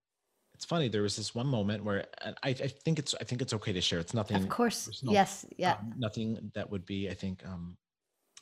it's 0.53 0.65
funny 0.65 0.89
there 0.89 1.03
was 1.03 1.15
this 1.15 1.33
one 1.33 1.47
moment 1.47 1.83
where 1.83 2.05
I, 2.21 2.49
I 2.49 2.53
think 2.53 2.99
it's 2.99 3.15
i 3.21 3.23
think 3.23 3.41
it's 3.41 3.53
okay 3.53 3.73
to 3.73 3.81
share. 3.81 3.99
It's 3.99 4.13
nothing 4.13 4.37
of 4.37 4.49
course. 4.49 4.87
personal, 4.87 5.13
yes. 5.13 5.45
Yeah. 5.57 5.73
Um, 5.73 5.93
nothing 5.97 6.51
that 6.55 6.69
would 6.69 6.85
be 6.85 7.09
i 7.09 7.13
think 7.13 7.45
um 7.45 7.77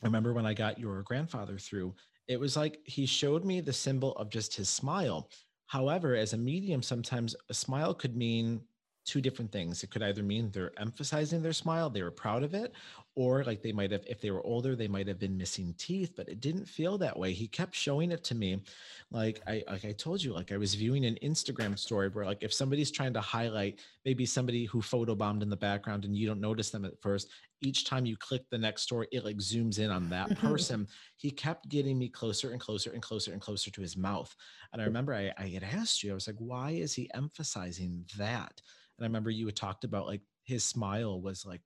i 0.01 0.05
remember 0.05 0.33
when 0.33 0.45
i 0.45 0.53
got 0.53 0.79
your 0.79 1.03
grandfather 1.03 1.57
through 1.57 1.93
it 2.27 2.39
was 2.39 2.57
like 2.57 2.79
he 2.83 3.05
showed 3.05 3.45
me 3.45 3.61
the 3.61 3.73
symbol 3.73 4.15
of 4.15 4.29
just 4.29 4.55
his 4.55 4.69
smile 4.69 5.29
however 5.67 6.15
as 6.15 6.33
a 6.33 6.37
medium 6.37 6.81
sometimes 6.81 7.35
a 7.49 7.53
smile 7.53 7.93
could 7.93 8.15
mean 8.15 8.61
two 9.07 9.21
different 9.21 9.51
things. 9.51 9.83
It 9.83 9.89
could 9.89 10.03
either 10.03 10.21
mean 10.21 10.51
they're 10.51 10.77
emphasizing 10.77 11.41
their 11.41 11.53
smile, 11.53 11.89
they 11.89 12.03
were 12.03 12.11
proud 12.11 12.43
of 12.43 12.53
it, 12.53 12.73
or 13.17 13.43
like 13.45 13.63
they 13.63 13.71
might 13.71 13.89
have, 13.89 14.03
if 14.05 14.21
they 14.21 14.29
were 14.29 14.45
older, 14.45 14.75
they 14.75 14.87
might 14.87 15.07
have 15.07 15.17
been 15.17 15.35
missing 15.35 15.73
teeth, 15.79 16.13
but 16.15 16.29
it 16.29 16.39
didn't 16.39 16.67
feel 16.67 16.99
that 16.99 17.17
way. 17.17 17.33
He 17.33 17.47
kept 17.47 17.73
showing 17.73 18.11
it 18.11 18.23
to 18.25 18.35
me. 18.35 18.61
Like 19.09 19.41
I 19.47 19.63
like 19.67 19.85
I 19.85 19.93
told 19.93 20.21
you, 20.21 20.35
like 20.35 20.51
I 20.51 20.57
was 20.57 20.75
viewing 20.75 21.03
an 21.03 21.17
Instagram 21.23 21.79
story 21.79 22.09
where 22.09 22.25
like 22.25 22.43
if 22.43 22.53
somebody's 22.53 22.91
trying 22.91 23.13
to 23.13 23.19
highlight 23.19 23.79
maybe 24.05 24.27
somebody 24.27 24.65
who 24.65 24.83
photobombed 24.83 25.41
in 25.41 25.49
the 25.49 25.57
background 25.57 26.05
and 26.05 26.15
you 26.15 26.27
don't 26.27 26.39
notice 26.39 26.69
them 26.69 26.85
at 26.85 27.01
first, 27.01 27.29
each 27.61 27.85
time 27.85 28.05
you 28.05 28.15
click 28.17 28.43
the 28.51 28.57
next 28.57 28.83
story, 28.83 29.07
it 29.11 29.25
like 29.25 29.37
zooms 29.37 29.79
in 29.79 29.89
on 29.89 30.09
that 30.09 30.37
person. 30.37 30.87
he 31.15 31.31
kept 31.31 31.69
getting 31.69 31.97
me 31.97 32.09
closer 32.09 32.51
and 32.51 32.61
closer 32.61 32.91
and 32.91 33.01
closer 33.01 33.31
and 33.31 33.41
closer 33.41 33.71
to 33.71 33.81
his 33.81 33.97
mouth. 33.97 34.35
And 34.73 34.81
I 34.81 34.85
remember 34.85 35.15
I, 35.15 35.31
I 35.39 35.47
had 35.47 35.63
asked 35.63 36.03
you, 36.03 36.11
I 36.11 36.13
was 36.13 36.27
like, 36.27 36.35
why 36.37 36.69
is 36.69 36.93
he 36.93 37.09
emphasizing 37.15 38.05
that? 38.19 38.61
And 38.99 39.05
I 39.05 39.07
remember 39.07 39.31
you 39.31 39.47
had 39.47 39.55
talked 39.55 39.85
about 39.85 40.05
like 40.05 40.21
his 40.43 40.63
smile 40.63 41.19
was 41.19 41.47
like 41.47 41.61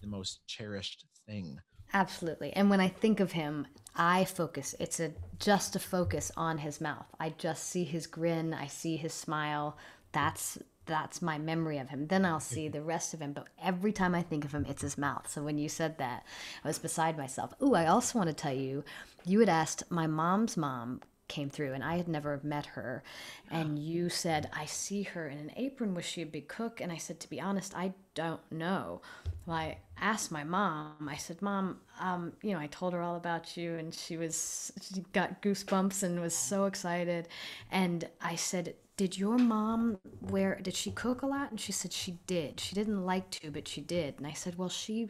the 0.00 0.06
most 0.06 0.46
cherished 0.46 1.04
thing. 1.26 1.60
Absolutely. 1.92 2.52
And 2.52 2.70
when 2.70 2.80
I 2.80 2.88
think 2.88 3.20
of 3.20 3.32
him, 3.32 3.66
I 3.96 4.24
focus. 4.24 4.74
It's 4.78 5.00
a 5.00 5.12
just 5.38 5.74
a 5.74 5.80
focus 5.80 6.30
on 6.36 6.58
his 6.58 6.80
mouth. 6.80 7.06
I 7.18 7.30
just 7.30 7.68
see 7.68 7.84
his 7.84 8.06
grin, 8.06 8.54
I 8.54 8.66
see 8.66 8.96
his 8.96 9.12
smile. 9.12 9.76
That's 10.12 10.58
that's 10.86 11.22
my 11.22 11.38
memory 11.38 11.78
of 11.78 11.88
him. 11.88 12.06
Then 12.08 12.24
I'll 12.24 12.40
see 12.40 12.68
the 12.68 12.82
rest 12.82 13.14
of 13.14 13.20
him. 13.20 13.32
But 13.32 13.48
every 13.62 13.92
time 13.92 14.14
I 14.14 14.22
think 14.22 14.44
of 14.44 14.52
him, 14.52 14.66
it's 14.68 14.82
his 14.82 14.98
mouth. 14.98 15.28
So 15.30 15.42
when 15.42 15.58
you 15.58 15.68
said 15.68 15.98
that, 15.98 16.24
I 16.64 16.68
was 16.68 16.78
beside 16.78 17.16
myself. 17.16 17.52
Ooh, 17.62 17.74
I 17.74 17.86
also 17.86 18.18
want 18.18 18.28
to 18.28 18.34
tell 18.34 18.54
you, 18.54 18.84
you 19.24 19.40
had 19.40 19.48
asked 19.48 19.90
my 19.90 20.06
mom's 20.06 20.56
mom 20.56 21.00
came 21.30 21.48
through 21.48 21.72
and 21.72 21.82
I 21.82 21.96
had 21.96 22.08
never 22.08 22.40
met 22.42 22.66
her. 22.66 23.02
And 23.50 23.78
you 23.78 24.10
said, 24.10 24.50
I 24.52 24.66
see 24.66 25.04
her 25.04 25.28
in 25.28 25.38
an 25.38 25.52
apron. 25.56 25.94
Was 25.94 26.04
she 26.04 26.20
a 26.22 26.26
big 26.26 26.48
cook? 26.48 26.80
And 26.82 26.92
I 26.92 26.98
said, 26.98 27.20
to 27.20 27.30
be 27.30 27.40
honest, 27.40 27.74
I 27.74 27.94
don't 28.14 28.42
know. 28.52 29.00
Well, 29.46 29.56
I 29.56 29.78
asked 29.98 30.30
my 30.30 30.44
mom, 30.44 31.08
I 31.08 31.16
said, 31.16 31.40
Mom, 31.40 31.78
um, 32.00 32.34
you 32.42 32.52
know, 32.52 32.58
I 32.60 32.66
told 32.66 32.92
her 32.92 33.00
all 33.02 33.16
about 33.16 33.56
you 33.56 33.76
and 33.76 33.94
she 33.94 34.18
was, 34.18 34.72
she 34.82 35.02
got 35.14 35.40
goosebumps 35.40 36.02
and 36.02 36.20
was 36.20 36.36
so 36.36 36.66
excited. 36.66 37.28
And 37.70 38.08
I 38.20 38.36
said, 38.36 38.74
did 38.96 39.16
your 39.16 39.38
mom 39.38 39.96
wear 40.20 40.60
did 40.62 40.76
she 40.76 40.90
cook 40.90 41.22
a 41.22 41.26
lot 41.26 41.50
and 41.50 41.58
she 41.58 41.72
said 41.72 41.90
she 41.90 42.18
did 42.26 42.60
she 42.60 42.74
didn't 42.74 43.06
like 43.06 43.30
to 43.30 43.50
but 43.50 43.66
she 43.66 43.80
did 43.80 44.14
and 44.18 44.26
i 44.26 44.32
said 44.32 44.58
well 44.58 44.68
she 44.68 45.08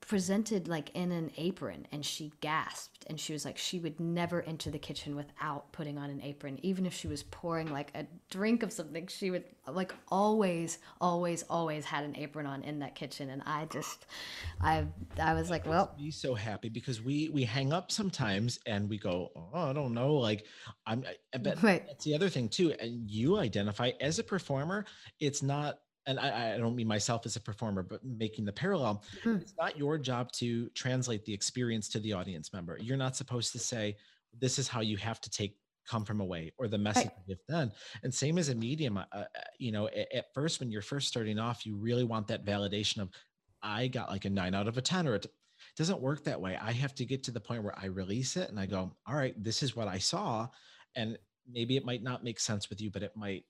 presented 0.00 0.68
like 0.68 0.90
in 0.94 1.10
an 1.10 1.32
apron 1.36 1.86
and 1.90 2.04
she 2.04 2.32
gasped 2.40 3.04
and 3.08 3.18
she 3.18 3.32
was 3.32 3.44
like 3.44 3.58
she 3.58 3.80
would 3.80 3.98
never 3.98 4.42
enter 4.42 4.70
the 4.70 4.78
kitchen 4.78 5.16
without 5.16 5.72
putting 5.72 5.98
on 5.98 6.10
an 6.10 6.20
apron 6.22 6.58
even 6.62 6.86
if 6.86 6.94
she 6.94 7.08
was 7.08 7.24
pouring 7.24 7.72
like 7.72 7.90
a 7.94 8.06
drink 8.30 8.62
of 8.62 8.72
something 8.72 9.06
she 9.08 9.32
would 9.32 9.42
like 9.66 9.92
always 10.08 10.78
always 11.00 11.42
always 11.50 11.84
had 11.84 12.04
an 12.04 12.14
apron 12.16 12.46
on 12.46 12.62
in 12.62 12.78
that 12.78 12.94
kitchen 12.94 13.30
and 13.30 13.42
i 13.46 13.64
just 13.64 14.06
i 14.60 14.86
i 15.20 15.34
was 15.34 15.50
like 15.50 15.66
well 15.66 15.92
be 15.98 16.10
so 16.10 16.34
happy 16.34 16.68
because 16.68 17.02
we 17.02 17.28
we 17.30 17.42
hang 17.42 17.72
up 17.72 17.90
sometimes 17.90 18.60
and 18.64 18.88
we 18.88 18.98
go 18.98 19.30
oh 19.34 19.70
i 19.70 19.72
don't 19.72 19.94
know 19.94 20.14
like 20.14 20.44
i'm 20.86 21.04
i 21.34 21.38
bet 21.38 21.60
right. 21.64 21.84
that's 21.86 22.04
the 22.04 22.14
other 22.14 22.28
thing 22.28 22.48
too 22.48 22.72
and 22.78 23.10
you 23.10 23.38
identify 23.38 23.90
as 24.00 24.20
a 24.20 24.24
performer 24.24 24.84
it's 25.18 25.42
not 25.42 25.80
and 26.06 26.20
I, 26.20 26.54
I, 26.54 26.58
don't 26.58 26.76
mean 26.76 26.86
myself 26.86 27.26
as 27.26 27.36
a 27.36 27.40
performer, 27.40 27.82
but 27.82 28.04
making 28.04 28.44
the 28.44 28.52
parallel, 28.52 29.02
mm-hmm. 29.18 29.40
it's 29.40 29.54
not 29.58 29.76
your 29.76 29.98
job 29.98 30.30
to 30.32 30.68
translate 30.70 31.24
the 31.24 31.34
experience 31.34 31.88
to 31.90 31.98
the 31.98 32.12
audience 32.12 32.52
member. 32.52 32.78
You're 32.80 32.96
not 32.96 33.16
supposed 33.16 33.52
to 33.52 33.58
say, 33.58 33.96
this 34.38 34.58
is 34.58 34.68
how 34.68 34.80
you 34.82 34.96
have 34.98 35.20
to 35.22 35.30
take 35.30 35.56
come 35.86 36.04
from 36.04 36.20
away 36.20 36.52
or 36.58 36.68
the 36.68 36.78
message 36.78 37.06
right. 37.06 37.12
you've 37.26 37.46
done. 37.48 37.72
And 38.02 38.12
same 38.12 38.38
as 38.38 38.48
a 38.48 38.54
medium, 38.54 38.98
uh, 38.98 39.04
uh, 39.12 39.24
you 39.58 39.72
know, 39.72 39.86
at, 39.88 40.12
at, 40.12 40.34
first, 40.34 40.60
when 40.60 40.70
you're 40.70 40.82
first 40.82 41.08
starting 41.08 41.38
off, 41.38 41.64
you 41.64 41.76
really 41.76 42.04
want 42.04 42.26
that 42.28 42.44
validation 42.44 43.00
of, 43.00 43.10
I 43.62 43.86
got 43.86 44.10
like 44.10 44.24
a 44.24 44.30
nine 44.30 44.54
out 44.54 44.68
of 44.68 44.78
a 44.78 44.82
10 44.82 45.06
or 45.06 45.14
it 45.14 45.26
doesn't 45.76 46.00
work 46.00 46.24
that 46.24 46.40
way. 46.40 46.58
I 46.60 46.72
have 46.72 46.94
to 46.96 47.04
get 47.04 47.24
to 47.24 47.30
the 47.30 47.40
point 47.40 47.62
where 47.62 47.78
I 47.78 47.86
release 47.86 48.36
it 48.36 48.50
and 48.50 48.58
I 48.58 48.66
go, 48.66 48.92
all 49.06 49.14
right, 49.14 49.34
this 49.42 49.62
is 49.62 49.76
what 49.76 49.88
I 49.88 49.98
saw. 49.98 50.48
And 50.94 51.18
maybe 51.50 51.76
it 51.76 51.84
might 51.84 52.02
not 52.02 52.24
make 52.24 52.40
sense 52.40 52.68
with 52.68 52.80
you, 52.80 52.90
but 52.90 53.02
it 53.02 53.12
might 53.16 53.44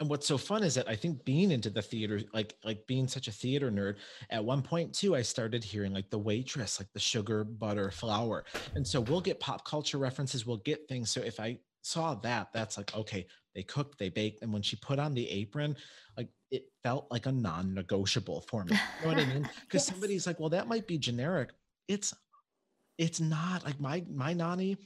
and 0.00 0.08
what's 0.08 0.26
so 0.26 0.38
fun 0.38 0.62
is 0.62 0.74
that 0.74 0.88
I 0.88 0.96
think 0.96 1.24
being 1.24 1.50
into 1.50 1.70
the 1.70 1.82
theater, 1.82 2.20
like 2.32 2.54
like 2.64 2.86
being 2.86 3.06
such 3.06 3.28
a 3.28 3.32
theater 3.32 3.70
nerd, 3.70 3.96
at 4.30 4.44
one 4.44 4.62
point 4.62 4.92
too, 4.92 5.14
I 5.14 5.22
started 5.22 5.62
hearing 5.62 5.92
like 5.92 6.10
the 6.10 6.18
waitress, 6.18 6.80
like 6.80 6.92
the 6.92 7.00
sugar, 7.00 7.44
butter, 7.44 7.90
flour. 7.90 8.44
And 8.74 8.86
so 8.86 9.00
we'll 9.00 9.20
get 9.20 9.40
pop 9.40 9.64
culture 9.64 9.98
references, 9.98 10.46
we'll 10.46 10.58
get 10.58 10.88
things. 10.88 11.10
So 11.10 11.20
if 11.20 11.38
I 11.40 11.58
saw 11.82 12.14
that, 12.16 12.52
that's 12.52 12.76
like, 12.76 12.94
okay, 12.96 13.26
they 13.54 13.62
cooked, 13.62 13.98
they 13.98 14.08
baked. 14.08 14.42
And 14.42 14.52
when 14.52 14.62
she 14.62 14.76
put 14.76 14.98
on 14.98 15.14
the 15.14 15.28
apron, 15.30 15.76
like 16.16 16.28
it 16.50 16.64
felt 16.82 17.06
like 17.10 17.26
a 17.26 17.32
non-negotiable 17.32 18.42
for 18.48 18.64
me. 18.64 18.72
You 18.72 19.08
know 19.08 19.14
what 19.14 19.24
I 19.24 19.32
mean? 19.32 19.48
Because 19.60 19.86
yes. 19.86 19.86
somebody's 19.86 20.26
like, 20.26 20.40
well, 20.40 20.50
that 20.50 20.68
might 20.68 20.86
be 20.86 20.98
generic. 20.98 21.50
It's 21.88 22.14
it's 22.98 23.20
not 23.20 23.64
like 23.64 23.80
my 23.80 24.04
my 24.08 24.32
nanny 24.32 24.76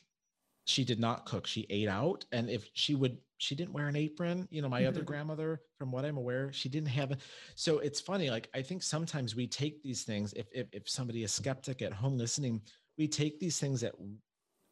she 0.66 0.84
did 0.84 0.98
not 1.00 1.26
cook 1.26 1.46
she 1.46 1.66
ate 1.70 1.88
out 1.88 2.24
and 2.32 2.48
if 2.48 2.68
she 2.74 2.94
would 2.94 3.18
she 3.38 3.54
didn't 3.54 3.72
wear 3.72 3.88
an 3.88 3.96
apron 3.96 4.46
you 4.50 4.60
know 4.60 4.68
my 4.68 4.80
mm-hmm. 4.80 4.88
other 4.88 5.02
grandmother 5.02 5.60
from 5.78 5.90
what 5.90 6.04
i'm 6.04 6.16
aware 6.16 6.52
she 6.52 6.68
didn't 6.68 6.88
have 6.88 7.12
a 7.12 7.16
so 7.54 7.78
it's 7.78 8.00
funny 8.00 8.30
like 8.30 8.48
i 8.54 8.60
think 8.60 8.82
sometimes 8.82 9.34
we 9.34 9.46
take 9.46 9.82
these 9.82 10.02
things 10.02 10.32
if 10.34 10.46
if, 10.52 10.66
if 10.72 10.88
somebody 10.88 11.22
is 11.22 11.32
skeptic 11.32 11.80
at 11.80 11.92
home 11.92 12.18
listening 12.18 12.60
we 12.98 13.08
take 13.08 13.38
these 13.40 13.58
things 13.58 13.80
that 13.80 13.94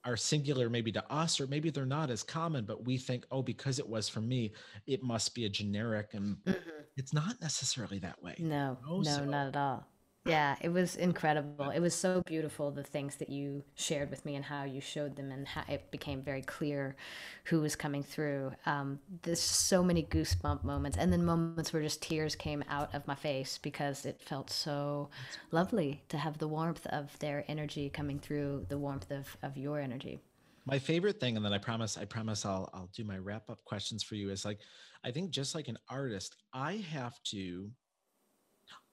are 0.05 0.17
singular 0.17 0.69
maybe 0.69 0.93
to 0.93 1.13
us 1.13 1.41
or 1.41 1.47
maybe 1.47 1.71
they're 1.71 1.87
not 1.87 2.11
as 2.11 2.23
common 2.23 2.65
but 2.65 2.85
we 2.85 2.99
think 2.99 3.25
oh 3.31 3.43
because 3.43 3.79
it 3.79 3.89
was 3.89 4.09
for 4.09 4.21
me 4.21 4.53
it 4.87 5.03
must 5.03 5.35
be 5.35 5.47
a 5.47 5.49
generic 5.49 6.11
and 6.13 6.37
mm-hmm. 6.45 6.71
it's 6.97 7.13
not 7.13 7.41
necessarily 7.41 7.99
that 7.99 8.21
way 8.23 8.35
no 8.39 8.77
know? 8.87 8.99
no 8.99 9.03
so, 9.03 9.25
not 9.25 9.49
at 9.49 9.57
all 9.57 9.87
yeah, 10.27 10.57
it 10.61 10.69
was 10.69 10.97
incredible. 10.97 11.71
It 11.71 11.81
was 11.81 11.95
so 11.95 12.23
beautiful 12.27 12.71
the 12.71 12.83
things 12.83 13.17
that 13.17 13.31
you 13.31 13.63
shared 13.75 14.11
with 14.11 14.25
me 14.25 14.35
and 14.35 14.45
how 14.45 14.65
you 14.65 14.81
showed 14.81 15.17
them 15.17 15.31
and 15.31 15.47
how 15.47 15.63
it 15.69 15.91
became 15.91 16.23
very 16.23 16.43
clear 16.43 16.97
who 17.45 17.61
was 17.61 17.77
coming 17.77 18.03
through. 18.03 18.53
Um, 18.67 18.99
there's 19.23 19.41
so 19.41 19.83
many 19.83 20.03
goosebump 20.03 20.65
moments 20.65 20.99
and 20.99 21.13
then 21.13 21.25
moments 21.25 21.73
where 21.73 21.83
just 21.83 22.03
tears 22.03 22.35
came 22.35 22.65
out 22.69 22.95
of 22.95 23.07
my 23.07 23.15
face 23.15 23.59
because 23.59 24.05
it 24.05 24.21
felt 24.21 24.51
so 24.51 25.09
lovely 25.53 26.03
to 26.09 26.19
have 26.19 26.39
the 26.39 26.49
warmth 26.49 26.87
of 26.89 27.19
their 27.21 27.45
energy 27.49 27.89
coming 27.89 28.19
through 28.19 28.67
the 28.69 28.79
warmth 28.79 29.11
of, 29.11 29.37
of 29.43 29.57
your 29.57 29.81
energy. 29.81 30.21
My 30.67 30.81
favorite 30.81 31.21
thing, 31.21 31.37
and 31.37 31.45
then 31.45 31.53
I 31.53 31.59
promise, 31.59 31.97
I 31.97 32.05
promise 32.07 32.45
I'll 32.45 32.69
I'll 32.75 32.91
do 32.93 33.05
my 33.05 33.19
wrap 33.19 33.49
up 33.49 33.65
questions 33.65 34.03
for 34.03 34.17
you 34.17 34.31
is 34.31 34.45
like 34.45 34.59
I 35.05 35.13
think 35.13 35.31
just 35.31 35.55
like 35.55 35.69
an 35.69 35.79
artist, 35.89 36.35
I 36.53 36.85
have 36.93 37.23
to 37.27 37.71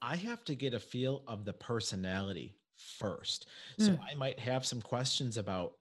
I 0.03 0.17
have 0.17 0.43
to 0.45 0.55
get 0.55 0.73
a 0.73 0.79
feel 0.79 1.23
of 1.27 1.45
the 1.45 1.53
personality 1.53 2.57
first. 2.99 3.47
So 3.79 3.91
mm. 3.91 3.99
I 4.11 4.15
might 4.15 4.37
have 4.39 4.65
some 4.65 4.81
questions 4.81 5.37
about 5.37 5.73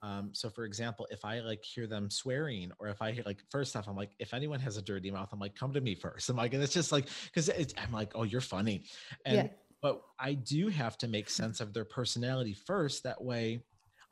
um, 0.00 0.30
so 0.32 0.48
for 0.48 0.64
example, 0.64 1.08
if 1.10 1.24
I 1.24 1.40
like 1.40 1.64
hear 1.64 1.88
them 1.88 2.08
swearing, 2.08 2.70
or 2.78 2.86
if 2.86 3.02
I 3.02 3.10
hear 3.10 3.24
like 3.26 3.42
first 3.50 3.74
off, 3.74 3.88
I'm 3.88 3.96
like, 3.96 4.12
if 4.20 4.32
anyone 4.32 4.60
has 4.60 4.76
a 4.76 4.82
dirty 4.82 5.10
mouth, 5.10 5.30
I'm 5.32 5.40
like, 5.40 5.56
come 5.56 5.72
to 5.72 5.80
me 5.80 5.96
first. 5.96 6.28
I'm 6.28 6.36
like, 6.36 6.54
and 6.54 6.62
it's 6.62 6.72
just 6.72 6.92
like 6.92 7.08
because 7.24 7.50
I'm 7.76 7.92
like, 7.92 8.12
oh, 8.14 8.22
you're 8.22 8.40
funny. 8.40 8.84
And 9.24 9.36
yeah. 9.36 9.48
but 9.82 10.02
I 10.20 10.34
do 10.34 10.68
have 10.68 10.96
to 10.98 11.08
make 11.08 11.28
sense 11.28 11.60
of 11.60 11.74
their 11.74 11.84
personality 11.84 12.54
first. 12.54 13.02
That 13.02 13.20
way 13.20 13.64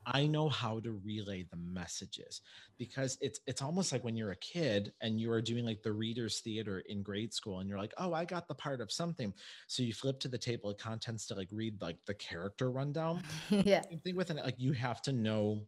I 0.07 0.27
know 0.27 0.49
how 0.49 0.79
to 0.81 0.93
relay 1.05 1.47
the 1.51 1.57
messages 1.57 2.41
because 2.79 3.19
it's 3.21 3.41
it's 3.47 3.61
almost 3.61 3.91
like 3.91 4.05
when 4.05 4.17
you're 4.17 4.31
a 4.31 4.37
kid 4.37 4.93
and 5.01 5.21
you 5.21 5.33
are 5.33 5.43
doing 5.43 5.65
like 5.65 5.83
the 5.83 5.93
readers 5.93 6.39
theater 6.41 6.85
in 6.89 7.03
grade 7.03 7.35
school 7.35 7.59
and 7.59 7.69
you're 7.69 7.79
like, 7.79 7.93
"Oh, 7.99 8.15
I 8.15 8.25
got 8.25 8.47
the 8.47 8.55
part 8.55 8.81
of 8.81 8.93
something." 8.93 9.35
So 9.67 9.83
you 9.83 9.93
flip 9.93 10.21
to 10.21 10.29
the 10.29 10.39
table 10.39 10.71
of 10.71 10.79
contents 10.79 11.27
to 11.27 11.35
like 11.35 11.49
read 11.51 11.83
like 11.83 11.99
the 12.07 12.15
character 12.15 12.71
rundown. 12.71 13.23
yeah. 13.51 13.83
Same 13.83 13.99
thing 13.99 14.15
with 14.15 14.31
it 14.31 14.37
like 14.37 14.59
you 14.59 14.73
have 14.73 15.03
to 15.03 15.13
know 15.13 15.67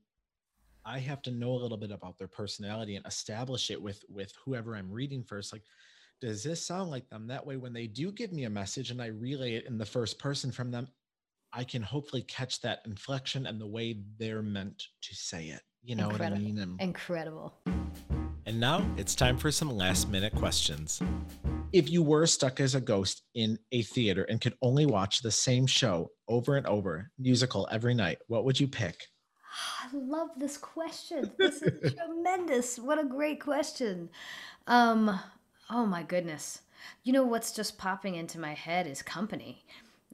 I 0.85 1.01
have 1.01 1.21
to 1.23 1.31
know 1.33 1.51
a 1.53 1.61
little 1.61 1.77
bit 1.77 1.91
about 1.91 2.17
their 2.17 2.29
personality 2.29 2.97
and 2.97 3.05
establish 3.07 3.71
it 3.71 3.83
with 3.83 4.05
with 4.09 4.33
whoever 4.45 4.77
I'm 4.77 4.91
reading 4.91 5.25
first 5.25 5.53
like 5.53 5.65
does 6.21 6.43
this 6.43 6.65
sound 6.67 6.91
like 6.91 7.09
them 7.11 7.27
that 7.29 7.47
way 7.47 7.57
when 7.57 7.73
they 7.73 7.87
do 7.87 8.11
give 8.11 8.33
me 8.33 8.45
a 8.45 8.51
message 8.51 8.91
and 8.91 9.01
i 9.01 9.07
relay 9.07 9.55
it 9.55 9.67
in 9.67 9.79
the 9.79 9.87
first 9.87 10.19
person 10.19 10.51
from 10.51 10.71
them 10.71 10.89
I 11.53 11.65
can 11.65 11.83
hopefully 11.83 12.23
catch 12.23 12.61
that 12.61 12.81
inflection 12.85 13.47
and 13.47 13.61
the 13.61 13.67
way 13.67 13.99
they're 14.19 14.43
meant 14.43 14.83
to 15.03 15.15
say 15.15 15.47
it. 15.47 15.63
You 15.83 15.97
know 15.97 16.11
Incredible. 16.11 16.37
what 16.37 16.41
I 16.41 16.45
mean? 16.45 16.59
And, 16.59 16.81
Incredible. 16.81 17.55
And 18.45 18.61
now 18.61 18.87
it's 18.97 19.15
time 19.15 19.39
for 19.39 19.51
some 19.51 19.71
last 19.71 20.09
minute 20.09 20.35
questions. 20.35 21.01
If 21.73 21.91
you 21.91 22.03
were 22.03 22.27
stuck 22.27 22.61
as 22.61 22.75
a 22.75 22.81
ghost 22.81 23.23
in 23.35 23.59
a 23.73 23.83
theater 23.83 24.25
and 24.25 24.41
could 24.41 24.55
only 24.63 24.87
watch 24.87 25.21
the 25.21 25.31
same 25.31 25.67
show 25.67 26.11
over 26.29 26.57
and 26.57 26.67
over, 26.67 27.11
musical 27.19 27.69
every 27.71 27.95
night, 27.95 28.19
what 28.27 28.45
would 28.45 28.59
you 28.59 28.69
pick? 28.69 29.07
I 29.83 29.89
love 29.95 30.31
this 30.37 30.57
question. 30.57 31.31
This 31.39 31.63
is 31.63 31.95
tremendous. 31.97 32.79
What 32.79 32.99
a 32.99 33.05
great 33.05 33.41
question. 33.41 34.11
Um, 34.67 35.19
oh 35.71 35.87
my 35.87 36.03
goodness. 36.03 36.63
You 37.05 37.13
know 37.13 37.25
what's 37.25 37.53
just 37.53 37.79
popping 37.79 38.15
into 38.15 38.39
my 38.39 38.55
head 38.55 38.87
is 38.87 39.03
company. 39.03 39.65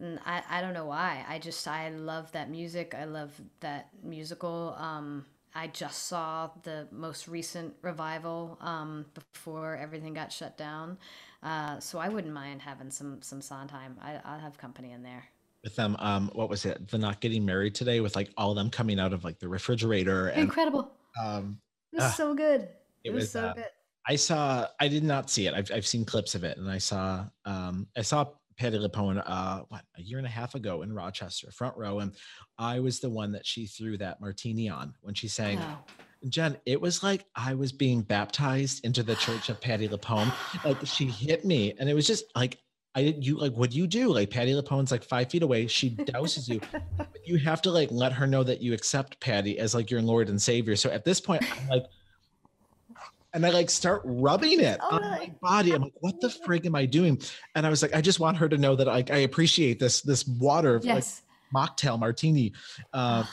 And 0.00 0.18
I, 0.26 0.42
I 0.50 0.60
don't 0.60 0.74
know 0.74 0.86
why. 0.86 1.24
I 1.28 1.38
just 1.38 1.66
I 1.68 1.88
love 1.90 2.32
that 2.32 2.50
music. 2.50 2.94
I 2.98 3.04
love 3.04 3.32
that 3.60 3.90
musical. 4.02 4.74
Um, 4.78 5.24
I 5.54 5.68
just 5.68 6.08
saw 6.08 6.50
the 6.64 6.88
most 6.90 7.28
recent 7.28 7.74
revival 7.82 8.58
um, 8.60 9.06
before 9.14 9.76
everything 9.76 10.12
got 10.12 10.32
shut 10.32 10.58
down, 10.58 10.98
uh, 11.44 11.78
so 11.78 12.00
I 12.00 12.08
wouldn't 12.08 12.34
mind 12.34 12.60
having 12.60 12.90
some 12.90 13.22
some 13.22 13.40
Sondheim. 13.40 13.96
I, 14.02 14.20
I'll 14.24 14.40
have 14.40 14.58
company 14.58 14.90
in 14.90 15.02
there. 15.04 15.24
With 15.62 15.76
them, 15.76 15.96
um, 16.00 16.28
what 16.34 16.48
was 16.48 16.64
it? 16.64 16.88
The 16.88 16.98
not 16.98 17.20
getting 17.20 17.44
married 17.44 17.74
today, 17.74 18.00
with 18.00 18.16
like 18.16 18.30
all 18.36 18.50
of 18.50 18.56
them 18.56 18.68
coming 18.68 18.98
out 18.98 19.12
of 19.12 19.22
like 19.22 19.38
the 19.38 19.48
refrigerator. 19.48 20.28
And, 20.28 20.42
Incredible. 20.42 20.90
Um, 21.22 21.60
it 21.92 21.96
was 21.96 22.04
uh, 22.04 22.12
so 22.12 22.34
good. 22.34 22.62
It, 22.62 22.70
it 23.04 23.10
was, 23.12 23.22
was, 23.22 23.30
so 23.30 23.44
uh, 23.44 23.54
good. 23.54 23.66
I 24.08 24.16
saw. 24.16 24.66
I 24.80 24.88
did 24.88 25.04
not 25.04 25.30
see 25.30 25.46
it. 25.46 25.54
I've 25.54 25.70
I've 25.72 25.86
seen 25.86 26.04
clips 26.04 26.34
of 26.34 26.42
it, 26.42 26.58
and 26.58 26.68
I 26.68 26.78
saw. 26.78 27.26
Um, 27.44 27.86
I 27.96 28.02
saw 28.02 28.26
Patti 28.56 28.78
LuPone, 28.78 29.22
uh, 29.24 29.60
what 29.68 29.82
a 29.96 30.02
year 30.02 30.18
and 30.18 30.26
a 30.26 30.30
half 30.30 30.54
ago 30.54 30.82
in 30.82 30.92
Rochester, 30.92 31.50
front 31.50 31.76
row, 31.76 32.00
and 32.00 32.12
I 32.58 32.80
was 32.80 33.00
the 33.00 33.10
one 33.10 33.32
that 33.32 33.46
she 33.46 33.66
threw 33.66 33.96
that 33.98 34.20
martini 34.20 34.68
on 34.68 34.94
when 35.00 35.14
she 35.14 35.28
sang. 35.28 35.58
Oh. 35.60 35.78
Jenn, 36.28 36.56
it 36.64 36.80
was 36.80 37.02
like 37.02 37.26
I 37.36 37.54
was 37.54 37.72
being 37.72 38.00
baptized 38.00 38.84
into 38.84 39.02
the 39.02 39.14
church 39.16 39.48
of 39.48 39.60
Patti 39.60 39.88
LuPone. 39.88 40.32
Like 40.64 40.86
she 40.86 41.06
hit 41.06 41.44
me, 41.44 41.74
and 41.78 41.88
it 41.88 41.94
was 41.94 42.06
just 42.06 42.24
like 42.34 42.58
I 42.94 43.02
didn't. 43.02 43.24
You 43.24 43.36
like 43.36 43.52
what 43.52 43.70
do 43.70 43.78
you 43.78 43.86
do? 43.86 44.12
Like 44.12 44.30
Patti 44.30 44.52
LuPone's 44.52 44.90
like 44.90 45.02
five 45.02 45.30
feet 45.30 45.42
away. 45.42 45.66
She 45.66 45.90
douses 45.90 46.48
you. 46.48 46.60
you 47.24 47.38
have 47.38 47.60
to 47.62 47.70
like 47.70 47.90
let 47.90 48.12
her 48.12 48.26
know 48.26 48.42
that 48.44 48.62
you 48.62 48.72
accept 48.72 49.20
Patti 49.20 49.58
as 49.58 49.74
like 49.74 49.90
your 49.90 50.00
Lord 50.00 50.28
and 50.28 50.40
Savior. 50.40 50.76
So 50.76 50.90
at 50.90 51.04
this 51.04 51.20
point, 51.20 51.42
I'm 51.60 51.68
like 51.68 51.86
and 53.34 53.44
I 53.44 53.50
like 53.50 53.68
start 53.68 54.00
rubbing 54.04 54.60
it 54.60 54.78
oh, 54.80 54.96
on 54.96 55.02
my 55.02 55.32
body. 55.42 55.72
I'm 55.72 55.82
like, 55.82 55.92
what 56.00 56.20
the 56.20 56.28
frig 56.28 56.64
am 56.64 56.76
I 56.76 56.86
doing? 56.86 57.20
And 57.54 57.66
I 57.66 57.68
was 57.68 57.82
like, 57.82 57.94
I 57.94 58.00
just 58.00 58.20
want 58.20 58.36
her 58.38 58.48
to 58.48 58.56
know 58.56 58.76
that 58.76 58.88
I, 58.88 59.04
I 59.10 59.18
appreciate 59.18 59.78
this 59.78 60.00
this 60.00 60.26
water, 60.26 60.80
yes. 60.82 61.22
like 61.52 61.68
mocktail 61.68 61.98
martini. 61.98 62.52
Uh, 62.92 63.24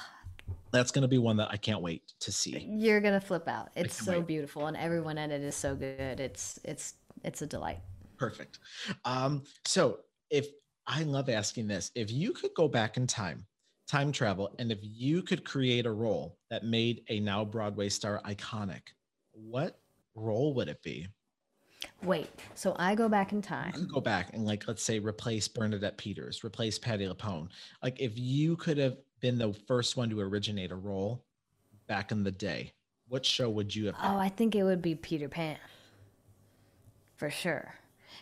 that's 0.72 0.91
going 0.91 1.02
to 1.02 1.08
be 1.08 1.18
one 1.18 1.38
that 1.38 1.49
I 1.52 1.58
can't 1.58 1.82
wait 1.82 2.02
to 2.22 2.32
see. 2.32 2.66
You're 2.70 3.02
going 3.02 3.14
to 3.14 3.26
flip 3.26 3.47
out. 3.47 3.70
It's 3.76 3.95
so 4.04 4.20
wait. 4.20 4.28
beautiful, 4.28 4.68
and 4.68 4.78
everyone 4.78 5.18
in 5.18 5.30
it 5.30 5.41
is 5.41 5.56
so 5.56 5.76
good. 5.76 6.20
It's 6.20 6.60
it's 6.64 6.95
it's 7.24 7.41
a 7.41 7.47
delight. 7.47 7.80
Perfect. 8.18 8.60
Um, 9.06 9.43
so 9.66 9.99
if 10.30 10.47
I 10.88 11.04
love 11.04 11.30
asking 11.30 11.68
this, 11.68 11.91
if 11.93 12.12
you 12.12 12.32
could 12.32 12.54
go 12.56 12.68
back 12.68 12.97
in 12.97 13.06
time, 13.06 13.45
time 13.88 14.12
travel, 14.12 14.56
and 14.60 14.72
if 14.72 14.80
you 14.82 15.22
could 15.22 15.43
create 15.43 15.86
a 15.86 15.91
role 15.91 16.38
that 16.49 16.64
made 16.64 17.04
a 17.10 17.20
now 17.20 17.43
Broadway 17.43 17.89
star 17.89 18.22
iconic, 18.26 18.82
what 19.34 19.80
role 20.16 20.53
would 20.55 20.68
it 20.68 20.82
be? 20.84 21.07
Wait, 22.03 22.30
so 22.55 22.76
I 22.78 22.95
go 22.95 23.09
back 23.09 23.32
in 23.32 23.41
time. 23.41 23.72
could 23.72 23.91
go 23.91 24.01
back 24.01 24.34
and 24.34 24.45
like 24.45 24.68
let's 24.68 24.84
say 24.84 24.99
replace 24.99 25.47
Bernadette 25.47 25.97
Peters, 25.97 26.43
replace 26.43 26.78
Patti 26.78 27.07
LuPone. 27.07 27.49
Like 27.82 27.99
if 27.99 28.18
you 28.18 28.55
could 28.55 28.78
have 28.78 28.97
been 29.20 29.38
the 29.38 29.53
first 29.68 29.97
one 29.97 30.09
to 30.09 30.20
originate 30.20 30.72
a 30.72 30.76
role 30.76 31.24
back 31.88 32.12
in 32.12 32.24
the 32.24 32.32
day, 32.32 32.74
what 33.07 33.26
show 33.26 33.49
would 33.49 33.76
you 33.76 33.88
have? 33.88 33.95
Oh, 34.01 34.18
I 34.18 34.30
think 34.30 34.55
it 34.55 34.64
would 34.64 34.82
be 34.82 34.95
Peter 34.95 35.30
Pan. 35.30 35.57
For 37.18 37.30
sure. 37.30 37.76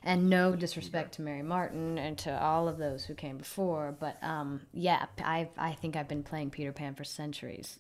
And 0.04 0.30
no 0.30 0.56
disrespect 0.56 1.14
to 1.16 1.22
Mary 1.22 1.42
Martin 1.42 1.98
and 1.98 2.18
to 2.20 2.42
all 2.42 2.68
of 2.68 2.78
those 2.78 3.06
who 3.06 3.16
came 3.16 3.38
before, 3.38 3.96
but 4.00 4.22
um, 4.24 4.62
yeah, 4.74 5.06
I 5.20 5.50
I 5.58 5.74
think 5.74 5.96
I've 5.96 6.08
been 6.08 6.24
playing 6.24 6.52
Peter 6.52 6.72
Pan 6.72 6.96
for 6.96 7.04
centuries. 7.04 7.80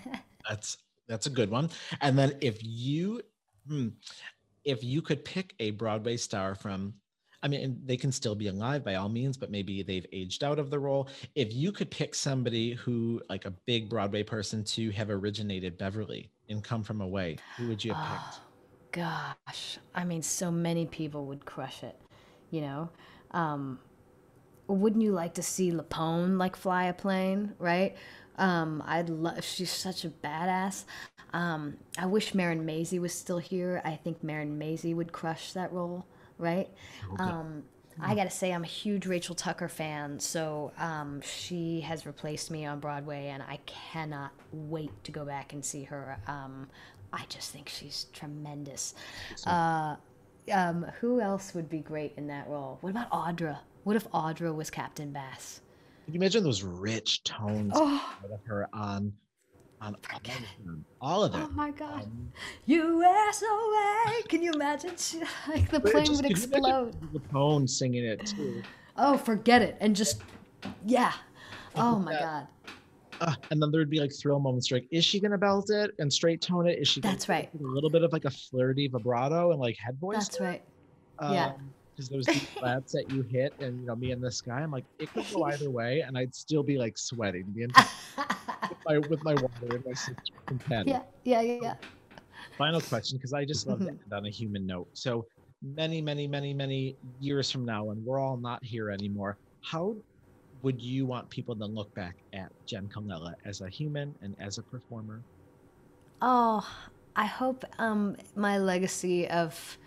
That's 0.48 0.78
that's 1.08 1.26
a 1.26 1.30
good 1.30 1.50
one. 1.50 1.70
And 2.00 2.18
then 2.18 2.34
if 2.40 2.58
you 2.62 3.22
hmm, 3.68 3.88
if 4.64 4.82
you 4.82 5.02
could 5.02 5.24
pick 5.24 5.54
a 5.60 5.70
Broadway 5.72 6.16
star 6.16 6.54
from 6.54 6.94
I 7.42 7.48
mean 7.48 7.80
they 7.84 7.96
can 7.96 8.10
still 8.10 8.34
be 8.34 8.48
alive 8.48 8.84
by 8.84 8.96
all 8.96 9.08
means, 9.08 9.36
but 9.36 9.50
maybe 9.50 9.82
they've 9.82 10.06
aged 10.12 10.42
out 10.42 10.58
of 10.58 10.70
the 10.70 10.78
role. 10.78 11.08
If 11.34 11.52
you 11.52 11.70
could 11.72 11.90
pick 11.90 12.14
somebody 12.14 12.74
who 12.74 13.22
like 13.28 13.44
a 13.44 13.52
big 13.66 13.88
Broadway 13.88 14.22
person 14.24 14.64
to 14.64 14.90
have 14.90 15.10
originated 15.10 15.78
Beverley 15.78 16.30
and 16.48 16.64
come 16.64 16.82
from 16.82 17.00
away, 17.00 17.42
who 17.56 17.66
would 17.68 17.84
you 17.84 17.94
have 17.94 18.00
picked? 18.00 18.40
Gosh, 18.90 19.78
I 19.94 20.04
mean, 20.04 20.22
so 20.22 20.50
many 20.50 20.86
people 20.86 21.26
would 21.26 21.44
crush 21.44 21.82
it, 21.82 22.00
you 22.50 22.62
know. 22.62 22.88
Um, 23.32 23.78
wouldn't 24.66 25.02
you 25.02 25.12
like 25.12 25.34
to 25.34 25.42
see 25.42 25.72
LuPone 25.72 26.38
like 26.38 26.56
fly 26.56 26.84
a 26.84 26.92
plane, 26.92 27.54
right? 27.58 27.96
Um, 28.38 28.82
I'd 28.86 29.10
love. 29.10 29.44
She's 29.44 29.70
such 29.70 30.04
a 30.04 30.08
badass. 30.08 30.84
Um, 31.32 31.76
I 31.98 32.06
wish 32.06 32.34
Marin 32.34 32.64
Mazzie 32.64 32.98
was 33.00 33.12
still 33.12 33.38
here. 33.38 33.82
I 33.84 33.96
think 33.96 34.22
Marin 34.24 34.58
Mazzie 34.58 34.94
would 34.94 35.12
crush 35.12 35.52
that 35.52 35.72
role, 35.72 36.06
right? 36.38 36.68
Um, 37.18 37.64
I 38.00 38.14
gotta 38.14 38.30
say, 38.30 38.52
I'm 38.52 38.62
a 38.62 38.66
huge 38.66 39.06
Rachel 39.06 39.34
Tucker 39.34 39.68
fan, 39.68 40.20
so 40.20 40.72
um, 40.78 41.20
she 41.20 41.80
has 41.82 42.06
replaced 42.06 42.50
me 42.50 42.64
on 42.64 42.78
Broadway, 42.80 43.26
and 43.28 43.42
I 43.42 43.58
cannot 43.66 44.30
wait 44.52 44.92
to 45.04 45.10
go 45.12 45.24
back 45.24 45.52
and 45.52 45.64
see 45.64 45.82
her. 45.84 46.16
Um, 46.28 46.68
I 47.12 47.24
just 47.28 47.50
think 47.50 47.68
she's 47.68 48.06
tremendous. 48.12 48.94
Uh, 49.44 49.96
um, 50.52 50.86
who 51.00 51.20
else 51.20 51.54
would 51.54 51.68
be 51.68 51.80
great 51.80 52.12
in 52.16 52.28
that 52.28 52.48
role? 52.48 52.78
What 52.80 52.90
about 52.90 53.10
Audra? 53.10 53.58
What 53.84 53.96
if 53.96 54.08
Audra 54.12 54.54
was 54.54 54.70
Captain 54.70 55.12
Bass? 55.12 55.60
Can 56.08 56.14
you 56.14 56.20
imagine 56.20 56.42
those 56.42 56.62
rich 56.62 57.22
tones 57.22 57.74
Oh, 57.76 58.16
of 58.32 58.40
her 58.46 58.66
on 58.72 59.12
on 59.82 59.94
all 59.94 60.16
of 60.16 60.64
them? 60.64 60.84
All 61.02 61.22
of 61.22 61.34
oh 61.34 61.48
my 61.54 61.70
God! 61.70 62.04
Um, 62.04 62.32
USOA! 62.66 64.26
Can 64.26 64.42
you 64.42 64.52
imagine? 64.52 64.92
She, 64.96 65.18
like 65.50 65.70
the 65.70 65.78
plane 65.80 66.06
just- 66.06 66.22
would 66.22 66.22
could 66.22 66.30
explode. 66.30 66.96
LuPone 67.12 67.68
singing 67.68 68.06
it 68.06 68.24
too. 68.24 68.62
Oh, 68.96 69.18
forget 69.18 69.60
it, 69.60 69.76
and 69.80 69.94
just 69.94 70.22
yeah. 70.86 71.12
Oh 71.76 71.98
my 71.98 72.14
God! 72.18 72.46
Uh, 73.20 73.34
and 73.50 73.60
then 73.60 73.70
there'd 73.70 73.90
be 73.90 74.00
like 74.00 74.10
thrill 74.18 74.40
moments 74.40 74.70
like 74.70 74.88
is 74.90 75.04
she 75.04 75.20
gonna 75.20 75.36
belt 75.36 75.68
it 75.68 75.90
and 75.98 76.10
straight 76.10 76.40
tone 76.40 76.66
it 76.66 76.78
is 76.78 76.88
she 76.88 77.02
That's 77.02 77.28
right. 77.28 77.50
a 77.52 77.62
little 77.62 77.90
bit 77.90 78.02
of 78.02 78.14
like 78.14 78.24
a 78.24 78.30
flirty 78.30 78.88
vibrato 78.88 79.50
and 79.50 79.60
like 79.60 79.76
head 79.76 79.98
voice 80.00 80.26
That's 80.26 80.40
right. 80.40 80.62
yeah. 81.20 81.52
Because 81.98 82.10
those 82.10 82.26
deep 82.26 82.48
flats 82.60 82.92
that 82.92 83.10
you 83.10 83.24
hit 83.28 83.52
and 83.58 83.80
you 83.80 83.86
know 83.86 83.96
me 83.96 84.12
and 84.12 84.22
this 84.22 84.40
guy 84.40 84.60
i'm 84.60 84.70
like 84.70 84.84
it 85.00 85.12
could 85.12 85.24
go 85.34 85.42
either 85.42 85.68
way 85.68 86.04
and 86.06 86.16
i'd 86.16 86.32
still 86.32 86.62
be 86.62 86.78
like 86.78 86.96
sweating 86.96 87.44
the 87.56 87.64
entire 87.64 87.84
with 88.70 88.78
my 88.86 88.98
with 88.98 89.24
my 89.24 89.34
water 89.34 89.74
and 89.74 89.84
my 89.84 89.92
sister 89.94 90.14
and 90.48 90.64
Patti. 90.66 90.92
yeah, 90.92 91.02
yeah, 91.24 91.40
yeah, 91.40 91.58
yeah. 91.60 91.74
final 92.56 92.80
question 92.80 93.18
because 93.18 93.32
i 93.32 93.44
just 93.44 93.66
love 93.66 93.80
to 93.80 93.86
Mhm. 93.86 93.88
end 94.04 94.12
on 94.12 94.26
a 94.26 94.30
human 94.30 94.64
note 94.64 94.86
so 94.92 95.26
many 95.60 96.00
many 96.00 96.28
many 96.28 96.54
many 96.54 96.96
years 97.18 97.50
from 97.50 97.64
now 97.64 97.90
and 97.90 98.04
we're 98.06 98.20
all 98.20 98.36
not 98.36 98.64
here 98.64 98.90
anymore 98.90 99.36
how 99.64 99.96
would 100.62 100.80
you 100.80 101.04
want 101.04 101.28
people 101.30 101.56
to 101.56 101.66
look 101.66 101.92
back 101.96 102.14
at 102.32 102.52
jenn 102.64 102.88
Colella 102.94 103.34
as 103.44 103.60
a 103.60 103.68
human 103.68 104.14
and 104.22 104.36
as 104.38 104.58
a 104.58 104.62
performer 104.62 105.24
Oh, 106.20 106.64
I 107.16 107.26
hope 107.26 107.64
um, 107.78 108.16
my 108.36 108.58
legacy 108.58 109.28
of 109.28 109.78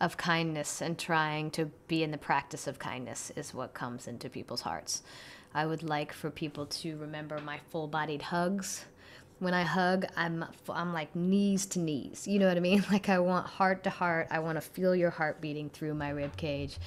of 0.00 0.16
kindness 0.16 0.80
and 0.80 0.98
trying 0.98 1.50
to 1.52 1.66
be 1.88 2.02
in 2.02 2.10
the 2.10 2.18
practice 2.18 2.66
of 2.66 2.78
kindness 2.78 3.32
is 3.36 3.52
what 3.54 3.74
comes 3.74 4.06
into 4.06 4.28
people's 4.30 4.62
hearts. 4.62 5.02
I 5.54 5.66
would 5.66 5.82
like 5.82 6.12
for 6.12 6.30
people 6.30 6.66
to 6.66 6.96
remember 6.98 7.38
my 7.40 7.58
full-bodied 7.70 8.22
hugs. 8.22 8.84
When 9.40 9.54
I 9.54 9.62
hug, 9.62 10.04
I'm 10.16 10.44
I'm 10.68 10.92
like 10.92 11.14
knees 11.14 11.64
to 11.66 11.78
knees. 11.78 12.26
You 12.26 12.40
know 12.40 12.48
what 12.48 12.56
I 12.56 12.60
mean? 12.60 12.84
Like 12.90 13.08
I 13.08 13.20
want 13.20 13.46
heart 13.46 13.84
to 13.84 13.90
heart. 13.90 14.26
I 14.32 14.40
want 14.40 14.56
to 14.56 14.60
feel 14.60 14.96
your 14.96 15.10
heart 15.10 15.40
beating 15.40 15.70
through 15.70 15.94
my 15.94 16.10
rib 16.10 16.36
cage. 16.36 16.78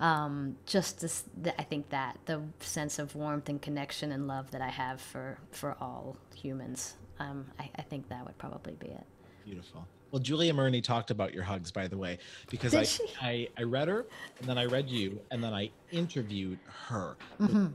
Um, 0.00 0.56
just 0.64 1.00
this, 1.00 1.24
th- 1.44 1.54
I 1.58 1.64
think 1.64 1.90
that 1.90 2.18
the 2.24 2.40
sense 2.60 2.98
of 2.98 3.14
warmth 3.14 3.50
and 3.50 3.60
connection 3.60 4.10
and 4.12 4.26
love 4.26 4.50
that 4.52 4.62
I 4.62 4.70
have 4.70 5.02
for 5.02 5.38
for 5.50 5.76
all 5.80 6.16
humans. 6.34 6.94
Um, 7.18 7.46
I, 7.58 7.68
I 7.76 7.82
think 7.82 8.08
that 8.08 8.24
would 8.24 8.38
probably 8.38 8.74
be 8.74 8.86
it. 8.86 9.04
Beautiful. 9.44 9.86
Well, 10.10 10.20
Julia 10.20 10.54
Murney 10.54 10.82
talked 10.82 11.10
about 11.10 11.34
your 11.34 11.42
hugs, 11.42 11.70
by 11.70 11.86
the 11.86 11.96
way, 11.98 12.18
because 12.50 12.74
I. 12.74 12.86
I 13.20 13.48
I 13.58 13.62
read 13.64 13.88
her, 13.88 14.06
and 14.40 14.48
then 14.48 14.56
I 14.56 14.64
read 14.64 14.88
you, 14.88 15.20
and 15.30 15.44
then 15.44 15.52
I 15.52 15.70
interviewed 15.92 16.58
her, 16.88 17.16
Mm-hmm. 17.40 17.66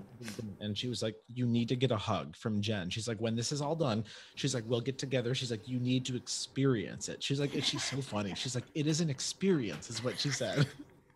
and 0.59 0.77
she 0.77 0.87
was 0.87 1.03
like, 1.03 1.15
"You 1.27 1.45
need 1.45 1.69
to 1.69 1.75
get 1.75 1.91
a 1.91 1.97
hug 1.97 2.35
from 2.35 2.59
Jenn." 2.61 2.89
She's 2.89 3.07
like, 3.07 3.19
"When 3.19 3.35
this 3.35 3.51
is 3.51 3.61
all 3.61 3.75
done, 3.75 4.03
she's 4.35 4.55
like, 4.55 4.63
we'll 4.67 4.81
get 4.81 4.97
together." 4.97 5.35
She's 5.35 5.51
like, 5.51 5.67
"You 5.67 5.79
need 5.79 6.05
to 6.05 6.15
experience 6.15 7.07
it." 7.07 7.21
She's 7.21 7.39
like, 7.39 7.51
she's 7.63 7.83
so 7.83 8.01
funny. 8.01 8.33
She's 8.35 8.55
like, 8.55 8.65
"It 8.73 8.87
is 8.87 8.99
an 9.01 9.09
experience," 9.11 9.89
is 9.91 10.03
what 10.03 10.19
she 10.19 10.29
said. 10.29 10.67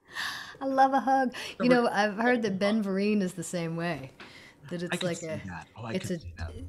I 0.61 0.65
love 0.65 0.93
a 0.93 0.99
hug. 0.99 1.33
You 1.61 1.69
know, 1.69 1.87
I've 1.87 2.15
heard 2.17 2.41
that 2.43 2.57
Ben 2.59 2.83
Vereen 2.83 3.21
is 3.21 3.33
the 3.33 3.43
same 3.43 3.75
way. 3.75 4.11
That 4.69 4.83
it's 4.83 5.03
like 5.03 5.23
a. 5.23 5.41
Oh, 5.77 5.85
I 5.85 5.93
it's 5.93 6.11
a, 6.11 6.19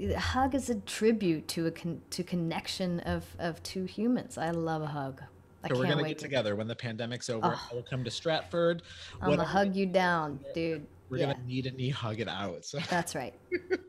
a 0.00 0.18
hug 0.18 0.54
is 0.54 0.70
a 0.70 0.76
tribute 0.80 1.48
to 1.48 1.66
a 1.66 1.70
con, 1.70 2.00
to 2.10 2.22
connection 2.22 3.00
of 3.00 3.24
of 3.38 3.62
two 3.62 3.84
humans. 3.84 4.38
I 4.38 4.50
love 4.50 4.82
a 4.82 4.86
hug. 4.86 5.22
I 5.64 5.68
So 5.68 5.76
we're 5.76 5.86
gonna 5.88 6.02
wait 6.02 6.08
get 6.10 6.18
to 6.18 6.24
together 6.24 6.56
when 6.56 6.68
the 6.68 6.76
pandemic's 6.76 7.28
over. 7.28 7.48
Oh. 7.48 7.68
I 7.70 7.74
will 7.74 7.82
come 7.82 8.04
to 8.04 8.10
Stratford. 8.10 8.82
I'm 9.20 9.30
gonna 9.30 9.44
hug 9.44 9.74
you 9.74 9.86
down, 9.86 10.40
dude. 10.54 10.86
We're 11.08 11.18
Yeah, 11.18 11.32
gonna 11.32 11.46
knee 11.46 11.62
to 11.62 11.70
knee 11.70 11.88
hug 11.90 12.20
it 12.20 12.28
out. 12.28 12.64
So 12.64 12.78
that's 12.90 13.14
right. 13.14 13.34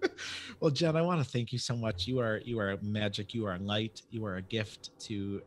well, 0.59 0.71
Jenn, 0.71 0.95
I 0.95 1.01
want 1.01 1.23
to 1.23 1.29
thank 1.29 1.51
you 1.51 1.59
so 1.59 1.75
much. 1.75 2.07
You 2.07 2.19
are 2.19 2.37
you 2.43 2.59
are 2.59 2.77
magic. 2.81 3.33
You 3.33 3.45
are 3.45 3.57
light. 3.59 4.01
You 4.09 4.25
are 4.25 4.37
a 4.37 4.41
gift 4.41 4.97
to 5.01 5.41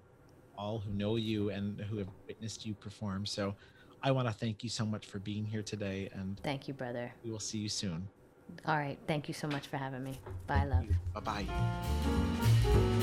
all 0.57 0.79
who 0.79 0.93
know 0.93 1.17
you 1.17 1.51
and 1.51 1.81
who 1.81 1.97
have 1.99 2.09
witnessed 2.29 2.67
you 2.67 2.75
perform. 2.75 3.27
So 3.27 3.55
I 4.03 4.11
want 4.11 4.29
to 4.29 4.35
thank 4.35 4.63
you 4.63 4.69
so 4.69 4.85
much 4.85 5.07
for 5.07 5.19
being 5.19 5.45
here 5.45 5.63
today, 5.63 6.09
and 6.13 6.39
Thank 6.43 6.69
you, 6.69 6.75
brother. 6.75 7.13
we 7.25 7.31
will 7.31 7.41
see 7.41 7.59
you 7.59 7.69
soon. 7.69 8.09
All 8.67 8.77
right. 8.77 8.99
Thank 9.07 9.29
you 9.29 9.35
so 9.35 9.49
much 9.49 9.67
for 9.67 9.77
having 9.77 10.05
me. 10.05 10.21
Bye, 10.47 10.65
love. 10.65 10.87
Bye 11.15 11.21
bye. 11.21 11.47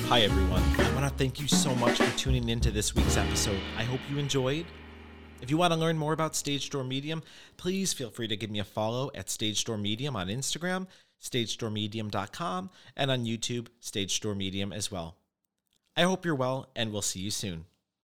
Hi, 0.07 0.21
everyone. 0.21 0.63
I 0.79 0.93
want 0.95 1.05
to 1.05 1.17
thank 1.17 1.39
you 1.39 1.47
so 1.47 1.75
much 1.75 1.97
for 1.97 2.17
tuning 2.17 2.49
into 2.49 2.71
this 2.71 2.95
week's 2.95 3.17
episode. 3.17 3.59
I 3.77 3.83
hope 3.83 3.99
you 4.09 4.17
enjoyed. 4.17 4.65
If 5.41 5.49
you 5.49 5.57
want 5.57 5.73
to 5.73 5.79
learn 5.79 5.97
more 5.97 6.13
about 6.13 6.35
Stage 6.35 6.69
Door 6.69 6.85
Medium, 6.85 7.23
please 7.57 7.93
feel 7.93 8.09
free 8.09 8.27
to 8.27 8.35
give 8.35 8.49
me 8.49 8.59
a 8.59 8.63
follow 8.63 9.09
at 9.15 9.29
Stage 9.29 9.63
Door 9.63 9.77
Medium 9.77 10.15
on 10.15 10.27
Instagram, 10.27 10.87
stagedoormedium.com, 11.21 12.69
and 12.97 13.11
on 13.11 13.25
YouTube, 13.25 13.67
Stage 13.79 14.19
Door 14.19 14.35
Medium 14.35 14.73
as 14.73 14.91
well. 14.91 15.15
I 15.95 16.01
hope 16.01 16.25
you're 16.25 16.35
well, 16.35 16.69
and 16.75 16.91
we'll 16.91 17.01
see 17.01 17.19
you 17.19 17.31
soon. 17.31 17.65